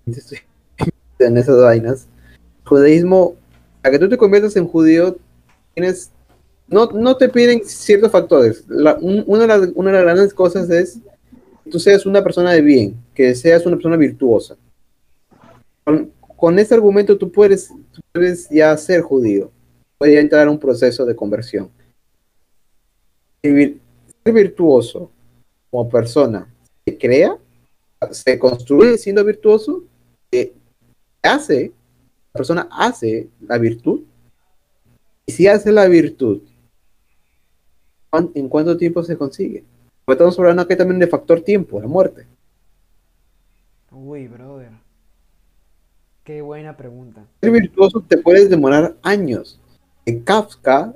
en 1.20 1.38
esas 1.38 1.62
vainas, 1.62 2.08
judaísmo, 2.66 3.36
a 3.84 3.90
que 3.90 4.00
tú 4.00 4.10
te 4.10 4.18
conviertas 4.18 4.56
en 4.58 4.68
judío, 4.68 5.18
tienes, 5.74 6.12
no, 6.70 6.88
no 6.88 7.18
te 7.18 7.30
piden 7.30 7.64
ciertos 7.66 8.12
factores. 8.12 8.64
Una, 9.02 9.42
de 9.42 9.48
las, 9.48 9.74
grandes 9.74 10.34
cosas 10.34 10.70
es 10.70 11.00
que 11.64 11.70
tú 11.72 11.80
seas 11.80 12.06
una 12.06 12.24
persona 12.24 12.52
de 12.52 12.62
bien, 12.62 12.96
que 13.14 13.36
seas 13.36 13.66
una 13.66 13.76
persona 13.76 13.98
virtuosa. 13.98 14.56
Con, 15.84 16.12
con 16.38 16.60
este 16.60 16.76
argumento 16.76 17.18
tú 17.18 17.32
puedes, 17.32 17.70
puedes 18.12 18.50
ya 18.50 18.76
ser 18.78 19.02
judío 19.02 19.52
puede 19.98 20.18
entrar 20.18 20.48
a 20.48 20.52
un 20.52 20.60
proceso 20.60 21.06
de 21.06 21.16
conversión. 21.16 21.70
Ser 23.44 23.54
vir- 23.54 23.80
ser 24.24 24.34
virtuoso 24.34 25.12
como 25.70 25.90
persona 25.90 26.48
se 26.86 26.98
crea, 26.98 27.38
se 28.12 28.40
construye 28.40 28.98
siendo 28.98 29.26
virtuoso, 29.26 29.84
se 30.32 30.54
hace, 31.22 31.74
la 32.34 32.38
persona 32.38 32.70
hace 32.72 33.28
la 33.42 33.58
virtud, 33.58 34.04
y 35.26 35.32
si 35.34 35.48
hace 35.48 35.72
la 35.72 35.88
virtud, 35.88 36.42
¿cuán- 36.42 36.59
¿en 38.12 38.50
cuánto 38.50 38.78
tiempo 38.78 39.04
se 39.04 39.18
consigue? 39.18 39.64
Porque 40.06 40.16
estamos 40.16 40.38
hablando 40.40 40.64
aquí 40.64 40.76
también 40.76 41.00
de 41.00 41.08
factor 41.08 41.42
tiempo, 41.42 41.80
la 41.80 41.88
muerte. 41.88 42.26
uy, 43.92 44.28
brother. 44.28 44.72
Qué 46.24 46.42
buena 46.42 46.78
pregunta. 46.78 47.26
Ser 47.42 47.52
virtuoso 47.52 48.02
te 48.08 48.18
puedes 48.18 48.50
demorar 48.50 48.96
años. 49.02 49.60
En 50.06 50.22
Kafka, 50.22 50.96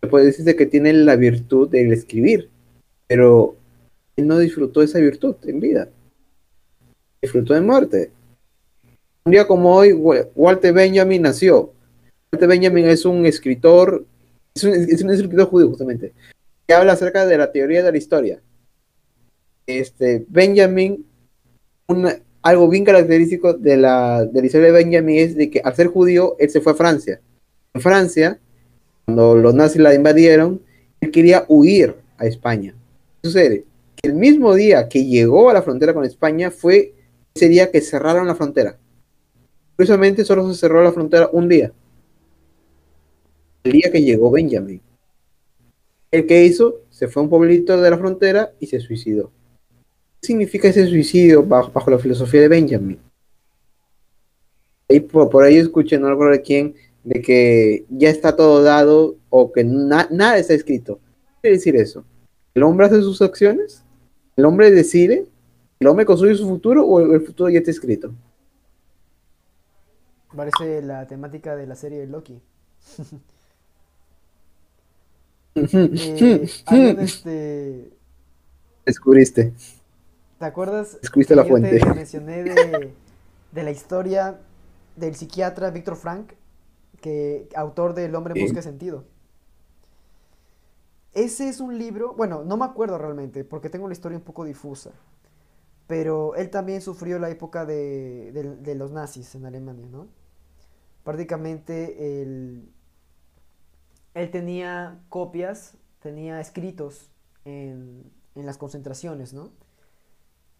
se 0.00 0.08
puede 0.08 0.26
decirse 0.26 0.56
que 0.56 0.66
tiene 0.66 0.92
la 0.92 1.16
virtud 1.16 1.68
del 1.68 1.92
escribir, 1.92 2.50
pero 3.06 3.56
él 4.16 4.26
no 4.26 4.38
disfrutó 4.38 4.82
esa 4.82 4.98
virtud 4.98 5.36
en 5.44 5.60
vida. 5.60 5.88
Disfrutó 7.22 7.54
de 7.54 7.60
muerte. 7.60 8.10
Un 9.24 9.32
día 9.32 9.46
como 9.46 9.74
hoy, 9.74 9.92
Wa- 9.92 10.26
Walter 10.34 10.72
Benjamin 10.72 11.22
nació. 11.22 11.72
Walter 12.32 12.48
Benjamin 12.48 12.86
es 12.86 13.04
un 13.04 13.26
escritor, 13.26 14.04
es 14.58 14.64
un, 14.64 14.74
es 14.74 15.02
un 15.02 15.10
escritor 15.10 15.46
judío 15.46 15.68
justamente, 15.68 16.12
que 16.66 16.74
habla 16.74 16.92
acerca 16.92 17.26
de 17.26 17.38
la 17.38 17.50
teoría 17.52 17.82
de 17.82 17.92
la 17.92 17.98
historia. 17.98 18.40
Este, 19.66 20.24
Benjamin, 20.28 21.04
una- 21.88 22.18
algo 22.42 22.68
bien 22.68 22.84
característico 22.84 23.52
de 23.52 23.76
la, 23.76 24.24
de 24.24 24.40
la 24.40 24.46
historia 24.46 24.68
de 24.68 24.72
Benjamin 24.72 25.18
es 25.18 25.36
de 25.36 25.50
que 25.50 25.60
al 25.60 25.74
ser 25.74 25.88
judío, 25.88 26.36
él 26.38 26.50
se 26.50 26.60
fue 26.60 26.72
a 26.72 26.76
Francia. 26.76 27.20
En 27.74 27.80
Francia, 27.80 28.38
cuando 29.04 29.36
los 29.36 29.54
nazis 29.54 29.80
la 29.80 29.94
invadieron, 29.94 30.62
él 31.00 31.10
quería 31.10 31.44
huir 31.48 31.96
a 32.16 32.26
España. 32.26 32.74
¿Qué 33.22 33.28
sucede? 33.28 33.64
Que 33.96 34.08
el 34.08 34.14
mismo 34.14 34.54
día 34.54 34.88
que 34.88 35.04
llegó 35.04 35.50
a 35.50 35.54
la 35.54 35.62
frontera 35.62 35.92
con 35.94 36.04
España 36.04 36.50
fue 36.50 36.94
ese 37.34 37.48
día 37.48 37.70
que 37.70 37.80
cerraron 37.80 38.26
la 38.26 38.34
frontera. 38.34 38.76
Curiosamente, 39.76 40.24
solo 40.24 40.52
se 40.52 40.58
cerró 40.58 40.82
la 40.82 40.92
frontera 40.92 41.28
un 41.32 41.48
día. 41.48 41.72
El 43.64 43.72
día 43.72 43.90
que 43.92 44.02
llegó 44.02 44.30
Benjamin. 44.30 44.80
El 46.10 46.26
que 46.26 46.44
hizo, 46.44 46.82
se 46.90 47.08
fue 47.08 47.20
a 47.20 47.24
un 47.24 47.30
pueblito 47.30 47.80
de 47.80 47.90
la 47.90 47.98
frontera 47.98 48.52
y 48.60 48.66
se 48.66 48.80
suicidó. 48.80 49.30
¿Qué 50.20 50.28
significa 50.28 50.68
ese 50.68 50.86
suicidio 50.86 51.42
bajo, 51.44 51.70
bajo 51.70 51.90
la 51.90 51.98
filosofía 51.98 52.40
de 52.40 52.48
Benjamin? 52.48 52.98
Ahí 54.88 55.00
por, 55.00 55.44
ahí 55.44 55.56
escuché, 55.58 55.98
no 55.98 56.08
recuerdo 56.08 56.32
de 56.32 56.42
quién, 56.42 56.74
de 57.04 57.20
que 57.20 57.84
ya 57.90 58.08
está 58.08 58.34
todo 58.34 58.62
dado 58.62 59.16
o 59.28 59.52
que 59.52 59.64
na- 59.64 60.08
nada 60.10 60.38
está 60.38 60.54
escrito. 60.54 60.98
¿Qué 60.98 61.40
quiere 61.42 61.56
decir 61.56 61.76
eso? 61.76 62.04
¿El 62.54 62.62
hombre 62.62 62.86
hace 62.86 63.02
sus 63.02 63.20
acciones? 63.20 63.84
¿El 64.36 64.46
hombre 64.46 64.70
decide? 64.70 65.26
¿El 65.78 65.86
hombre 65.86 66.06
construye 66.06 66.34
su 66.34 66.48
futuro 66.48 66.86
o 66.86 67.00
el, 67.00 67.12
el 67.12 67.20
futuro 67.20 67.50
ya 67.50 67.58
está 67.58 67.70
escrito? 67.70 68.12
Parece 70.34 70.82
la 70.82 71.06
temática 71.06 71.54
de 71.54 71.66
la 71.66 71.76
serie 71.76 71.98
de 71.98 72.06
Loki. 72.06 72.40
Eh, 75.54 76.96
este, 77.00 77.92
Descubriste. 78.86 79.52
¿Te 80.38 80.44
acuerdas? 80.44 80.98
Descubriste 81.02 81.34
que 81.34 81.36
la 81.36 81.42
yo 81.42 81.48
fuente. 81.50 81.78
Te 81.80 81.92
mencioné 81.92 82.44
de, 82.44 82.94
de 83.52 83.62
la 83.62 83.70
historia 83.70 84.40
del 84.96 85.14
psiquiatra 85.16 85.70
Víctor 85.70 85.96
Frank, 85.96 86.32
que 87.00 87.48
autor 87.54 87.94
del 87.94 88.14
Hombre 88.14 88.34
en. 88.34 88.40
Busca 88.44 88.56
de 88.60 88.62
Sentido. 88.62 89.04
Ese 91.14 91.48
es 91.48 91.60
un 91.60 91.78
libro, 91.78 92.14
bueno, 92.14 92.44
no 92.44 92.56
me 92.56 92.64
acuerdo 92.64 92.98
realmente, 92.98 93.44
porque 93.44 93.70
tengo 93.70 93.88
la 93.88 93.94
historia 93.94 94.18
un 94.18 94.24
poco 94.24 94.44
difusa, 94.44 94.92
pero 95.86 96.34
él 96.36 96.50
también 96.50 96.82
sufrió 96.82 97.18
la 97.18 97.30
época 97.30 97.66
de, 97.66 98.32
de- 98.32 98.56
de 98.56 98.74
los 98.74 98.92
nazis 98.92 99.34
en 99.34 99.46
Alemania, 99.46 99.86
¿no? 99.90 100.08
Prácticamente 101.04 102.22
él, 102.22 102.68
él 104.20 104.30
tenía 104.30 105.00
copias, 105.08 105.76
tenía 106.00 106.40
escritos 106.40 107.10
en, 107.44 108.10
en 108.34 108.46
las 108.46 108.58
concentraciones, 108.58 109.32
¿no? 109.34 109.50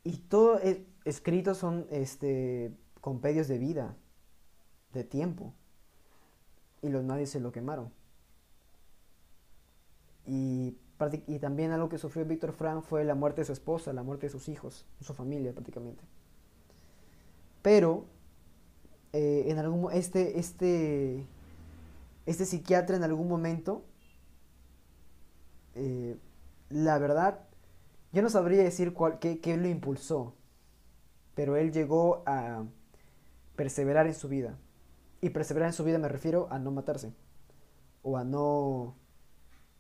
Y 0.05 0.19
todo 0.19 0.59
es- 0.61 0.79
escritos 1.05 1.59
son 1.59 1.87
este 1.91 2.73
compendios 3.01 3.49
de 3.49 3.59
vida, 3.59 3.97
de 4.93 5.05
tiempo. 5.05 5.55
Y 6.83 6.89
los 6.89 7.05
nazis 7.05 7.31
se 7.31 7.41
lo 7.41 7.53
quemaron. 7.53 7.93
Y, 10.27 10.77
también 11.41 11.71
algo 11.73 11.89
que 11.89 11.99
sufrió 11.99 12.25
Víctor 12.25 12.53
Frank 12.53 12.83
fue 12.83 13.05
la 13.05 13.15
muerte 13.15 13.41
de 13.43 13.45
su 13.47 13.53
esposa, 13.53 13.93
la 13.93 14.03
muerte 14.03 14.27
de 14.27 14.31
sus 14.31 14.49
hijos, 14.49 14.85
su 15.01 15.15
familia 15.15 15.53
prácticamente. 15.53 16.03
Pero 17.63 18.05
eh, 19.13 19.47
en 19.49 19.59
algún 19.59 19.93
este 19.93 20.39
este 20.39 21.27
este 22.31 22.45
psiquiatra 22.47 22.97
en 22.97 23.05
algún 23.05 23.29
momento 23.29 23.85
eh, 25.75 26.19
la 26.71 26.99
verdad 26.99 27.49
yo 28.13 28.23
no 28.23 28.31
sabría 28.31 28.63
decir 28.63 28.95
cuál, 28.95 29.19
qué, 29.19 29.41
qué 29.41 29.57
lo 29.57 29.69
impulsó, 29.69 30.35
pero 31.35 31.57
él 31.57 31.73
llegó 31.73 32.23
a 32.27 32.65
perseverar 33.57 34.07
en 34.07 34.15
su 34.15 34.29
vida. 34.29 34.59
Y 35.21 35.31
perseverar 35.31 35.69
en 35.69 35.73
su 35.75 35.85
vida 35.85 35.99
me 35.99 36.09
refiero 36.09 36.49
a 36.51 36.59
no 36.59 36.71
matarse, 36.71 37.13
o 38.03 38.17
a 38.19 38.25
no 38.25 38.97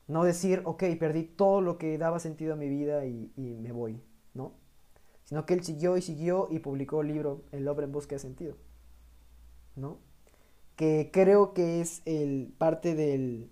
No 0.09 0.25
decir, 0.25 0.63
ok, 0.65 0.85
perdí 0.99 1.25
todo 1.25 1.61
lo 1.61 1.79
que 1.79 1.99
daba 1.99 2.19
sentido 2.21 2.55
a 2.55 2.57
mi 2.57 2.69
vida 2.69 3.07
y, 3.07 3.33
y 3.37 3.57
me 3.57 3.73
voy, 3.73 4.03
¿no? 4.35 4.55
Sino 5.25 5.47
que 5.47 5.55
él 5.55 5.65
siguió 5.65 5.97
y 5.97 6.03
siguió 6.03 6.49
y 6.51 6.61
publicó 6.61 7.03
el 7.03 7.09
libro 7.09 7.45
El 7.53 7.69
hombre 7.69 7.87
en 7.87 7.93
busca 7.93 8.17
de 8.17 8.21
sentido, 8.21 8.57
¿no? 9.77 9.99
Que 10.79 11.11
creo 11.12 11.55
que 11.55 11.81
es 11.81 12.03
el 12.07 12.55
parte 12.57 12.95
del, 12.95 13.51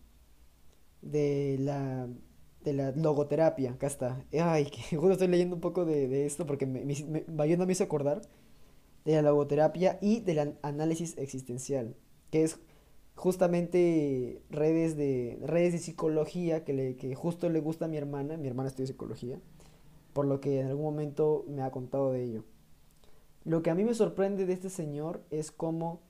de 1.03 1.57
la, 1.59 2.09
de 2.62 2.72
la 2.72 2.93
logoterapia. 2.93 3.72
Acá 3.72 3.89
está. 3.89 4.24
Ay, 4.41 4.66
que 4.70 4.97
justo 4.97 5.12
estoy 5.12 5.27
leyendo 5.29 5.57
un 5.57 5.61
poco 5.61 5.85
de, 5.85 6.07
de 6.07 6.24
esto 6.24 6.47
porque 6.47 6.66
me, 6.66 6.85
me, 6.85 6.95
me, 7.27 7.57
me 7.57 7.72
hizo 7.72 7.83
acordar 7.85 8.22
de 9.05 9.14
la 9.14 9.22
logoterapia 9.22 9.99
y 10.01 10.20
del 10.20 10.57
análisis 10.62 11.18
existencial, 11.18 11.97
que 12.31 12.45
es 12.45 12.61
justamente 13.16 14.43
redes 14.51 14.97
de 14.97 15.39
redes 15.43 15.72
de 15.72 15.79
psicología 15.79 16.64
que, 16.64 16.74
le, 16.74 16.97
que 16.97 17.14
justo 17.16 17.49
le 17.49 17.61
gusta 17.61 17.87
a 17.87 17.89
mi 17.89 17.97
hermana, 17.97 18.37
mi 18.37 18.47
hermana 18.47 18.68
estudia 18.68 18.87
psicología, 18.87 19.41
por 20.12 20.27
lo 20.27 20.41
que 20.41 20.61
en 20.61 20.68
algún 20.68 20.85
momento 20.85 21.45
me 21.49 21.62
ha 21.62 21.72
contado 21.72 22.12
de 22.12 22.22
ello. 22.22 22.45
Lo 23.45 23.62
que 23.62 23.70
a 23.70 23.74
mí 23.74 23.85
me 23.85 23.95
sorprende 23.95 24.47
de 24.47 24.53
este 24.53 24.70
señor 24.70 25.22
es 25.31 25.51
cómo 25.51 26.06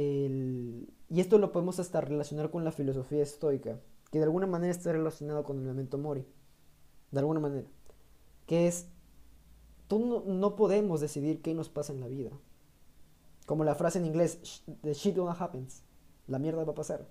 Y 0.00 1.20
esto 1.20 1.38
lo 1.38 1.50
podemos 1.50 1.80
hasta 1.80 2.00
relacionar 2.00 2.50
con 2.50 2.64
la 2.64 2.72
filosofía 2.72 3.22
estoica, 3.22 3.80
que 4.10 4.18
de 4.18 4.24
alguna 4.24 4.46
manera 4.46 4.70
está 4.70 4.92
relacionado 4.92 5.42
con 5.44 5.58
el 5.58 5.64
memento 5.64 5.98
mori, 5.98 6.24
de 7.10 7.18
alguna 7.18 7.40
manera, 7.40 7.66
que 8.46 8.68
es 8.68 8.88
tú 9.88 10.22
no, 10.26 10.54
podemos 10.54 11.00
decidir 11.00 11.42
qué 11.42 11.54
nos 11.54 11.68
pasa 11.68 11.92
en 11.92 12.00
la 12.00 12.06
vida. 12.06 12.30
Como 13.46 13.64
la 13.64 13.74
frase 13.74 13.98
en 13.98 14.06
inglés, 14.06 14.62
the 14.82 14.92
shit 14.92 15.16
gonna 15.16 15.32
happens. 15.32 15.82
La 16.26 16.38
mierda 16.38 16.64
va 16.64 16.72
a 16.72 16.76
pasar. 16.76 17.08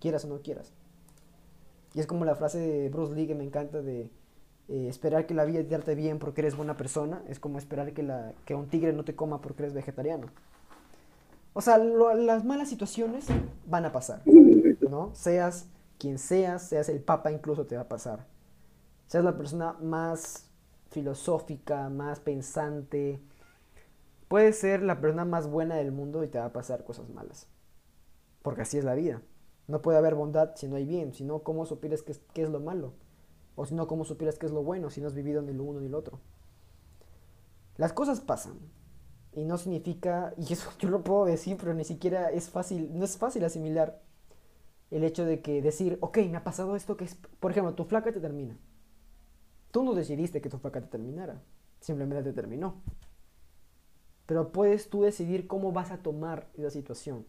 Quieras 0.00 0.24
o 0.24 0.28
no 0.28 0.42
quieras. 0.42 0.72
Y 1.94 2.00
es 2.00 2.06
como 2.06 2.24
la 2.24 2.34
frase 2.34 2.58
de 2.58 2.88
Bruce 2.90 3.14
Lee 3.14 3.28
que 3.28 3.36
me 3.36 3.44
encanta 3.44 3.80
de 3.80 4.10
eh, 4.68 4.88
esperar 4.88 5.26
que 5.26 5.34
la 5.34 5.44
vida 5.44 5.60
te 5.60 5.68
trate 5.68 5.94
bien 5.94 6.18
porque 6.18 6.40
eres 6.40 6.56
buena 6.56 6.76
persona. 6.76 7.22
Es 7.28 7.38
como 7.38 7.58
esperar 7.58 7.92
que 7.94 8.54
un 8.54 8.66
tigre 8.68 8.92
no 8.92 9.04
te 9.04 9.14
coma 9.14 9.40
porque 9.40 9.62
eres 9.62 9.72
vegetariano. 9.72 10.26
O 11.58 11.62
sea, 11.62 11.78
lo, 11.78 12.12
las 12.12 12.44
malas 12.44 12.68
situaciones 12.68 13.28
van 13.64 13.86
a 13.86 13.90
pasar. 13.90 14.20
¿No? 14.26 15.14
Seas 15.14 15.66
quien 15.96 16.18
seas, 16.18 16.68
seas 16.68 16.90
el 16.90 17.00
papa 17.00 17.32
incluso 17.32 17.64
te 17.64 17.76
va 17.76 17.82
a 17.82 17.88
pasar. 17.88 18.26
Seas 19.06 19.24
la 19.24 19.38
persona 19.38 19.72
más 19.80 20.50
filosófica, 20.90 21.88
más 21.88 22.20
pensante. 22.20 23.22
Puedes 24.28 24.58
ser 24.58 24.82
la 24.82 25.00
persona 25.00 25.24
más 25.24 25.48
buena 25.48 25.76
del 25.76 25.92
mundo 25.92 26.22
y 26.24 26.28
te 26.28 26.38
va 26.38 26.44
a 26.44 26.52
pasar 26.52 26.84
cosas 26.84 27.08
malas. 27.08 27.48
Porque 28.42 28.60
así 28.60 28.76
es 28.76 28.84
la 28.84 28.94
vida. 28.94 29.22
No 29.66 29.80
puede 29.80 29.96
haber 29.96 30.14
bondad 30.14 30.56
si 30.56 30.68
no 30.68 30.76
hay 30.76 30.84
bien. 30.84 31.14
Si 31.14 31.24
no, 31.24 31.38
¿cómo 31.38 31.64
supieras 31.64 32.02
qué 32.02 32.12
es, 32.12 32.20
qué 32.34 32.42
es 32.42 32.50
lo 32.50 32.60
malo? 32.60 32.92
O 33.54 33.64
si 33.64 33.74
no, 33.74 33.86
¿cómo 33.86 34.04
supieras 34.04 34.38
qué 34.38 34.44
es 34.44 34.52
lo 34.52 34.62
bueno 34.62 34.90
si 34.90 35.00
no 35.00 35.06
has 35.06 35.14
vivido 35.14 35.40
ni 35.40 35.54
lo 35.54 35.64
uno 35.64 35.80
ni 35.80 35.88
lo 35.88 35.96
otro? 35.96 36.20
Las 37.78 37.94
cosas 37.94 38.20
pasan. 38.20 38.58
Y 39.36 39.44
no 39.44 39.58
significa, 39.58 40.34
y 40.36 40.52
eso 40.52 40.70
yo 40.80 40.88
lo 40.88 41.04
puedo 41.04 41.26
decir, 41.26 41.56
pero 41.56 41.74
ni 41.74 41.84
siquiera 41.84 42.30
es 42.30 42.50
fácil, 42.50 42.98
no 42.98 43.04
es 43.04 43.16
fácil 43.16 43.44
asimilar 43.44 44.00
el 44.90 45.04
hecho 45.04 45.24
de 45.24 45.42
que 45.42 45.62
decir, 45.62 45.98
ok, 46.00 46.18
me 46.30 46.38
ha 46.38 46.44
pasado 46.44 46.74
esto 46.74 46.96
que 46.96 47.04
es, 47.04 47.16
por 47.38 47.50
ejemplo, 47.50 47.74
tu 47.74 47.84
flaca 47.84 48.12
te 48.12 48.20
termina. 48.20 48.58
Tú 49.70 49.84
no 49.84 49.94
decidiste 49.94 50.40
que 50.40 50.48
tu 50.48 50.58
flaca 50.58 50.80
te 50.80 50.86
terminara, 50.86 51.42
simplemente 51.80 52.24
te 52.24 52.32
terminó. 52.32 52.82
Pero 54.24 54.52
puedes 54.52 54.88
tú 54.88 55.02
decidir 55.02 55.46
cómo 55.46 55.70
vas 55.70 55.90
a 55.90 55.98
tomar 55.98 56.48
esa 56.54 56.70
situación. 56.70 57.26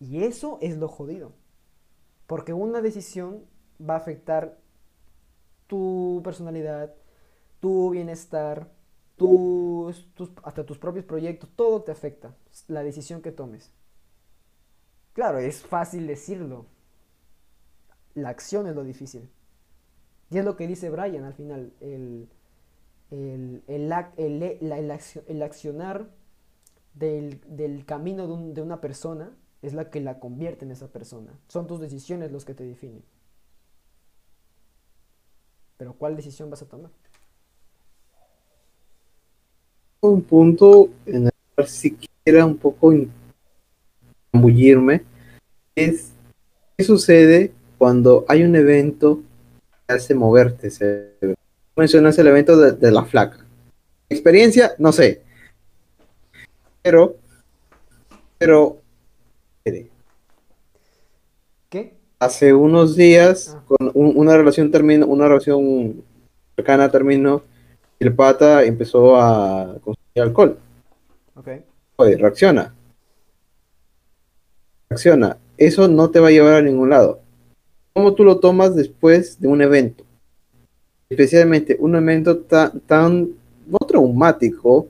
Y 0.00 0.24
eso 0.24 0.58
es 0.62 0.78
lo 0.78 0.88
jodido. 0.88 1.32
Porque 2.26 2.52
una 2.52 2.80
decisión 2.80 3.44
va 3.78 3.94
a 3.94 3.98
afectar 3.98 4.58
tu 5.66 6.20
personalidad, 6.24 6.94
tu 7.60 7.90
bienestar, 7.90 8.70
tus, 9.16 10.12
tus, 10.14 10.30
hasta 10.42 10.64
tus 10.64 10.78
propios 10.78 11.04
proyectos, 11.04 11.50
todo 11.56 11.82
te 11.82 11.92
afecta, 11.92 12.34
la 12.68 12.82
decisión 12.82 13.22
que 13.22 13.32
tomes. 13.32 13.72
Claro, 15.14 15.38
es 15.38 15.62
fácil 15.62 16.06
decirlo. 16.06 16.66
La 18.14 18.28
acción 18.28 18.66
es 18.66 18.74
lo 18.74 18.84
difícil. 18.84 19.30
Y 20.30 20.38
es 20.38 20.44
lo 20.44 20.56
que 20.56 20.66
dice 20.66 20.90
Brian 20.90 21.24
al 21.24 21.34
final, 21.34 21.72
el, 21.80 22.28
el, 23.10 23.62
el, 23.68 24.42
el 25.26 25.42
accionar 25.42 26.10
del, 26.94 27.40
del 27.46 27.84
camino 27.84 28.26
de, 28.26 28.32
un, 28.32 28.54
de, 28.54 28.62
una 28.62 28.80
persona 28.80 29.36
es 29.62 29.72
la 29.74 29.90
que 29.90 30.00
la 30.00 30.18
convierte 30.18 30.64
en 30.64 30.72
esa 30.72 30.88
persona. 30.88 31.38
Son 31.48 31.66
tus 31.66 31.80
decisiones 31.80 32.32
los 32.32 32.44
que 32.44 32.54
te 32.54 32.64
definen. 32.64 33.04
Pero 35.76 35.94
¿cuál 35.94 36.16
decisión 36.16 36.50
vas 36.50 36.62
a 36.62 36.68
tomar? 36.68 36.90
Un 40.00 40.22
punto 40.22 40.90
en 41.06 41.26
el 41.26 41.32
cual 41.54 41.68
siquiera 41.68 42.44
un 42.44 42.56
poco 42.56 42.92
zambullirme 44.30 45.02
es 45.74 46.12
qué 46.76 46.84
sucede 46.84 47.52
cuando 47.78 48.24
hay 48.28 48.42
un 48.42 48.54
evento 48.56 49.22
que 49.86 49.94
hace 49.94 50.14
moverte. 50.14 50.70
Se 50.70 51.12
mencionas 51.76 52.18
el 52.18 52.28
evento 52.28 52.56
de, 52.56 52.72
de 52.72 52.90
la 52.90 53.04
flaca. 53.04 53.44
Experiencia, 54.08 54.74
no 54.78 54.92
sé. 54.92 55.22
Pero, 56.82 57.16
pero 58.38 58.80
¿Qué? 61.68 61.94
Hace 62.18 62.54
unos 62.54 62.96
días, 62.96 63.56
ah. 63.56 63.64
con 63.66 63.90
un, 63.94 64.16
una 64.16 64.36
relación 64.36 64.70
terminó, 64.70 65.06
una 65.06 65.28
relación 65.28 66.04
cercana 66.54 66.90
terminó, 66.90 67.42
y 67.98 68.04
el 68.04 68.14
pata 68.14 68.64
empezó 68.64 69.16
a 69.16 69.76
consumir 69.80 70.22
alcohol. 70.22 70.58
Ok. 71.34 71.48
Oye, 71.96 72.16
reacciona. 72.16 72.74
Reacciona. 74.88 75.38
Eso 75.56 75.88
no 75.88 76.10
te 76.10 76.20
va 76.20 76.28
a 76.28 76.32
llevar 76.32 76.54
a 76.54 76.62
ningún 76.62 76.90
lado. 76.90 77.20
¿Cómo 77.92 78.14
tú 78.14 78.24
lo 78.24 78.38
tomas 78.38 78.76
después 78.76 79.40
de 79.40 79.48
un 79.48 79.62
evento? 79.62 80.04
Especialmente 81.08 81.76
un 81.78 81.96
evento 81.96 82.38
tan, 82.38 82.80
tan 82.80 83.30
no 83.66 83.78
traumático, 83.78 84.88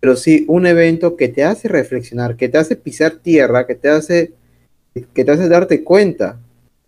pero 0.00 0.16
sí 0.16 0.44
un 0.48 0.66
evento 0.66 1.16
que 1.16 1.28
te 1.28 1.44
hace 1.44 1.68
reflexionar, 1.68 2.36
que 2.36 2.48
te 2.48 2.58
hace 2.58 2.76
pisar 2.76 3.12
tierra, 3.16 3.66
que 3.66 3.74
te 3.74 3.88
hace, 3.88 4.34
que 5.14 5.24
te 5.24 5.30
hace 5.30 5.48
darte 5.48 5.82
cuenta 5.82 6.38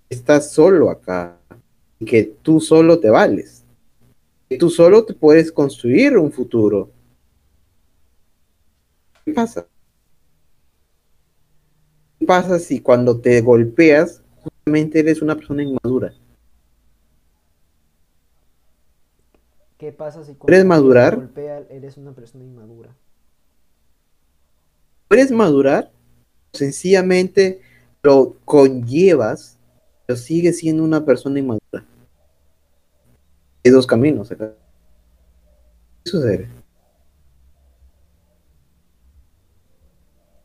que 0.08 0.14
estás 0.14 0.52
solo 0.52 0.90
acá 0.90 1.38
y 1.98 2.04
que 2.04 2.24
tú 2.42 2.60
solo 2.60 2.98
te 2.98 3.08
vales, 3.08 3.64
tú 4.58 4.70
solo 4.70 5.04
te 5.04 5.14
puedes 5.14 5.50
construir 5.50 6.16
un 6.16 6.30
futuro. 6.32 6.90
¿Qué 9.24 9.32
pasa? 9.32 9.66
¿Qué 12.18 12.26
pasa 12.26 12.58
si 12.58 12.80
cuando 12.80 13.20
te 13.20 13.40
golpeas 13.40 14.22
justamente 14.36 15.00
eres 15.00 15.20
una 15.20 15.34
persona 15.34 15.62
inmadura? 15.64 16.14
¿Qué 19.78 19.92
pasa 19.92 20.20
si 20.24 20.34
cuando 20.34 20.46
¿Quieres 20.46 20.64
madurar? 20.64 21.14
te 21.14 21.16
golpea 21.16 21.58
eres 21.70 21.96
una 21.96 22.12
persona 22.12 22.44
inmadura? 22.44 22.94
puedes 25.08 25.30
madurar, 25.30 25.92
sencillamente 26.52 27.60
lo 28.02 28.36
conllevas, 28.44 29.58
pero 30.06 30.16
sigues 30.16 30.58
siendo 30.58 30.84
una 30.84 31.04
persona 31.04 31.38
inmadura. 31.38 31.84
Hay 33.66 33.72
dos 33.72 33.84
caminos 33.84 34.30
acá. 34.30 34.52
¿Qué 36.04 36.10
sucede? 36.12 36.48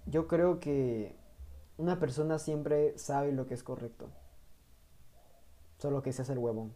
Yo 0.08 0.28
creo 0.28 0.60
que 0.60 1.16
una 1.78 2.00
persona 2.00 2.40
siempre 2.40 2.98
sabe 2.98 3.32
lo 3.32 3.46
que 3.46 3.54
es 3.54 3.62
correcto. 3.62 4.10
Solo 5.78 6.02
que 6.02 6.12
se 6.14 6.24
hace 6.24 6.34
el 6.34 6.40
huevón. 6.40 6.74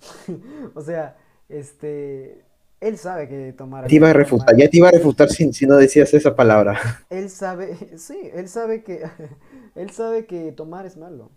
o 0.76 0.80
sea, 0.80 1.16
este 1.48 2.44
él 2.78 2.96
sabe 2.96 3.26
que 3.28 3.52
tomar. 3.52 3.88
Te 3.88 3.96
iba 3.96 4.10
a 4.10 4.12
refutar, 4.12 4.56
ya 4.56 4.70
te 4.70 4.76
iba 4.76 4.90
a 4.90 4.92
refutar 4.92 5.28
si, 5.28 5.52
si, 5.52 5.66
no 5.66 5.74
decías 5.74 6.14
esa 6.14 6.36
palabra. 6.36 6.78
Él 7.10 7.28
sabe, 7.30 7.98
sí, 7.98 8.30
él 8.32 8.48
sabe 8.48 8.84
que 8.84 9.02
él 9.74 9.90
sabe 9.90 10.26
que 10.26 10.52
tomar 10.52 10.86
es 10.86 10.96
malo. 10.96 11.32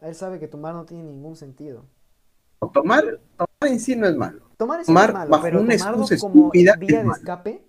Él 0.00 0.14
sabe 0.14 0.38
que 0.38 0.46
tomar 0.46 0.74
no 0.74 0.84
tiene 0.84 1.02
ningún 1.02 1.34
sentido. 1.34 1.86
Tomar, 2.68 3.20
tomar 3.36 3.72
en 3.72 3.80
sí 3.80 3.96
no 3.96 4.06
es 4.06 4.16
malo. 4.16 4.40
Tomar 4.56 4.80
es 4.80 4.86
tomar 4.86 5.12
malo, 5.12 5.30
bajo 5.30 5.42
pero 5.42 5.60
una 5.60 5.76
tomarlo 5.76 6.02
excusa 6.02 6.20
como 6.20 6.46
estúpida 6.46 6.76
vía 6.76 6.88
es 6.88 6.96
de 6.96 7.04
malo. 7.04 7.18
escape, 7.18 7.64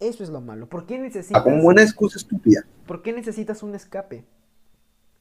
eso 0.00 0.22
es 0.22 0.30
lo 0.30 0.40
malo. 0.40 0.68
¿Por 0.68 0.86
qué 0.86 0.98
necesitas 0.98 1.42
Como 1.42 1.66
una 1.66 1.82
excusa 1.82 2.18
estúpida. 2.18 2.64
¿Por 2.86 3.02
qué 3.02 3.12
necesitas 3.12 3.62
un 3.62 3.74
escape? 3.74 4.24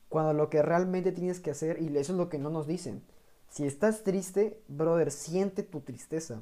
Cuando 0.09 0.33
lo 0.33 0.49
que 0.49 0.61
realmente 0.61 1.11
tienes 1.11 1.39
que 1.39 1.51
hacer, 1.51 1.81
y 1.81 1.87
eso 1.97 2.13
es 2.13 2.17
lo 2.17 2.29
que 2.29 2.37
no 2.37 2.49
nos 2.49 2.67
dicen. 2.67 3.01
Si 3.49 3.65
estás 3.65 4.03
triste, 4.03 4.61
brother, 4.67 5.11
siente 5.11 5.63
tu 5.63 5.81
tristeza 5.81 6.41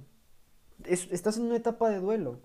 es, 0.83 1.07
estás 1.11 1.37
en 1.37 1.45
una 1.45 1.55
etapa 1.55 1.89
de 1.89 1.99
duelo. 1.99 2.39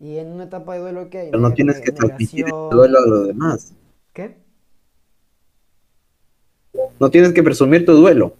Y 0.00 0.18
en 0.18 0.28
una 0.28 0.44
etapa 0.44 0.74
de 0.74 0.80
duelo 0.80 1.10
que 1.10 1.18
hay. 1.18 1.30
Pero 1.30 1.40
no 1.40 1.52
tienes 1.52 1.80
que 1.80 1.90
transmitir 1.90 2.46
el 2.46 2.70
duelo 2.70 2.98
a 2.98 3.06
los 3.06 3.26
demás. 3.26 3.72
¿Qué? 4.12 4.36
no 7.00 7.10
tienes 7.10 7.32
que 7.32 7.42
presumir 7.42 7.84
tu 7.84 7.92
duelo. 7.92 8.34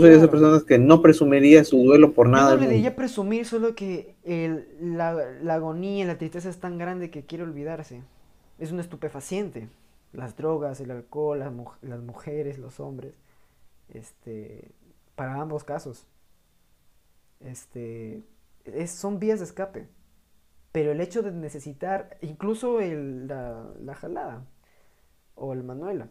Soy 0.00 0.10
de 0.10 0.16
esas 0.16 0.28
Claro. 0.28 0.30
personas 0.30 0.64
que 0.64 0.78
no 0.78 1.02
presumiría 1.02 1.64
su 1.64 1.78
duelo 1.82 2.12
por 2.12 2.26
Yo 2.26 2.32
nada 2.32 2.54
no 2.54 2.60
le 2.62 2.68
diría 2.68 2.96
presumir, 2.96 3.46
solo 3.46 3.74
que 3.74 4.16
el- 4.24 4.66
la, 4.80 5.12
la 5.14 5.54
agonía, 5.54 6.06
la 6.06 6.18
tristeza 6.18 6.48
es 6.48 6.58
tan 6.58 6.78
grande 6.78 7.10
que 7.10 7.24
quiere 7.26 7.44
olvidarse. 7.44 8.02
Es 8.58 8.72
un 8.72 8.80
estupefaciente. 8.80 9.68
Las 10.12 10.36
drogas, 10.36 10.80
el 10.80 10.90
alcohol, 10.90 11.38
las, 11.38 11.52
mu- 11.52 11.70
las 11.82 12.00
mujeres, 12.00 12.58
los 12.58 12.80
hombres. 12.80 13.14
Este, 13.92 14.70
para 15.16 15.40
ambos 15.40 15.64
casos. 15.64 16.06
Este, 17.40 18.22
es- 18.64 18.90
son 18.92 19.18
vías 19.18 19.38
de 19.40 19.44
escape. 19.46 19.88
Pero 20.72 20.92
el 20.92 21.00
hecho 21.00 21.22
de 21.22 21.32
necesitar, 21.32 22.16
incluso 22.22 22.80
el- 22.80 23.26
la, 23.28 23.66
la 23.82 23.94
jalada 23.94 24.44
o 25.34 25.52
el 25.52 25.62
manuela, 25.64 26.08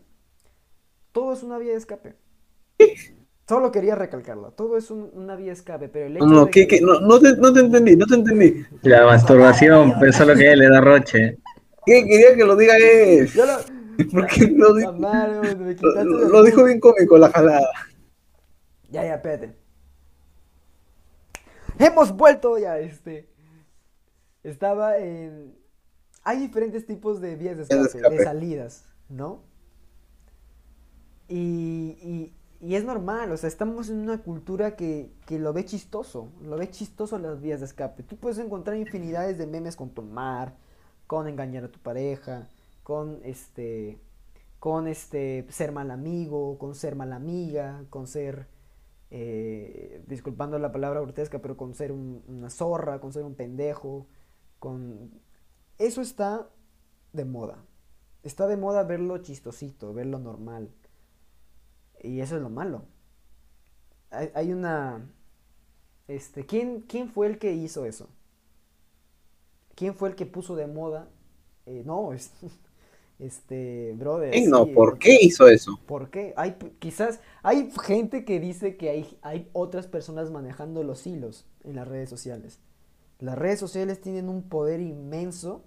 todo 1.12 1.34
es 1.34 1.44
una 1.44 1.58
vía 1.58 1.72
de 1.72 1.78
escape. 1.78 2.16
Solo 3.50 3.72
quería 3.72 3.96
recalcarlo. 3.96 4.52
Todo 4.52 4.78
es 4.78 4.92
un- 4.92 5.10
una 5.16 5.36
vía 5.36 5.52
escape, 5.54 5.90
pero 5.90 6.06
el 6.06 6.18
hecho 6.18 6.26
No, 6.28 6.32
no, 6.32 6.46
de 6.46 6.52
¿qué, 6.52 6.68
qué? 6.68 6.82
No, 6.82 7.00
no 7.02 7.20
te, 7.20 7.36
no 7.36 7.52
te 7.52 7.62
entendí, 7.62 7.96
no 7.96 8.06
te 8.06 8.14
entendí. 8.14 8.64
La 8.84 9.08
masturbación, 9.08 9.96
pero 10.00 10.14
solo 10.14 10.36
que 10.36 10.50
a 10.50 10.54
él 10.54 10.60
le 10.60 10.70
da 10.70 10.80
roche. 10.82 11.40
¿Qué 11.84 12.06
quería 12.06 12.36
que 12.36 12.46
lo 12.46 12.56
diga 12.56 12.78
él? 12.78 13.28
Yo 13.28 13.48
lo... 13.48 13.54
¿Por 14.12 14.28
qué 14.28 14.48
lo, 14.56 14.76
di- 14.76 14.86
Amaro, 14.86 15.42
me 15.58 15.74
lo, 15.74 16.04
lo- 16.04 16.30
lo 16.30 16.44
dijo 16.44 16.64
bien 16.64 16.80
cómico 16.80 17.18
la 17.18 17.32
jalada? 17.32 17.68
Ya, 18.92 19.04
ya, 19.04 19.16
espérate. 19.16 19.56
Hemos 21.80 22.16
vuelto 22.16 22.56
ya, 22.60 22.78
este. 22.78 23.30
Estaba 24.44 25.00
en. 25.00 25.58
Hay 26.24 26.38
diferentes 26.38 26.86
tipos 26.86 27.20
de 27.20 27.36
vías 27.36 27.58
de 27.58 27.64
escape, 27.64 28.16
de 28.16 28.24
salidas, 28.24 28.86
¿no? 29.10 29.42
Y, 31.28 31.98
y, 32.02 32.34
y 32.62 32.76
es 32.76 32.84
normal, 32.84 33.32
o 33.32 33.38
sea, 33.38 33.48
estamos 33.48 33.90
en 33.90 34.00
una 34.00 34.22
cultura 34.22 34.76
que, 34.76 35.12
que 35.26 35.40
lo 35.40 35.54
ve 35.54 35.66
chistoso, 35.66 36.30
lo 36.44 36.58
ve 36.58 36.70
chistoso 36.70 37.18
las 37.18 37.42
vías 37.42 37.60
de 37.62 37.66
escape. 37.68 38.04
Tú 38.04 38.18
puedes 38.18 38.38
encontrar 38.40 38.76
infinidades 38.78 39.38
de 39.38 39.48
memes 39.48 39.76
con 39.78 39.92
tomar, 39.92 40.56
con 41.08 41.28
engañar 41.28 41.64
a 41.66 41.72
tu 41.72 41.80
pareja, 41.80 42.50
con 42.84 43.20
este, 43.24 44.00
con 44.60 44.88
este, 44.88 45.46
ser 45.50 45.72
mal 45.72 45.92
amigo, 45.92 46.58
con 46.60 46.76
ser 46.76 46.96
mala 46.96 47.16
amiga, 47.18 47.86
con 47.90 48.08
ser, 48.08 48.48
eh, 49.12 50.04
disculpando 50.08 50.60
la 50.60 50.72
palabra 50.72 51.02
grotesca, 51.02 51.40
pero 51.40 51.58
con 51.58 51.74
ser 51.76 51.92
un- 51.92 52.24
una 52.28 52.50
zorra, 52.50 53.00
con 53.02 53.14
ser 53.14 53.24
un 53.24 53.36
pendejo, 53.36 54.08
con... 54.60 55.12
Eso 55.80 56.02
está 56.02 56.50
de 57.14 57.26
moda. 57.26 57.66
Está 58.24 58.48
de 58.48 58.58
moda 58.58 58.84
verlo 58.84 59.18
chistosito, 59.20 59.94
verlo 59.94 60.20
normal. 60.20 60.70
Y 62.02 62.22
eso 62.22 62.36
es 62.36 62.42
lo 62.42 62.50
malo. 62.50 62.84
Hay, 64.10 64.32
hay 64.34 64.54
una... 64.54 65.10
Este, 66.08 66.46
¿quién, 66.46 66.82
¿Quién 66.82 67.10
fue 67.10 67.28
el 67.28 67.38
que 67.38 67.54
hizo 67.54 67.86
eso? 67.86 68.10
¿Quién 69.76 69.94
fue 69.94 70.10
el 70.10 70.16
que 70.16 70.26
puso 70.26 70.56
de 70.56 70.68
moda? 70.68 71.08
Eh, 71.66 71.84
no, 71.86 72.14
es, 72.14 72.32
este, 73.20 73.94
brother. 73.96 74.34
No, 74.48 74.66
sí, 74.66 74.72
¿por 74.72 74.96
eh, 74.96 74.98
qué 75.00 75.18
hizo 75.22 75.48
eso? 75.48 75.80
¿Por 75.86 76.10
qué? 76.10 76.34
Hay, 76.36 76.56
quizás 76.80 77.20
hay 77.44 77.72
gente 77.84 78.26
que 78.26 78.40
dice 78.40 78.76
que 78.76 78.90
hay, 78.90 79.18
hay 79.22 79.50
otras 79.54 79.88
personas 79.88 80.32
manejando 80.32 80.84
los 80.84 81.06
hilos 81.06 81.46
en 81.64 81.76
las 81.76 81.88
redes 81.88 82.10
sociales. 82.10 82.60
Las 83.20 83.38
redes 83.38 83.60
sociales 83.60 84.02
tienen 84.02 84.30
un 84.30 84.50
poder 84.50 84.80
inmenso 84.80 85.64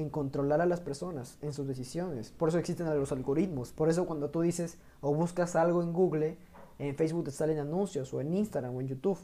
en 0.00 0.10
controlar 0.10 0.60
a 0.60 0.66
las 0.66 0.80
personas, 0.80 1.38
en 1.42 1.52
sus 1.52 1.66
decisiones. 1.68 2.32
Por 2.36 2.48
eso 2.48 2.58
existen 2.58 2.86
los 2.86 3.12
algoritmos. 3.12 3.72
Por 3.72 3.88
eso 3.88 4.06
cuando 4.06 4.30
tú 4.30 4.40
dices 4.40 4.78
o 5.00 5.14
buscas 5.14 5.56
algo 5.56 5.82
en 5.82 5.92
Google, 5.92 6.36
en 6.78 6.94
Facebook 6.96 7.24
te 7.24 7.30
salen 7.30 7.58
anuncios, 7.58 8.12
o 8.14 8.20
en 8.20 8.32
Instagram, 8.34 8.74
o 8.74 8.80
en 8.80 8.88
YouTube. 8.88 9.18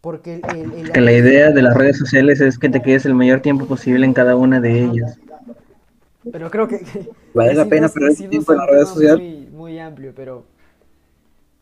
Porque 0.00 0.40
el, 0.50 0.56
el- 0.56 0.72
el- 0.72 0.92
Que 0.92 1.00
la 1.00 1.12
idea 1.12 1.50
de 1.50 1.62
las 1.62 1.74
redes 1.74 1.98
sociales 1.98 2.40
es 2.40 2.58
que 2.58 2.68
te 2.68 2.82
quedes 2.82 3.06
el 3.06 3.14
mayor 3.14 3.40
tiempo 3.40 3.66
posible 3.66 4.04
en 4.06 4.12
cada 4.14 4.36
una 4.36 4.60
de 4.60 4.84
ellas. 4.84 5.18
Pero 6.30 6.50
creo 6.50 6.68
que... 6.68 6.80
que- 6.80 7.08
¿Vale 7.34 7.50
que 7.50 7.56
la 7.56 7.64
sí 7.64 7.70
pena 7.70 7.88
perder 7.88 8.14
sí 8.14 8.28
tiempo 8.28 8.52
en 8.52 8.58
las 8.58 8.68
un 8.68 8.74
redes 8.74 8.88
sociales? 8.88 9.18
Muy, 9.18 9.46
muy 9.50 9.78
amplio, 9.78 10.12
pero... 10.14 10.44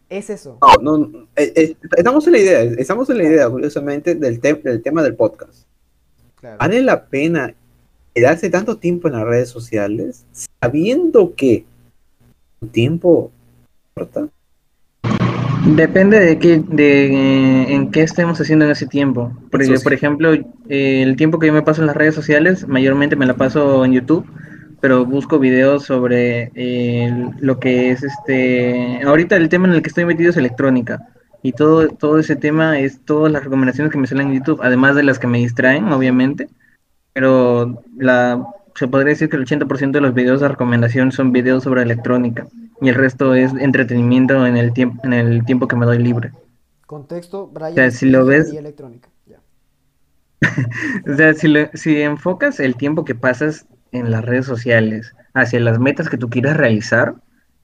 Es 0.09 0.29
eso. 0.29 0.59
No, 0.83 0.99
no, 0.99 1.27
eh, 1.37 1.53
eh, 1.57 1.77
estamos 1.97 2.27
en 2.27 2.33
la 2.33 2.39
idea, 2.39 2.61
estamos 2.77 3.09
en 3.09 3.17
la 3.17 3.25
idea, 3.25 3.49
curiosamente, 3.49 4.15
del, 4.15 4.43
tem- 4.43 4.61
del 4.63 4.83
tema 4.83 5.03
del 5.03 5.15
podcast. 5.17 5.65
Claro. 6.35 6.59
¿Vale 6.59 6.83
la 6.83 7.07
pena 7.07 7.55
quedarse 8.15 8.51
tanto 8.51 8.77
tiempo 8.77 9.09
en 9.09 9.15
las 9.15 9.25
redes 9.25 9.49
sociales 9.49 10.25
sabiendo 10.61 11.35
que 11.35 11.65
tu 12.61 12.67
tiempo 12.69 13.31
importa? 13.91 14.29
Depende 15.67 16.19
de 16.19 16.39
qué, 16.41 16.63
de 16.67 17.07
eh, 17.07 17.73
en 17.73 17.93
qué 17.93 18.03
estemos 18.03 18.41
haciendo 18.41 18.65
en 18.65 18.73
ese 18.73 18.87
tiempo. 18.87 19.33
Porque, 19.51 19.77
sí. 19.77 19.85
por 19.85 19.93
ejemplo, 19.93 20.33
eh, 20.33 21.03
el 21.03 21.15
tiempo 21.17 21.39
que 21.39 21.47
yo 21.47 21.53
me 21.53 21.63
paso 21.63 21.83
en 21.83 21.87
las 21.87 21.97
redes 21.97 22.17
sociales, 22.17 22.67
mayormente 22.67 23.15
me 23.15 23.27
la 23.27 23.35
paso 23.35 23.85
en 23.85 23.93
YouTube, 23.93 24.27
pero 24.81 25.07
busco 25.07 25.39
videos 25.39 25.85
sobre 25.85 26.51
eh, 26.57 27.31
lo 27.39 27.61
que 27.61 27.91
es 27.93 28.03
este. 28.03 29.03
Ahorita 29.05 29.37
el 29.37 29.49
tema 29.49 29.69
en 29.69 29.75
el 29.75 29.83
que 29.83 29.89
estoy 29.89 30.05
metido 30.05 30.31
es 30.31 30.37
electrónica. 30.37 31.07
Y 31.45 31.53
todo, 31.53 31.89
todo 31.89 32.19
ese 32.19 32.35
tema 32.35 32.81
es 32.81 33.01
todas 33.05 33.31
las 33.33 33.45
recomendaciones 33.45 33.93
que 33.93 33.99
me 33.99 34.07
salen 34.09 34.29
en 34.29 34.35
YouTube, 34.39 34.61
además 34.63 34.97
de 34.97 35.05
las 35.05 35.21
que 35.21 35.29
me 35.29 35.39
distraen, 35.39 35.93
obviamente. 35.93 36.49
Pero 37.13 37.83
la, 37.97 38.45
se 38.75 38.89
podría 38.89 39.11
decir 39.11 39.29
que 39.29 39.37
el 39.37 39.43
80% 39.43 39.99
de 39.99 40.03
los 40.03 40.15
videos 40.15 40.41
de 40.41 40.49
recomendación 40.49 41.13
son 41.13 41.33
videos 41.33 41.65
sobre 41.65 41.83
electrónica. 41.83 42.47
Y 42.81 42.89
el 42.89 42.95
resto 42.97 43.35
es 43.35 43.53
entretenimiento 43.55 44.47
en 44.47 44.57
el 44.57 44.73
tiempo, 44.73 45.01
en 45.05 45.13
el 45.13 45.45
tiempo 45.45 45.69
que 45.69 45.77
me 45.77 45.87
doy 45.87 45.99
libre. 45.99 46.33
Contexto, 46.87 47.47
Brian. 47.47 47.73
O 47.73 47.75
sea, 47.75 47.91
si 47.91 48.11
lo 48.11 48.25
ves- 48.27 48.53
electrónica. 48.53 49.09
Ya. 49.27 49.39
O 51.13 51.15
sea, 51.17 51.35
si, 51.35 51.49
lo- 51.49 51.71
si 51.75 52.01
enfocas 52.03 52.61
el 52.61 52.77
tiempo 52.77 53.05
que 53.05 53.15
pasas 53.15 53.67
en 53.93 54.11
las 54.11 54.25
redes 54.25 54.47
sociales 54.47 55.15
hacia 55.35 55.61
las 55.61 55.79
metas 55.79 56.09
que 56.09 56.19
tú 56.19 56.29
quieres 56.31 56.57
realizar, 56.57 57.15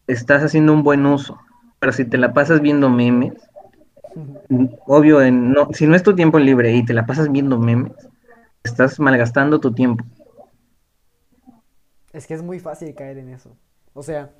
estás 0.06 0.42
haciendo 0.42 0.72
un 0.72 0.82
buen 0.82 1.04
uso. 1.06 1.38
Pero 1.80 1.92
si 1.92 2.04
te 2.04 2.18
la 2.18 2.32
pasas 2.32 2.60
viendo 2.60 2.90
memes, 2.90 3.32
obvio, 4.86 5.22
en, 5.22 5.52
no, 5.52 5.68
si 5.72 5.86
no 5.86 5.94
es 5.94 6.02
tu 6.02 6.14
tiempo 6.14 6.38
libre 6.38 6.74
y 6.74 6.84
te 6.84 6.94
la 6.94 7.06
pasas 7.06 7.30
viendo 7.30 7.58
memes, 7.58 7.92
estás 8.62 9.00
malgastando 9.00 9.58
tu 9.58 9.72
tiempo. 9.74 10.04
Es 12.12 12.26
que 12.26 12.34
es 12.34 12.42
muy 12.42 12.60
fácil 12.60 12.94
caer 12.94 13.18
en 13.18 13.28
eso. 13.30 13.56
O 13.94 14.02
sea, 14.02 14.34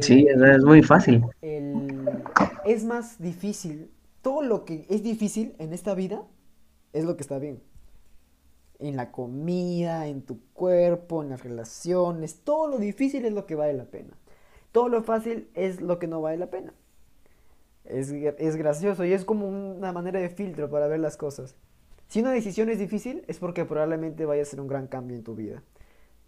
Sí, 0.00 0.26
es 0.28 0.64
muy 0.64 0.82
fácil. 0.82 1.24
el- 1.42 2.22
es 2.64 2.84
más 2.84 3.20
difícil. 3.20 3.90
Todo 4.22 4.42
lo 4.42 4.64
que 4.64 4.86
es 4.88 5.02
difícil 5.02 5.54
en 5.58 5.72
esta 5.72 5.94
vida 5.94 6.22
es 6.92 7.04
lo 7.04 7.16
que 7.16 7.22
está 7.22 7.38
bien. 7.38 7.62
En 8.80 8.96
la 8.96 9.10
comida, 9.10 10.06
en 10.06 10.22
tu 10.22 10.40
cuerpo, 10.52 11.22
en 11.22 11.30
las 11.30 11.42
relaciones. 11.42 12.40
Todo 12.44 12.68
lo 12.68 12.78
difícil 12.78 13.24
es 13.24 13.32
lo 13.32 13.44
que 13.46 13.56
vale 13.56 13.72
la 13.74 13.84
pena. 13.86 14.14
Todo 14.72 14.88
lo 14.88 15.02
fácil 15.02 15.48
es 15.54 15.80
lo 15.80 15.98
que 15.98 16.06
no 16.08 16.20
vale 16.20 16.38
la 16.38 16.50
pena. 16.50 16.74
Es, 17.84 18.10
es 18.12 18.56
gracioso 18.56 19.04
y 19.04 19.12
es 19.12 19.24
como 19.24 19.48
una 19.48 19.92
manera 19.92 20.20
de 20.20 20.28
filtro 20.28 20.68
para 20.70 20.88
ver 20.88 21.00
las 21.00 21.16
cosas. 21.16 21.56
Si 22.08 22.20
una 22.20 22.32
decisión 22.32 22.70
es 22.70 22.78
difícil, 22.78 23.22
es 23.28 23.38
porque 23.38 23.64
probablemente 23.64 24.24
vaya 24.24 24.42
a 24.42 24.46
ser 24.46 24.60
un 24.60 24.66
gran 24.66 24.86
cambio 24.86 25.16
en 25.16 25.24
tu 25.24 25.34
vida. 25.34 25.62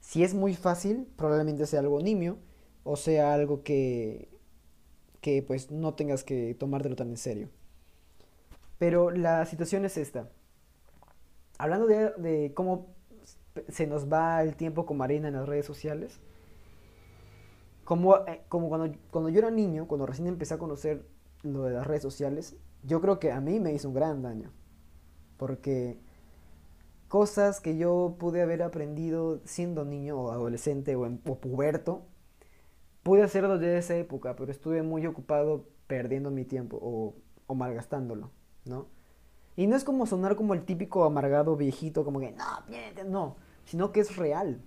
Si 0.01 0.23
es 0.23 0.35
muy 0.35 0.55
fácil, 0.55 1.07
probablemente 1.17 1.67
sea 1.67 1.81
algo 1.81 2.01
nimio 2.01 2.39
o 2.85 2.97
sea 2.97 3.35
algo 3.35 3.63
que, 3.63 4.29
que 5.21 5.43
pues 5.43 5.71
no 5.71 5.95
tengas 5.95 6.25
que 6.25 6.55
tomártelo 6.55 6.97
tan 6.97 7.11
en 7.11 7.17
serio. 7.17 7.49
Pero 8.79 9.11
la 9.11 9.45
situación 9.47 9.85
es 9.85 9.97
esta. 9.97 10.29
Hablando 11.59 11.87
de, 11.87 12.53
cómo 12.55 12.89
se 13.69 13.87
nos 13.87 14.11
va 14.11 14.43
el 14.43 14.57
tiempo 14.57 14.87
como 14.87 15.05
arena 15.05 15.29
en 15.29 15.35
las 15.35 15.49
redes 15.49 15.67
sociales, 15.67 16.19
como, 17.85 18.17
eh, 18.27 18.43
como 18.49 18.69
cuando, 18.69 18.97
cuando 19.11 19.29
yo 19.29 19.41
era 19.41 19.51
niño, 19.51 19.87
cuando 19.87 20.07
recién 20.07 20.29
empecé 20.29 20.55
a 20.55 20.59
conocer 20.59 21.05
lo 21.43 21.65
de 21.65 21.73
las 21.73 21.87
redes 21.87 22.03
sociales, 22.03 22.57
yo 22.83 23.01
creo 23.01 23.19
que 23.19 23.33
a 23.33 23.41
mí 23.41 23.61
me 23.61 23.75
hizo 23.75 23.89
un 23.89 23.95
gran 23.95 24.23
daño. 24.23 24.51
Porque 25.41 25.99
cosas 27.09 27.61
que 27.61 27.77
yo 27.77 28.17
pude 28.19 28.43
haber 28.43 28.63
aprendido 28.63 29.41
siendo 29.45 29.85
niño 29.85 30.19
o 30.19 30.31
adolescente 30.33 30.95
o, 30.97 31.07
en- 31.07 31.19
puberto, 31.19 32.03
pude 33.03 33.23
hacerlo 33.23 33.59
desde 33.59 33.79
esa 33.79 33.97
época, 33.97 34.37
pero 34.37 34.51
estuve 34.53 34.83
muy 34.83 35.07
ocupado 35.07 35.67
perdiendo 35.87 36.31
mi 36.31 36.45
tiempo 36.45 36.79
o, 36.83 37.15
o 37.47 37.55
malgastándolo, 37.55 38.31
¿no? 38.65 38.87
Y 39.57 39.67
no 39.69 39.77
es 39.77 39.85
como 39.85 40.07
sonar 40.07 40.37
como 40.37 40.55
el 40.55 40.65
típico 40.65 41.05
amargado 41.05 41.57
viejito, 41.57 42.05
como 42.05 42.21
que, 42.21 42.33
no, 42.33 42.45
piérdete", 42.69 43.05
no, 43.05 43.37
sino 43.65 43.93
que 43.93 44.01
es 44.01 44.17
real. 44.17 44.61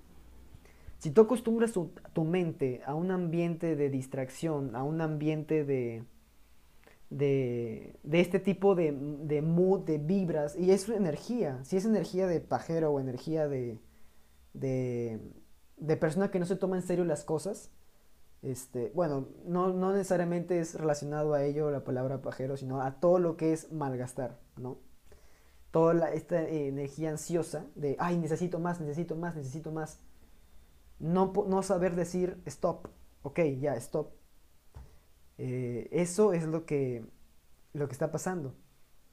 Si 0.98 1.12
tú 1.12 1.22
acostumbras 1.22 1.74
tu, 1.74 1.92
tu 2.14 2.24
mente 2.24 2.82
a 2.86 2.96
un 2.96 3.12
ambiente 3.12 3.76
de 3.76 3.90
distracción, 3.90 4.76
a 4.76 4.84
un 4.84 5.02
ambiente 5.02 5.66
de, 5.66 6.04
de, 7.18 7.96
de 8.04 8.20
este 8.20 8.40
tipo 8.40 8.76
de, 8.76 8.92
de 9.32 9.42
mood, 9.42 9.82
de 9.86 9.98
vibras, 9.98 10.56
y 10.58 10.72
es 10.72 10.90
energía, 10.90 11.60
si 11.64 11.78
es 11.78 11.86
energía 11.86 12.28
de 12.28 12.40
pajero 12.42 12.92
o 12.92 13.00
energía 13.00 13.48
de, 13.48 13.80
de, 14.54 15.20
de 15.78 15.98
persona 15.98 16.30
que 16.32 16.40
no 16.40 16.46
se 16.46 16.56
toma 16.56 16.78
en 16.78 16.84
serio 16.84 17.06
las 17.06 17.24
cosas, 17.24 17.72
Este, 18.44 18.92
bueno, 18.94 19.28
no, 19.46 19.72
no 19.74 19.92
necesariamente 19.94 20.60
es 20.60 20.76
relacionado 20.76 21.34
a 21.34 21.44
ello 21.44 21.72
la 21.72 21.84
palabra 21.84 22.22
pajero, 22.22 22.58
sino 22.58 22.82
a 22.82 23.00
todo 23.00 23.18
lo 23.20 23.38
que 23.38 23.54
es 23.54 23.72
malgastar, 23.72 24.38
¿no? 24.58 24.80
Toda 25.72 26.12
esta 26.14 26.42
energía 26.48 27.10
ansiosa 27.12 27.66
de, 27.76 27.96
ay, 28.00 28.18
necesito 28.18 28.60
más, 28.60 28.80
necesito 28.82 29.16
más, 29.16 29.36
necesito 29.36 29.72
más. 29.72 30.00
No, 31.00 31.34
no 31.48 31.64
saber 31.64 31.96
decir 31.96 32.42
stop, 32.46 32.88
ok, 33.24 33.40
ya, 33.62 33.76
stop. 33.78 34.12
Eh, 35.38 35.90
eso 35.92 36.34
es 36.34 36.46
lo 36.46 36.66
que, 36.66 37.06
lo 37.74 37.88
que 37.88 37.94
está 37.94 38.12
pasando. 38.12 38.56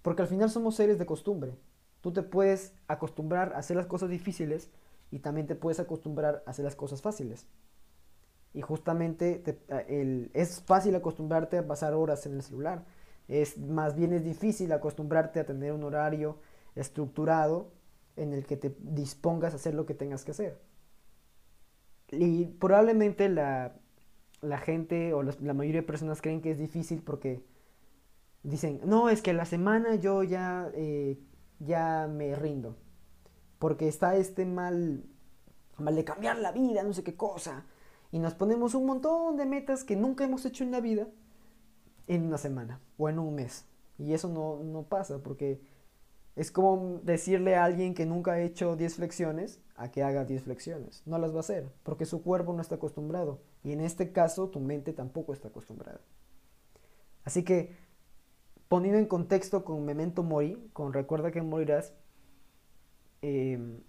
Porque 0.02 0.22
al 0.22 0.28
final 0.28 0.50
somos 0.50 0.76
seres 0.76 0.98
de 0.98 1.06
costumbre. 1.06 1.56
Tú 2.02 2.12
te 2.12 2.22
puedes 2.22 2.74
acostumbrar 2.88 3.52
a 3.54 3.58
hacer 3.58 3.76
las 3.76 3.86
cosas 3.86 4.10
difíciles 4.10 4.70
y 5.10 5.20
también 5.20 5.46
te 5.46 5.56
puedes 5.56 5.80
acostumbrar 5.80 6.42
a 6.46 6.50
hacer 6.50 6.64
las 6.64 6.76
cosas 6.76 7.02
fáciles. 7.02 7.46
Y 8.52 8.62
justamente 8.62 9.42
el- 9.88 10.30
es 10.34 10.60
fácil 10.62 10.94
acostumbrarte 10.96 11.58
a 11.58 11.66
pasar 11.66 11.94
horas 11.94 12.26
en 12.26 12.34
el 12.34 12.42
celular. 12.42 12.84
Es, 13.28 13.58
más 13.58 13.94
bien 13.96 14.12
es 14.12 14.24
difícil 14.24 14.72
acostumbrarte 14.72 15.38
a 15.40 15.46
tener 15.46 15.72
un 15.72 15.84
horario 15.84 16.38
estructurado 16.74 17.70
en 18.16 18.32
el 18.32 18.44
que 18.46 18.56
te 18.56 18.74
dispongas 18.80 19.52
a 19.52 19.56
hacer 19.56 19.74
lo 19.74 19.86
que 19.86 19.94
tengas 19.94 20.24
que 20.24 20.32
hacer. 20.32 20.58
Y 22.10 22.46
probablemente 22.46 23.28
la, 23.28 23.74
la 24.40 24.58
gente 24.58 25.12
o 25.12 25.22
la 25.22 25.54
mayoría 25.54 25.82
de 25.82 25.86
personas 25.86 26.22
creen 26.22 26.40
que 26.40 26.50
es 26.50 26.58
difícil 26.58 27.02
porque 27.02 27.44
dicen, 28.42 28.80
no, 28.84 29.08
es 29.08 29.22
que 29.22 29.32
la 29.32 29.44
semana 29.44 29.96
yo 29.96 30.22
ya, 30.22 30.70
eh, 30.74 31.18
ya 31.58 32.08
me 32.10 32.34
rindo. 32.34 32.76
Porque 33.58 33.88
está 33.88 34.16
este 34.16 34.46
mal, 34.46 35.04
mal 35.76 35.94
de 35.94 36.04
cambiar 36.04 36.38
la 36.38 36.52
vida, 36.52 36.82
no 36.82 36.92
sé 36.92 37.04
qué 37.04 37.16
cosa. 37.16 37.66
Y 38.12 38.18
nos 38.18 38.34
ponemos 38.34 38.74
un 38.74 38.86
montón 38.86 39.36
de 39.36 39.46
metas 39.46 39.84
que 39.84 39.96
nunca 39.96 40.24
hemos 40.24 40.44
hecho 40.46 40.64
en 40.64 40.70
la 40.70 40.80
vida 40.80 41.06
en 42.06 42.26
una 42.26 42.38
semana 42.38 42.80
o 42.96 43.08
en 43.08 43.18
un 43.18 43.34
mes. 43.34 43.66
Y 43.98 44.14
eso 44.14 44.28
no, 44.28 44.62
no 44.64 44.84
pasa 44.84 45.22
porque 45.22 45.60
es 46.36 46.50
como 46.50 47.00
decirle 47.02 47.56
a 47.56 47.64
alguien 47.64 47.94
que 47.94 48.06
nunca 48.06 48.32
ha 48.32 48.40
hecho 48.40 48.76
10 48.76 48.94
flexiones 48.96 49.60
a 49.76 49.90
que 49.90 50.02
haga 50.02 50.24
10 50.24 50.42
flexiones. 50.44 51.02
No 51.06 51.18
las 51.18 51.32
va 51.32 51.38
a 51.38 51.40
hacer 51.40 51.70
porque 51.82 52.06
su 52.06 52.22
cuerpo 52.22 52.52
no 52.52 52.60
está 52.62 52.76
acostumbrado. 52.76 53.40
Y 53.64 53.72
en 53.72 53.80
este 53.80 54.12
caso 54.12 54.48
tu 54.48 54.60
mente 54.60 54.92
tampoco 54.92 55.32
está 55.32 55.48
acostumbrada. 55.48 56.00
Así 57.24 57.44
que 57.44 57.76
poniendo 58.68 58.98
en 58.98 59.06
contexto 59.06 59.64
con 59.64 59.84
Memento 59.84 60.22
Mori, 60.22 60.70
con 60.72 60.92
Recuerda 60.92 61.30
que 61.32 61.42
morirás, 61.42 61.92
em, 63.22 63.80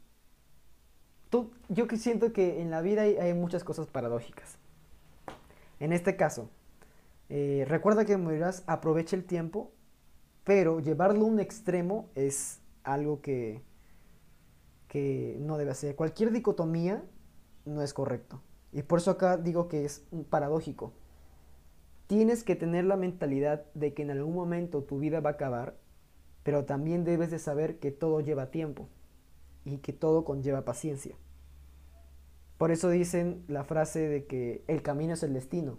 tú- 1.29 1.51
yo 1.69 1.85
siento 1.97 2.33
que 2.33 2.61
en 2.61 2.71
la 2.71 2.81
vida 2.81 3.03
hay, 3.03 3.17
hay 3.17 3.33
muchas 3.33 3.63
cosas 3.63 3.87
paradójicas. 3.87 4.57
En 5.79 5.93
este 5.93 6.15
caso, 6.15 6.49
eh, 7.29 7.65
recuerda 7.67 8.05
que 8.05 8.17
morirás, 8.17 8.63
aprovecha 8.67 9.15
el 9.15 9.23
tiempo, 9.25 9.71
pero 10.43 10.79
llevarlo 10.79 11.25
a 11.25 11.29
un 11.29 11.39
extremo 11.39 12.09
es 12.15 12.61
algo 12.83 13.21
que, 13.21 13.61
que 14.87 15.37
no 15.39 15.57
debe 15.57 15.71
hacer. 15.71 15.95
Cualquier 15.95 16.31
dicotomía 16.31 17.03
no 17.65 17.81
es 17.81 17.93
correcto. 17.93 18.41
Y 18.71 18.83
por 18.83 18.99
eso 18.99 19.11
acá 19.11 19.37
digo 19.37 19.67
que 19.67 19.85
es 19.85 20.05
paradójico. 20.29 20.93
Tienes 22.07 22.43
que 22.43 22.55
tener 22.55 22.85
la 22.85 22.97
mentalidad 22.97 23.65
de 23.73 23.93
que 23.93 24.01
en 24.01 24.11
algún 24.11 24.35
momento 24.35 24.83
tu 24.83 24.99
vida 24.99 25.19
va 25.19 25.31
a 25.31 25.33
acabar, 25.33 25.77
pero 26.43 26.65
también 26.65 27.03
debes 27.03 27.31
de 27.31 27.39
saber 27.39 27.79
que 27.79 27.91
todo 27.91 28.19
lleva 28.19 28.51
tiempo 28.51 28.89
y 29.63 29.77
que 29.77 29.93
todo 29.93 30.25
conlleva 30.25 30.65
paciencia. 30.65 31.15
Por 32.57 32.71
eso 32.71 32.89
dicen 32.89 33.43
la 33.47 33.63
frase 33.63 34.07
de 34.07 34.25
que 34.25 34.63
el 34.67 34.81
camino 34.81 35.13
es 35.13 35.23
el 35.23 35.33
destino. 35.33 35.77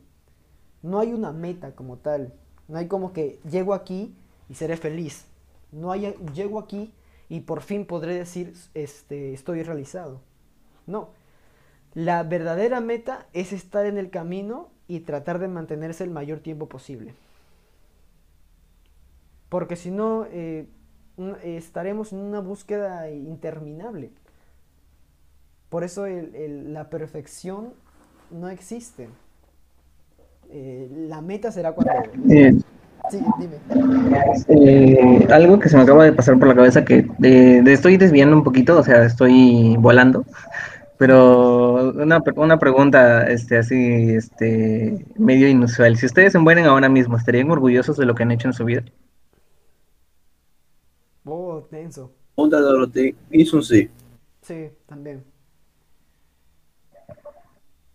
No 0.83 0.99
hay 0.99 1.13
una 1.13 1.33
meta 1.33 1.75
como 1.75 1.99
tal. 1.99 2.35
No 2.69 2.79
hay 2.79 2.89
como 2.89 3.13
que 3.13 3.41
llego 3.49 3.75
aquí 3.75 4.17
y 4.53 4.55
seré 4.55 4.77
feliz. 4.77 5.25
No 5.73 5.91
hay 5.91 6.15
llego 6.35 6.59
aquí 6.59 6.93
y 7.31 7.41
por 7.41 7.63
fin 7.63 7.87
podré 7.87 8.15
decir 8.15 8.53
este 8.75 9.33
estoy 9.33 9.63
realizado. 9.63 10.21
No. 10.87 11.09
La 11.95 12.23
verdadera 12.23 12.81
meta 12.83 13.27
es 13.33 13.55
estar 13.55 13.87
en 13.87 13.97
el 13.97 14.11
camino 14.11 14.69
y 14.89 15.01
tratar 15.01 15.39
de 15.39 15.49
mantenerse 15.49 16.05
el 16.05 16.11
mayor 16.11 16.41
tiempo 16.41 16.69
posible. 16.69 17.15
Porque 19.49 19.77
si 19.77 19.91
no, 19.91 20.27
eh, 20.31 20.67
estaremos 21.43 22.13
en 22.13 22.19
una 22.19 22.41
búsqueda 22.41 23.11
interminable. 23.11 24.11
Por 25.71 25.83
eso 25.83 26.07
la 26.07 26.91
perfección 26.91 27.73
no 28.31 28.51
existe. 28.51 29.09
Eh, 30.51 30.91
la 31.09 31.23
meta 31.23 31.51
será 31.51 31.73
cuando... 31.73 31.95
Eh, 32.31 32.53
Sí, 33.11 33.19
dime. 33.39 33.57
eh, 34.49 35.27
algo 35.31 35.59
que 35.59 35.69
se 35.69 35.77
me 35.77 35.83
acaba 35.83 36.05
de 36.05 36.13
pasar 36.13 36.39
por 36.39 36.49
la 36.49 36.55
cabeza 36.55 36.85
que 36.85 37.07
eh, 37.23 37.61
de- 37.63 37.73
estoy 37.73 37.97
desviando 37.97 38.37
un 38.37 38.45
poquito, 38.45 38.79
o 38.79 38.83
sea, 38.83 39.05
estoy 39.05 39.77
volando, 39.79 40.25
pero 40.99 41.93
una, 41.93 42.23
una 42.37 42.59
pregunta 42.59 43.25
este, 43.31 43.59
así, 43.59 44.15
este, 44.15 45.05
medio 45.17 45.49
inusual. 45.49 45.97
Si 45.97 46.07
ustedes 46.07 46.33
se 46.33 46.39
mueren 46.39 46.67
ahora 46.67 46.89
mismo, 46.89 47.17
¿estarían 47.17 47.51
orgullosos 47.51 47.97
de 47.97 48.07
lo 48.07 48.15
que 48.15 48.23
han 48.23 48.31
hecho 48.33 48.49
en 48.49 48.55
su 48.55 48.65
vida? 48.65 48.85
Oh, 51.25 51.67
tenso. 51.71 52.11
Dorothy 52.37 53.15
hizo 53.31 53.59
un 53.59 53.63
sí. 53.63 53.89
Sí, 54.43 54.71
también. 54.87 55.23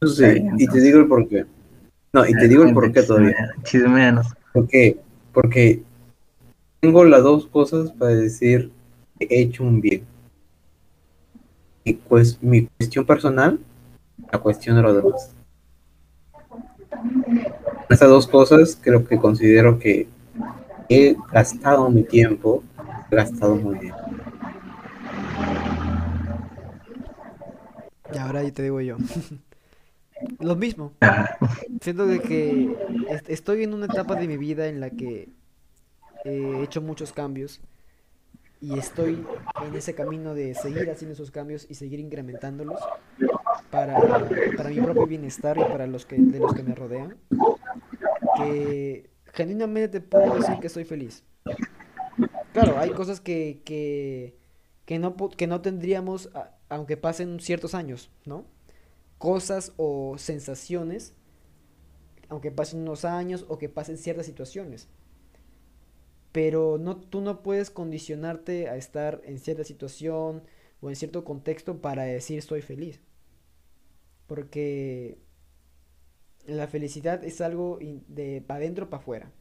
Eso 0.02 0.14
sí, 0.14 0.24
y 0.58 0.68
te 0.68 0.80
digo 0.80 1.00
el 1.00 1.08
porqué. 1.08 1.46
No, 2.14 2.26
y 2.26 2.34
te 2.34 2.48
digo 2.48 2.64
el 2.64 2.74
porqué 2.74 3.04
todavía. 3.04 3.36
Chismeanos. 3.64 4.28
¿Por 4.58 4.68
qué? 4.68 4.98
Porque 5.34 5.84
tengo 6.80 7.06
las 7.06 7.22
dos 7.22 7.46
cosas 7.46 7.92
para 7.92 8.16
decir 8.16 8.72
que 9.20 9.28
he 9.30 9.44
hecho 9.44 9.64
un 9.64 9.80
bien. 9.80 10.04
Y 11.84 11.94
pues 11.94 12.42
mi 12.42 12.66
cuestión 12.66 13.06
personal, 13.06 13.60
la 14.32 14.40
cuestión 14.40 14.76
de 14.76 14.82
los 14.82 14.96
demás. 14.96 15.36
Estas 17.88 18.10
dos 18.10 18.26
cosas 18.26 18.76
creo 18.82 19.06
que 19.06 19.20
considero 19.20 19.78
que 19.78 20.08
he 20.90 21.16
gastado 21.32 21.88
mi 21.92 22.02
tiempo, 22.02 22.64
he 23.12 23.16
gastado 23.16 23.58
muy 23.58 23.78
bien. 23.78 23.94
Y 28.12 28.18
ahora 28.18 28.42
yo 28.42 28.52
te 28.52 28.64
digo 28.64 28.82
yo. 28.82 28.98
Lo 30.40 30.56
mismo. 30.56 30.94
Siento 31.82 32.06
de 32.08 32.20
que 32.22 32.76
est- 33.10 33.30
estoy 33.30 33.64
en 33.64 33.74
una 33.74 33.86
etapa 33.86 34.16
de 34.16 34.28
mi 34.28 34.38
vida 34.38 34.68
en 34.68 34.80
la 34.80 34.90
que 34.90 35.30
he 36.26 36.62
hecho 36.64 36.82
muchos 36.82 37.14
cambios 37.14 37.62
y 38.60 38.78
estoy 38.78 39.24
en 39.66 39.76
ese 39.76 39.94
camino 39.94 40.34
de 40.34 40.56
seguir 40.56 40.90
haciendo 40.90 41.14
esos 41.14 41.30
cambios 41.32 41.68
y 41.70 41.76
seguir 41.76 42.00
incrementándolos 42.00 42.80
para, 43.70 43.96
para 44.56 44.70
mi 44.70 44.82
propio 44.82 45.06
bienestar 45.06 45.58
y 45.58 45.64
para 45.64 45.86
los 45.88 46.06
que, 46.06 46.18
de 46.18 46.40
los 46.40 46.54
que 46.54 46.64
me 46.64 46.74
rodean. 46.74 47.16
Que 48.38 49.10
genuinamente 49.34 50.00
te 50.00 50.02
puedo 50.02 50.36
decir 50.36 50.56
que 50.60 50.70
soy 50.70 50.86
feliz. 50.86 51.24
Claro, 52.54 52.80
hay 52.80 52.90
cosas 52.92 53.22
que, 53.22 53.62
que, 53.64 54.36
que 54.86 54.98
no, 55.00 55.16
que 55.16 55.48
no 55.48 55.62
tendríamos 55.62 56.30
aunque 56.70 56.98
pasen 56.98 57.40
ciertos 57.40 57.76
años, 57.76 58.10
¿no? 58.26 58.46
Cosas 59.18 59.74
o 59.78 60.18
sensaciones, 60.18 61.14
aunque 62.30 62.52
pasen 62.52 62.82
unos 62.82 63.06
años 63.06 63.46
o 63.48 63.58
que 63.58 63.70
pasen 63.70 63.98
ciertas 63.98 64.26
situaciones. 64.26 64.88
Pero 66.32 66.78
no, 66.78 66.98
tú 66.98 67.22
no 67.22 67.42
puedes 67.42 67.72
condicionarte 67.72 68.70
a 68.70 68.78
estar 68.78 69.22
en 69.26 69.40
cierta 69.40 69.64
situación 69.64 70.44
o 70.82 70.90
en 70.90 70.96
cierto 70.96 71.24
contexto 71.24 71.82
para 71.82 72.04
decir 72.04 72.38
estoy 72.38 72.62
feliz. 72.62 73.02
Porque 74.28 75.18
la 76.46 76.68
felicidad 76.68 77.24
es 77.24 77.42
algo 77.42 77.80
de 78.08 78.44
para 78.46 78.60
adentro 78.60 78.90
para 78.90 79.02
afuera, 79.02 79.32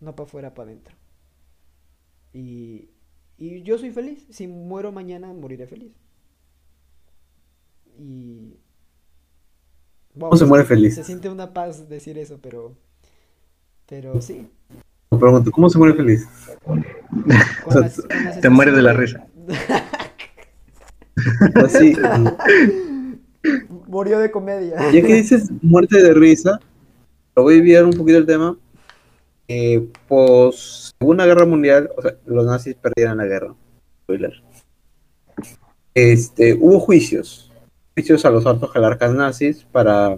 no 0.00 0.14
para 0.14 0.26
afuera 0.26 0.54
para 0.54 0.70
adentro. 0.70 0.96
Y, 2.32 2.90
y 3.38 3.62
yo 3.62 3.78
soy 3.78 3.90
feliz. 3.90 4.26
Si 4.30 4.46
muero 4.48 4.92
mañana, 4.92 5.32
moriré 5.32 5.66
feliz. 5.66 5.92
Y... 7.98 8.58
wow, 10.14 10.30
¿Cómo 10.30 10.36
se 10.36 10.46
muere 10.46 10.64
feliz? 10.64 10.94
Se 10.94 11.04
siente 11.04 11.28
una 11.28 11.52
paz 11.52 11.88
decir 11.88 12.16
eso, 12.18 12.38
pero... 12.42 12.74
Pero 13.86 14.20
sí. 14.22 14.48
Me 15.10 15.18
pregunto, 15.18 15.50
¿cómo 15.52 15.68
se 15.68 15.78
muere 15.78 15.94
feliz? 15.94 16.26
con 16.64 16.82
sea, 17.72 17.80
la- 17.82 17.90
con 17.90 18.24
la 18.24 18.40
te 18.40 18.48
mueres 18.48 18.74
de 18.74 18.82
la 18.82 18.94
sensación 18.96 19.22
Así, 21.64 21.94
Murió 23.86 24.18
de 24.18 24.30
comedia. 24.30 24.90
ya 24.90 25.02
que 25.02 25.14
dices 25.14 25.50
muerte 25.62 26.02
de 26.02 26.14
risa, 26.14 26.58
lo 27.36 27.42
voy 27.42 27.54
a 27.54 27.58
enviar 27.58 27.84
un 27.84 27.92
poquito 27.92 28.18
el 28.18 28.26
tema. 28.26 28.56
Eh, 29.46 29.86
pues, 30.08 30.94
Segunda 30.98 31.26
Guerra 31.26 31.44
Mundial, 31.44 31.90
o 31.96 32.02
sea, 32.02 32.14
los 32.24 32.46
nazis 32.46 32.74
perdieron 32.74 33.18
la 33.18 33.26
guerra. 33.26 33.54
Spoiler. 34.04 34.42
Este, 35.94 36.54
hubo 36.54 36.80
juicios, 36.80 37.52
juicios 37.94 38.24
a 38.24 38.30
los 38.30 38.44
altos 38.46 38.72
jerarcas 38.72 39.14
nazis 39.14 39.64
para 39.70 40.16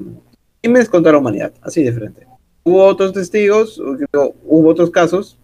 crímenes 0.61 0.89
contra 0.89 1.12
la 1.12 1.18
humanidad, 1.18 1.53
así 1.62 1.85
de 1.85 1.93
frente. 1.93 2.27
Hubo 2.64 2.85
otros 2.85 3.12
testigos, 3.12 3.79
hubo 3.79 4.68
otros 4.68 4.91
casos, 4.91 5.39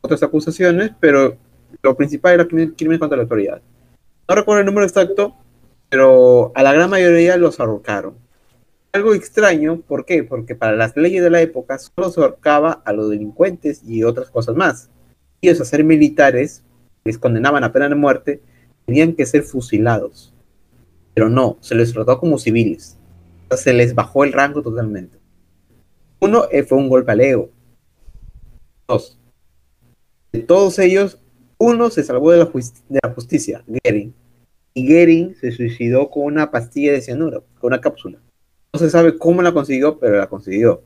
otras 0.00 0.22
acusaciones, 0.22 0.90
pero 0.98 1.36
lo 1.82 1.96
principal 1.96 2.34
era 2.34 2.46
crímenes 2.46 2.98
contra 2.98 3.16
la 3.16 3.22
autoridad. 3.22 3.62
No 4.28 4.34
recuerdo 4.34 4.60
el 4.60 4.66
número 4.66 4.86
exacto, 4.86 5.36
pero 5.88 6.50
a 6.56 6.62
la 6.62 6.72
gran 6.72 6.90
mayoría 6.90 7.36
los 7.36 7.60
ahorcaron. 7.60 8.14
Algo 8.92 9.14
extraño, 9.14 9.80
¿por 9.86 10.04
qué? 10.04 10.24
Porque 10.24 10.56
para 10.56 10.74
las 10.74 10.96
leyes 10.96 11.22
de 11.22 11.30
la 11.30 11.40
época 11.40 11.78
solo 11.78 12.10
se 12.10 12.20
ahorcaba 12.20 12.82
a 12.84 12.92
los 12.92 13.10
delincuentes 13.10 13.82
y 13.86 14.02
otras 14.02 14.30
cosas 14.30 14.56
más. 14.56 14.90
Ellos, 15.40 15.60
a 15.60 15.64
ser 15.64 15.84
militares, 15.84 16.64
les 17.04 17.18
condenaban 17.18 17.62
a 17.64 17.72
pena 17.72 17.88
de 17.88 17.94
muerte, 17.94 18.42
tenían 18.86 19.14
que 19.14 19.26
ser 19.26 19.42
fusilados. 19.42 20.33
Pero 21.14 21.28
no, 21.28 21.56
se 21.60 21.74
les 21.74 21.92
trató 21.92 22.18
como 22.18 22.38
civiles. 22.38 22.98
se 23.50 23.72
les 23.72 23.94
bajó 23.94 24.24
el 24.24 24.32
rango 24.32 24.62
totalmente. 24.62 25.18
Uno 26.20 26.44
eh, 26.50 26.62
fue 26.64 26.78
un 26.78 26.88
golpe 26.88 27.12
al 27.12 27.20
ego. 27.20 27.50
Dos. 28.88 29.18
De 30.32 30.40
todos 30.40 30.78
ellos, 30.78 31.18
uno 31.58 31.90
se 31.90 32.02
salvó 32.02 32.32
de 32.32 32.38
la, 32.38 33.10
justicia, 33.14 33.64
Gering 33.84 34.12
y 34.74 34.86
Gering 34.86 35.36
se 35.36 35.52
suicidó 35.52 36.10
con 36.10 36.24
una 36.24 36.50
pastilla 36.50 36.92
de 36.92 37.00
cianuro, 37.00 37.44
con 37.60 37.68
una 37.68 37.80
cápsula. 37.80 38.18
No 38.72 38.80
se 38.80 38.90
sabe 38.90 39.16
cómo 39.16 39.40
la 39.40 39.52
consiguió, 39.52 39.98
pero 39.98 40.18
la 40.18 40.28
consiguió. 40.28 40.82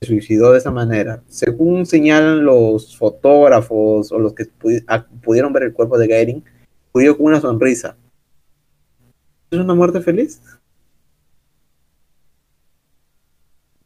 Se 0.00 0.08
suicidó 0.08 0.52
de 0.52 0.58
esa 0.58 0.70
manera. 0.70 1.22
Según 1.28 1.84
señalan 1.84 2.44
los 2.44 2.96
fotógrafos 2.96 4.10
o 4.10 4.18
los 4.18 4.32
que 4.32 4.46
pudieron 5.22 5.52
ver 5.52 5.64
el 5.64 5.74
cuerpo 5.74 5.98
de 5.98 6.06
Gering, 6.06 6.42
murió 6.94 7.16
con 7.16 7.26
una 7.26 7.40
sonrisa. 7.40 7.96
¿Es 9.50 9.58
una 9.58 9.74
muerte 9.74 10.00
feliz? 10.00 10.40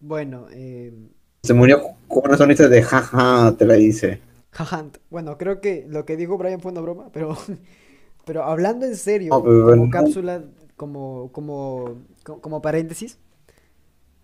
Bueno, 0.01 0.47
eh... 0.51 0.93
se 1.43 1.55
murió 1.55 1.81
con 2.09 2.23
una 2.27 2.37
sonrisa 2.37 2.69
de 2.69 2.83
jaja, 2.83 3.55
te 3.57 3.65
la 3.65 3.75
dice. 3.75 4.21
Jaja, 4.51 4.87
bueno, 5.11 5.39
creo 5.39 5.61
que 5.61 5.87
lo 5.89 6.05
que 6.05 6.17
dijo 6.17 6.37
Brian 6.37 6.61
fue 6.61 6.73
una 6.73 6.81
broma, 6.81 7.11
pero 7.13 7.37
Pero 8.25 8.45
hablando 8.45 8.87
en 8.87 8.97
serio, 8.97 9.31
como 9.31 9.91
cápsula, 9.91 10.45
como, 10.77 11.31
como, 11.33 12.03
como 12.23 12.63
paréntesis, 12.63 13.19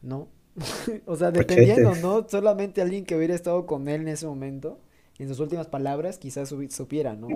¿no? 0.02 0.28
o 1.06 1.16
sea, 1.16 1.30
dependiendo, 1.30 1.94
¿no? 1.96 2.26
Solamente 2.28 2.80
alguien 2.80 3.04
que 3.04 3.16
hubiera 3.16 3.34
estado 3.34 3.66
con 3.66 3.88
él 3.88 4.02
en 4.02 4.08
ese 4.08 4.26
momento, 4.26 4.78
en 5.18 5.28
sus 5.28 5.40
últimas 5.40 5.66
palabras, 5.66 6.18
quizás 6.18 6.54
supiera, 6.70 7.14
¿no? 7.14 7.28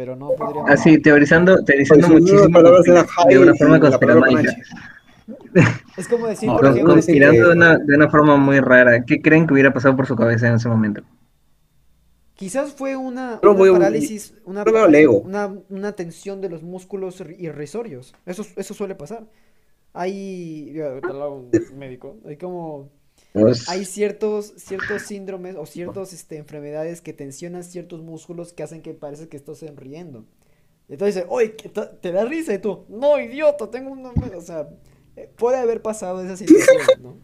Pero 0.00 0.16
no 0.16 0.30
podría... 0.30 0.64
Así, 0.66 0.96
teorizando, 0.96 1.62
teorizando 1.62 2.08
pues, 2.08 2.22
muchísimo 2.22 2.62
de 2.62 3.38
una 3.38 3.54
forma 3.54 3.78
conspiranoica. 3.78 4.56
Es 5.98 6.08
como 6.08 6.26
decir, 6.26 6.48
por 6.48 6.64
ejemplo, 6.64 6.94
conspirando 6.94 7.48
de, 7.48 7.54
una, 7.54 7.76
de 7.76 7.94
una 7.96 8.08
forma 8.08 8.36
muy 8.36 8.60
rara. 8.60 9.04
¿Qué 9.04 9.20
creen 9.20 9.46
que 9.46 9.52
hubiera 9.52 9.74
pasado 9.74 9.94
por 9.94 10.06
su 10.06 10.16
cabeza 10.16 10.48
en 10.48 10.54
ese 10.54 10.70
momento? 10.70 11.02
Quizás 12.34 12.72
fue 12.72 12.96
una, 12.96 13.40
parálisis, 13.42 14.32
una, 14.46 14.64
una, 15.68 15.92
tensión 15.92 16.40
de 16.40 16.48
los 16.48 16.62
músculos 16.62 17.22
irrisorios. 17.38 18.14
Eso, 18.24 18.46
eso 18.56 18.72
suele 18.72 18.94
pasar. 18.94 19.24
Hay, 19.92 20.72
médico, 21.76 22.16
hay 22.26 22.38
como, 22.38 22.88
pues 23.32 23.68
hay 23.68 23.84
ciertos, 23.84 24.54
ciertos 24.56 25.02
síndromes 25.02 25.56
o 25.56 25.66
ciertas 25.66 26.12
este, 26.12 26.36
enfermedades 26.36 27.00
que 27.00 27.12
tensionan 27.12 27.64
ciertos 27.64 28.02
músculos 28.02 28.52
que 28.52 28.62
hacen 28.62 28.82
que 28.82 28.94
parece 28.94 29.28
que 29.28 29.36
estás 29.36 29.58
sonriendo. 29.58 30.24
Entonces 30.88 31.14
dice, 31.14 31.26
oye, 31.30 31.50
te 32.00 32.12
da 32.12 32.24
risa 32.24 32.54
y 32.54 32.58
tú, 32.58 32.84
no, 32.88 33.20
idiota, 33.20 33.70
tengo 33.70 33.92
una... 33.92 34.10
O 34.36 34.40
sea, 34.40 34.68
eh, 35.16 35.30
puede 35.36 35.58
haber 35.58 35.82
pasado 35.82 36.22
esa 36.24 36.36
situación, 36.36 36.78
¿no? 37.02 37.16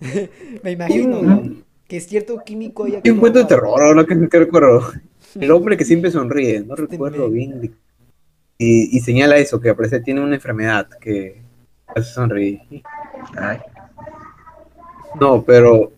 Me 0.62 0.72
imagino, 0.72 1.22
¿no? 1.22 1.62
que 1.86 2.00
cierto 2.00 2.38
químico 2.44 2.84
haya... 2.84 3.00
Hay 3.04 3.10
un 3.10 3.18
cuento 3.18 3.40
de 3.40 3.44
terror, 3.46 3.82
ahora 3.82 4.04
que, 4.06 4.28
que 4.28 4.38
recuerdo. 4.38 4.92
El 5.34 5.50
hombre 5.50 5.76
que 5.76 5.84
siempre 5.84 6.10
sonríe, 6.10 6.60
no 6.60 6.74
recuerdo 6.74 7.28
bien. 7.30 7.74
Y, 8.58 9.00
señala 9.00 9.38
eso, 9.38 9.60
que 9.60 9.70
aparece 9.70 10.00
tiene 10.00 10.20
una 10.20 10.34
enfermedad 10.34 10.88
que 11.00 11.40
hace 11.86 12.12
sonreír. 12.12 12.60
No, 15.18 15.42
pero 15.42 15.92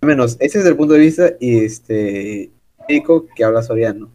al 0.00 0.08
menos 0.08 0.36
ese 0.40 0.60
es 0.60 0.66
el 0.66 0.76
punto 0.76 0.94
de 0.94 1.00
vista 1.00 1.32
y 1.38 1.64
este 1.64 2.50
médico 2.88 3.26
que 3.34 3.44
habla 3.44 3.62
soriano. 3.62 4.10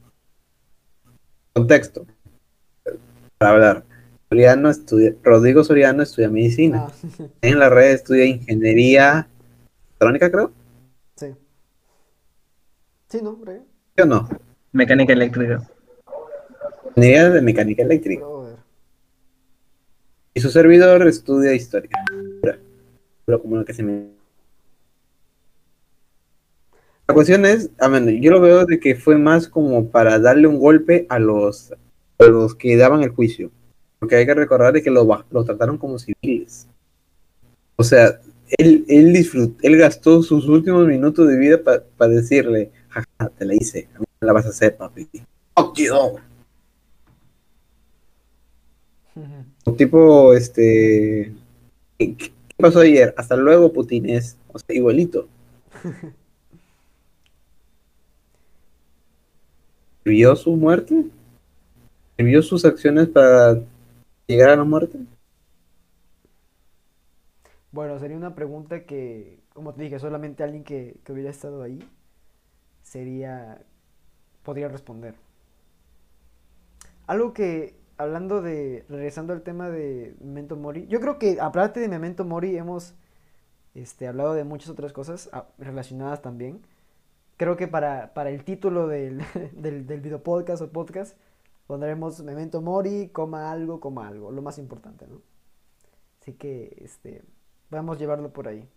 Contexto. 1.53 2.05
Para 3.37 3.51
hablar. 3.51 3.85
Soriano 4.29 4.69
estudia, 4.69 5.13
Rodrigo 5.21 5.63
Soriano 5.63 6.01
estudia 6.01 6.29
medicina. 6.29 6.87
Ah. 6.87 7.25
En 7.41 7.59
la 7.59 7.69
red 7.69 7.91
estudia 7.91 8.25
ingeniería 8.25 9.27
electrónica, 9.89 10.31
creo. 10.31 10.51
Sí, 13.13 13.21
¿no? 13.21 13.37
¿Sí 13.95 14.01
o 14.01 14.05
no? 14.05 14.27
Mecánica 14.71 15.13
eléctrica. 15.13 15.69
Ingeniería 16.95 17.29
de 17.29 17.41
mecánica 17.41 17.83
eléctrica. 17.83 18.25
Y 20.33 20.41
su 20.41 20.49
servidor 20.49 21.07
estudia 21.07 21.53
historia. 21.53 21.91
Pero 23.25 23.39
como 23.39 23.57
lo 23.57 23.65
que 23.65 23.73
se 23.75 23.83
me... 23.83 24.12
La 27.07 27.13
cuestión 27.13 27.45
es, 27.45 27.69
a 27.79 27.89
ver, 27.89 28.09
yo 28.21 28.31
lo 28.31 28.39
veo 28.39 28.65
de 28.65 28.79
que 28.79 28.95
fue 28.95 29.17
más 29.17 29.49
como 29.49 29.89
para 29.89 30.19
darle 30.19 30.47
un 30.47 30.57
golpe 30.57 31.05
a 31.09 31.19
los, 31.19 31.73
a 32.17 32.25
los 32.25 32.55
que 32.55 32.77
daban 32.77 33.03
el 33.03 33.09
juicio. 33.09 33.51
Porque 33.99 34.15
hay 34.15 34.25
que 34.25 34.33
recordar 34.33 34.73
de 34.73 34.81
que 34.81 34.89
lo, 34.89 35.05
lo 35.29 35.43
trataron 35.43 35.77
como 35.77 35.99
civiles. 35.99 36.67
O 37.75 37.83
sea, 37.83 38.21
él, 38.57 38.85
él, 38.87 39.11
disfrutó, 39.11 39.57
él 39.63 39.77
gastó 39.77 40.23
sus 40.23 40.47
últimos 40.47 40.87
minutos 40.87 41.27
de 41.27 41.37
vida 41.37 41.59
para 41.61 42.11
decirle, 42.11 42.71
jaja, 42.89 43.29
te 43.37 43.45
la 43.45 43.55
hice, 43.55 43.89
a 43.95 43.99
mí 43.99 44.05
me 44.21 44.27
la 44.27 44.33
vas 44.33 44.45
a 44.45 44.49
hacer, 44.49 44.77
papi. 44.77 45.09
¡Oh, 45.55 45.73
Tipo, 49.77 50.33
este. 50.33 51.33
¿Qué 51.97 52.31
pasó 52.57 52.79
ayer? 52.79 53.13
Hasta 53.17 53.35
luego, 53.35 53.73
Putines. 53.73 54.37
O 54.51 54.59
sea, 54.59 54.75
igualito. 54.75 55.27
¿Vio 60.05 60.35
su 60.35 60.55
muerte? 60.55 61.05
¿Vio 62.17 62.41
sus 62.41 62.65
acciones 62.65 63.07
para 63.07 63.59
llegar 64.27 64.49
a 64.49 64.55
la 64.57 64.63
muerte? 64.63 64.99
Bueno, 67.71 67.97
sería 67.99 68.17
una 68.17 68.35
pregunta 68.35 68.85
que, 68.85 69.39
como 69.53 69.73
te 69.73 69.83
dije, 69.83 69.99
solamente 69.99 70.43
alguien 70.43 70.63
que, 70.63 70.97
que 71.03 71.11
hubiera 71.11 71.29
estado 71.29 71.63
ahí 71.63 71.79
sería, 72.83 73.61
podría 74.43 74.67
responder. 74.67 75.15
Algo 77.07 77.33
que, 77.33 77.75
hablando 77.97 78.41
de, 78.41 78.85
regresando 78.89 79.33
al 79.33 79.41
tema 79.41 79.69
de 79.69 80.15
Memento 80.21 80.55
Mori, 80.55 80.85
yo 80.87 80.99
creo 80.99 81.17
que 81.17 81.39
aparte 81.41 81.79
de 81.79 81.87
Memento 81.87 82.25
Mori 82.25 82.55
hemos 82.55 82.93
este, 83.73 84.07
hablado 84.07 84.33
de 84.33 84.43
muchas 84.43 84.69
otras 84.69 84.93
cosas 84.93 85.29
ah, 85.33 85.47
relacionadas 85.57 86.21
también. 86.21 86.61
Creo 87.37 87.57
que 87.57 87.67
para, 87.67 88.13
para 88.13 88.29
el 88.29 88.43
título 88.43 88.87
del, 88.87 89.23
del, 89.53 90.01
video 90.01 90.23
podcast 90.23 90.61
o 90.61 90.71
podcast 90.71 91.17
pondremos 91.67 92.21
Memento 92.21 92.61
Mori, 92.61 93.09
coma 93.09 93.51
algo, 93.51 93.79
coma 93.79 94.07
algo, 94.07 94.31
lo 94.31 94.41
más 94.41 94.57
importante, 94.57 95.07
¿no? 95.07 95.21
Así 96.21 96.33
que, 96.33 96.77
este, 96.81 97.23
vamos 97.69 97.97
a 97.97 97.99
llevarlo 97.99 98.31
por 98.31 98.47
ahí. 98.47 98.69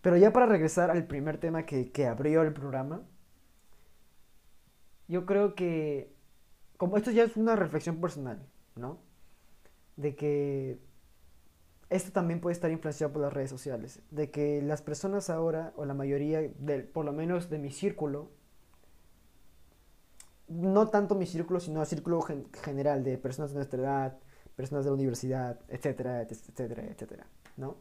Pero 0.00 0.16
ya 0.16 0.32
para 0.32 0.46
regresar 0.46 0.90
al 0.90 1.06
primer 1.06 1.38
tema 1.38 1.66
que, 1.66 2.06
abrió 2.06 2.42
el 2.42 2.52
programa, 2.52 3.02
yo 5.08 5.26
creo 5.26 5.54
que, 5.54 6.14
como 6.76 6.96
esto 6.96 7.10
ya 7.10 7.24
es 7.24 7.36
una 7.36 7.56
reflexión 7.56 8.00
personal, 8.00 8.46
¿no? 8.76 9.00
De 9.96 10.14
que 10.14 10.78
esto 11.88 12.12
también 12.12 12.40
puede 12.40 12.54
estar 12.54 12.70
influenciado 12.70 13.12
por 13.12 13.22
las 13.22 13.32
redes 13.32 13.50
sociales, 13.50 14.00
de 14.10 14.30
que 14.30 14.60
las 14.62 14.82
personas 14.82 15.30
ahora, 15.30 15.72
o 15.76 15.84
la 15.84 15.94
mayoría, 15.94 16.40
por 16.92 17.04
lo 17.04 17.12
menos 17.12 17.48
de 17.50 17.58
mi 17.58 17.70
círculo, 17.70 18.30
no 20.48 20.88
tanto 20.88 21.14
mi 21.14 21.26
círculo, 21.26 21.60
sino 21.60 21.80
el 21.80 21.86
círculo 21.86 22.20
general 22.62 23.04
de 23.04 23.18
personas 23.18 23.50
de 23.50 23.56
nuestra 23.56 23.80
edad, 23.80 24.18
personas 24.54 24.84
de 24.84 24.90
la 24.90 24.94
universidad, 24.94 25.60
etcétera, 25.68 26.22
etcétera, 26.22 26.84
etcétera, 26.84 27.26
¿no? 27.56 27.76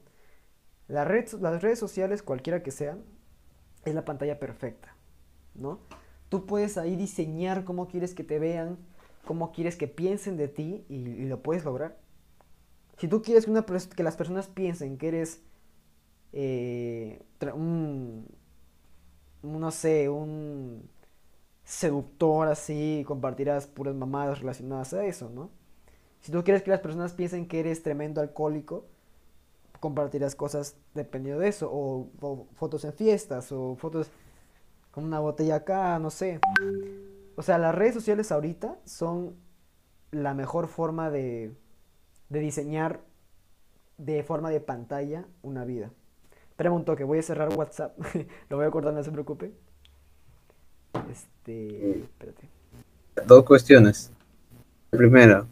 las 0.88 1.08
redes 1.08 1.80
sociales, 1.80 2.22
cualquiera 2.22 2.62
que 2.62 2.70
sean, 2.70 3.04
es 3.86 3.96
la 3.96 4.06
pantalla 4.06 4.40
perfecta, 4.40 4.96
¿no? 5.54 5.80
Tú 6.30 6.46
puedes 6.46 6.78
ahí 6.78 6.96
diseñar 6.96 7.64
cómo 7.64 7.88
quieres 7.88 8.14
que 8.14 8.24
te 8.24 8.40
vean, 8.40 8.78
cómo 9.26 9.52
quieres 9.52 9.76
que 9.76 9.88
piensen 9.88 10.38
de 10.38 10.48
ti 10.48 10.86
y, 10.90 11.26
lo 11.26 11.42
puedes 11.42 11.64
lograr. 11.66 11.98
Si 12.98 13.08
tú 13.08 13.22
quieres 13.22 13.46
que, 13.46 14.04
las 14.04 14.16
personas 14.16 14.48
piensen 14.48 14.98
que 14.98 15.08
eres 15.10 15.42
eh, 16.32 17.24
un, 17.54 18.28
no 19.44 19.72
sé, 19.72 20.10
un 20.10 20.90
seductor 21.64 22.48
así, 22.48 23.04
compartirás 23.08 23.68
puras 23.68 23.96
mamadas 23.96 24.40
relacionadas 24.40 24.94
a 24.94 25.06
eso, 25.06 25.30
¿no? 25.30 25.50
Si 26.22 26.32
tú 26.32 26.44
quieres 26.44 26.64
que 26.64 26.72
las 26.72 26.80
personas 26.80 27.14
piensen 27.14 27.48
que 27.48 27.60
eres 27.60 27.84
tremendo 27.84 28.22
alcohólico, 28.22 28.86
compartirás 29.80 30.36
cosas 30.36 30.78
dependiendo 30.94 31.42
de 31.42 31.50
eso, 31.50 31.70
o 31.72 32.10
fotos 32.56 32.86
en 32.86 32.94
fiestas, 32.94 33.52
o 33.52 33.76
fotos 33.76 34.10
con 34.92 35.04
una 35.04 35.20
botella 35.20 35.56
acá, 35.56 36.00
no 36.00 36.10
sé. 36.10 36.40
O 37.36 37.42
sea, 37.44 37.58
las 37.58 37.76
redes 37.76 37.94
sociales 37.94 38.32
ahorita 38.32 38.80
son 38.86 39.36
la 40.12 40.34
mejor 40.34 40.68
forma 40.68 41.12
de, 41.12 41.54
de 42.30 42.40
diseñar 42.40 43.02
de 43.98 44.24
forma 44.24 44.50
de 44.50 44.60
pantalla 44.60 45.26
una 45.42 45.66
vida. 45.66 45.92
Espérame 46.50 46.76
un 46.76 46.86
toque, 46.86 47.04
voy 47.04 47.20
a 47.20 47.24
cerrar 47.24 47.50
WhatsApp. 47.56 47.98
Lo 48.50 48.58
voy 48.58 48.66
a 48.66 48.72
cortar, 48.72 48.94
no 48.94 49.04
se 49.04 49.12
preocupe. 49.12 49.52
Este. 51.12 52.00
Espérate. 52.00 52.50
Dos 53.28 53.44
cuestiones. 53.44 54.12
Primero, 54.90 55.48